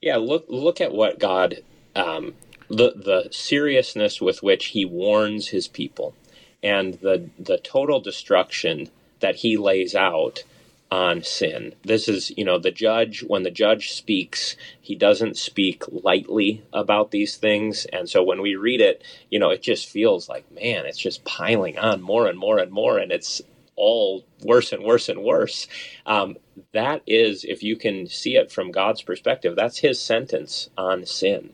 Yeah, 0.00 0.16
look 0.16 0.46
look 0.48 0.80
at 0.80 0.92
what 0.92 1.18
God, 1.18 1.62
um, 1.94 2.34
the 2.68 2.92
the 2.96 3.28
seriousness 3.30 4.20
with 4.20 4.42
which 4.42 4.66
He 4.66 4.84
warns 4.84 5.48
His 5.48 5.68
people, 5.68 6.14
and 6.62 6.94
the 6.94 7.30
the 7.38 7.58
total 7.58 8.00
destruction 8.00 8.90
that 9.26 9.34
he 9.34 9.56
lays 9.56 9.92
out 9.96 10.44
on 10.88 11.20
sin. 11.20 11.74
This 11.82 12.08
is, 12.08 12.30
you 12.36 12.44
know, 12.44 12.60
the 12.60 12.70
judge, 12.70 13.24
when 13.24 13.42
the 13.42 13.50
judge 13.50 13.90
speaks, 13.90 14.54
he 14.80 14.94
doesn't 14.94 15.36
speak 15.36 15.82
lightly 15.88 16.62
about 16.72 17.10
these 17.10 17.36
things. 17.36 17.86
And 17.86 18.08
so 18.08 18.22
when 18.22 18.40
we 18.40 18.54
read 18.54 18.80
it, 18.80 19.02
you 19.28 19.40
know, 19.40 19.50
it 19.50 19.62
just 19.62 19.88
feels 19.88 20.28
like, 20.28 20.48
man, 20.52 20.86
it's 20.86 20.96
just 20.96 21.24
piling 21.24 21.76
on 21.76 22.00
more 22.02 22.28
and 22.28 22.38
more 22.38 22.58
and 22.58 22.70
more. 22.70 22.98
And 22.98 23.10
it's 23.10 23.42
all 23.74 24.24
worse 24.44 24.70
and 24.70 24.84
worse 24.84 25.08
and 25.08 25.24
worse. 25.24 25.66
Um, 26.06 26.36
that 26.72 27.02
is, 27.04 27.42
if 27.42 27.64
you 27.64 27.74
can 27.74 28.06
see 28.06 28.36
it 28.36 28.52
from 28.52 28.70
God's 28.70 29.02
perspective, 29.02 29.56
that's 29.56 29.78
his 29.78 30.00
sentence 30.00 30.70
on 30.78 31.04
sin. 31.04 31.50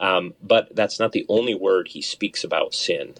Um, 0.00 0.32
but 0.42 0.74
that's 0.74 0.98
not 0.98 1.12
the 1.12 1.26
only 1.28 1.54
word 1.54 1.88
he 1.88 2.00
speaks 2.00 2.42
about 2.42 2.72
sin. 2.72 3.16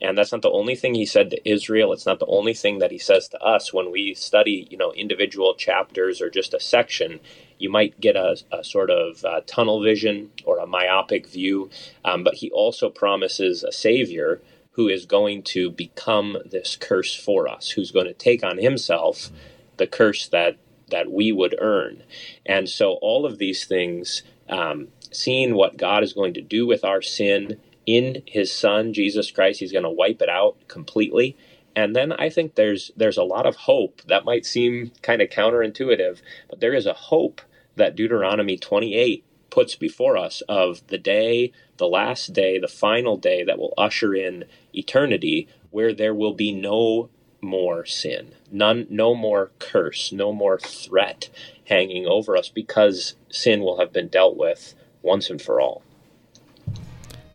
And 0.00 0.18
that's 0.18 0.32
not 0.32 0.42
the 0.42 0.50
only 0.50 0.74
thing 0.76 0.94
he 0.94 1.06
said 1.06 1.30
to 1.30 1.48
Israel. 1.48 1.92
It's 1.92 2.06
not 2.06 2.18
the 2.18 2.26
only 2.26 2.54
thing 2.54 2.78
that 2.78 2.90
he 2.90 2.98
says 2.98 3.28
to 3.28 3.40
us 3.40 3.72
when 3.72 3.90
we 3.90 4.14
study, 4.14 4.66
you 4.70 4.76
know, 4.76 4.92
individual 4.92 5.54
chapters 5.54 6.20
or 6.20 6.30
just 6.30 6.54
a 6.54 6.60
section. 6.60 7.20
You 7.58 7.70
might 7.70 8.00
get 8.00 8.16
a, 8.16 8.36
a 8.52 8.64
sort 8.64 8.90
of 8.90 9.24
uh, 9.24 9.40
tunnel 9.46 9.82
vision 9.82 10.30
or 10.44 10.58
a 10.58 10.66
myopic 10.66 11.26
view. 11.26 11.70
Um, 12.04 12.24
but 12.24 12.34
he 12.36 12.50
also 12.50 12.90
promises 12.90 13.62
a 13.62 13.72
savior 13.72 14.42
who 14.72 14.88
is 14.88 15.06
going 15.06 15.42
to 15.42 15.70
become 15.70 16.36
this 16.44 16.76
curse 16.76 17.14
for 17.14 17.48
us, 17.48 17.70
who's 17.70 17.92
going 17.92 18.06
to 18.06 18.14
take 18.14 18.44
on 18.44 18.58
himself 18.58 19.30
the 19.76 19.86
curse 19.86 20.28
that 20.28 20.56
that 20.90 21.10
we 21.10 21.32
would 21.32 21.56
earn. 21.60 22.02
And 22.44 22.68
so 22.68 22.94
all 23.00 23.24
of 23.24 23.38
these 23.38 23.64
things, 23.64 24.22
um, 24.50 24.88
seeing 25.10 25.54
what 25.54 25.78
God 25.78 26.02
is 26.04 26.12
going 26.12 26.34
to 26.34 26.42
do 26.42 26.66
with 26.66 26.84
our 26.84 27.00
sin 27.02 27.58
in 27.86 28.22
his 28.26 28.52
son 28.52 28.92
Jesus 28.92 29.30
Christ. 29.30 29.60
He's 29.60 29.72
going 29.72 29.84
to 29.84 29.90
wipe 29.90 30.22
it 30.22 30.28
out 30.28 30.56
completely. 30.68 31.36
And 31.76 31.94
then 31.94 32.12
I 32.12 32.30
think 32.30 32.54
there's 32.54 32.92
there's 32.96 33.16
a 33.16 33.24
lot 33.24 33.46
of 33.46 33.56
hope. 33.56 34.02
That 34.06 34.24
might 34.24 34.46
seem 34.46 34.92
kind 35.02 35.20
of 35.20 35.30
counterintuitive, 35.30 36.20
but 36.48 36.60
there 36.60 36.74
is 36.74 36.86
a 36.86 36.92
hope 36.92 37.40
that 37.76 37.96
Deuteronomy 37.96 38.56
28 38.56 39.24
puts 39.50 39.76
before 39.76 40.16
us 40.16 40.42
of 40.48 40.86
the 40.88 40.98
day, 40.98 41.52
the 41.76 41.86
last 41.86 42.32
day, 42.32 42.58
the 42.58 42.68
final 42.68 43.16
day 43.16 43.44
that 43.44 43.58
will 43.58 43.74
usher 43.78 44.14
in 44.14 44.44
eternity 44.72 45.48
where 45.70 45.92
there 45.92 46.14
will 46.14 46.34
be 46.34 46.52
no 46.52 47.08
more 47.40 47.84
sin, 47.84 48.34
none 48.50 48.86
no 48.90 49.14
more 49.14 49.52
curse, 49.60 50.10
no 50.10 50.32
more 50.32 50.58
threat 50.58 51.28
hanging 51.68 52.06
over 52.06 52.36
us 52.36 52.48
because 52.48 53.14
sin 53.30 53.60
will 53.60 53.78
have 53.78 53.92
been 53.92 54.08
dealt 54.08 54.36
with 54.36 54.74
once 55.02 55.30
and 55.30 55.40
for 55.40 55.60
all. 55.60 55.83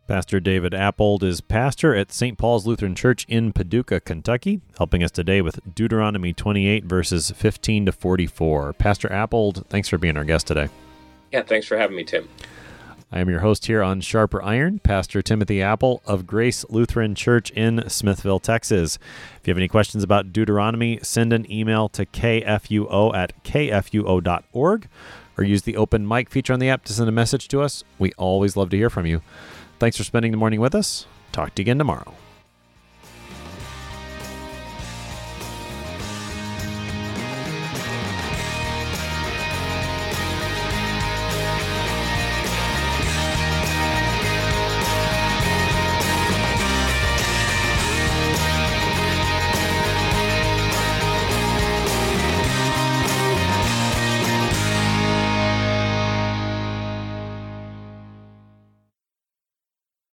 Pastor 0.10 0.40
David 0.40 0.74
Appold 0.74 1.24
is 1.24 1.40
pastor 1.40 1.94
at 1.94 2.12
St. 2.12 2.36
Paul's 2.36 2.66
Lutheran 2.66 2.96
Church 2.96 3.28
in 3.30 3.54
Paducah, 3.54 4.00
Kentucky, 4.00 4.60
helping 4.76 5.04
us 5.04 5.12
today 5.12 5.40
with 5.40 5.60
Deuteronomy 5.76 6.34
28, 6.34 6.84
verses 6.84 7.30
15 7.30 7.86
to 7.86 7.92
44. 7.92 8.74
Pastor 8.74 9.08
Appold, 9.10 9.68
thanks 9.70 9.88
for 9.88 10.00
being 10.00 10.18
our 10.18 10.24
guest 10.24 10.48
today. 10.48 10.70
Yeah, 11.32 11.44
thanks 11.44 11.68
for 11.68 11.78
having 11.78 11.96
me, 11.96 12.04
Tim. 12.04 12.28
I 13.12 13.20
am 13.20 13.30
your 13.30 13.42
host 13.42 13.68
here 13.68 13.84
on 13.84 14.02
Sharper 14.02 14.42
Iron, 14.42 14.80
Pastor 14.80 15.22
Timothy 15.22 15.62
Appel 15.62 16.02
of 16.08 16.26
Grace 16.26 16.66
Lutheran 16.70 17.14
Church 17.14 17.52
in 17.52 17.88
Smithville, 17.88 18.40
Texas. 18.40 18.98
If 19.40 19.48
you 19.48 19.52
have 19.52 19.60
any 19.60 19.68
questions 19.68 20.04
about 20.04 20.34
Deuteronomy, 20.34 20.98
send 21.04 21.34
an 21.34 21.50
email 21.52 21.88
to 21.90 22.08
kfuo 22.08 23.14
at 23.14 23.44
kfuo.org 23.44 24.88
or 25.38 25.44
use 25.44 25.62
the 25.62 25.78
open 25.78 26.08
mic 26.08 26.32
feature 26.32 26.54
on 26.54 26.60
the 26.60 26.70
app 26.70 26.84
to 26.86 26.94
send 26.94 27.08
a 27.08 27.12
message 27.12 27.48
to 27.50 27.62
us. 27.62 27.84
We 28.00 28.12
always 28.14 28.58
love 28.58 28.72
to 28.72 28.78
hear 28.78 28.90
from 28.90 29.06
you. 29.06 29.22
Thanks 29.80 29.96
for 29.96 30.04
spending 30.04 30.32
the 30.32 30.38
morning 30.38 30.60
with 30.60 30.76
us. 30.76 31.06
Talk 31.32 31.56
to 31.56 31.62
you 31.62 31.64
again 31.64 31.78
tomorrow. 31.78 32.14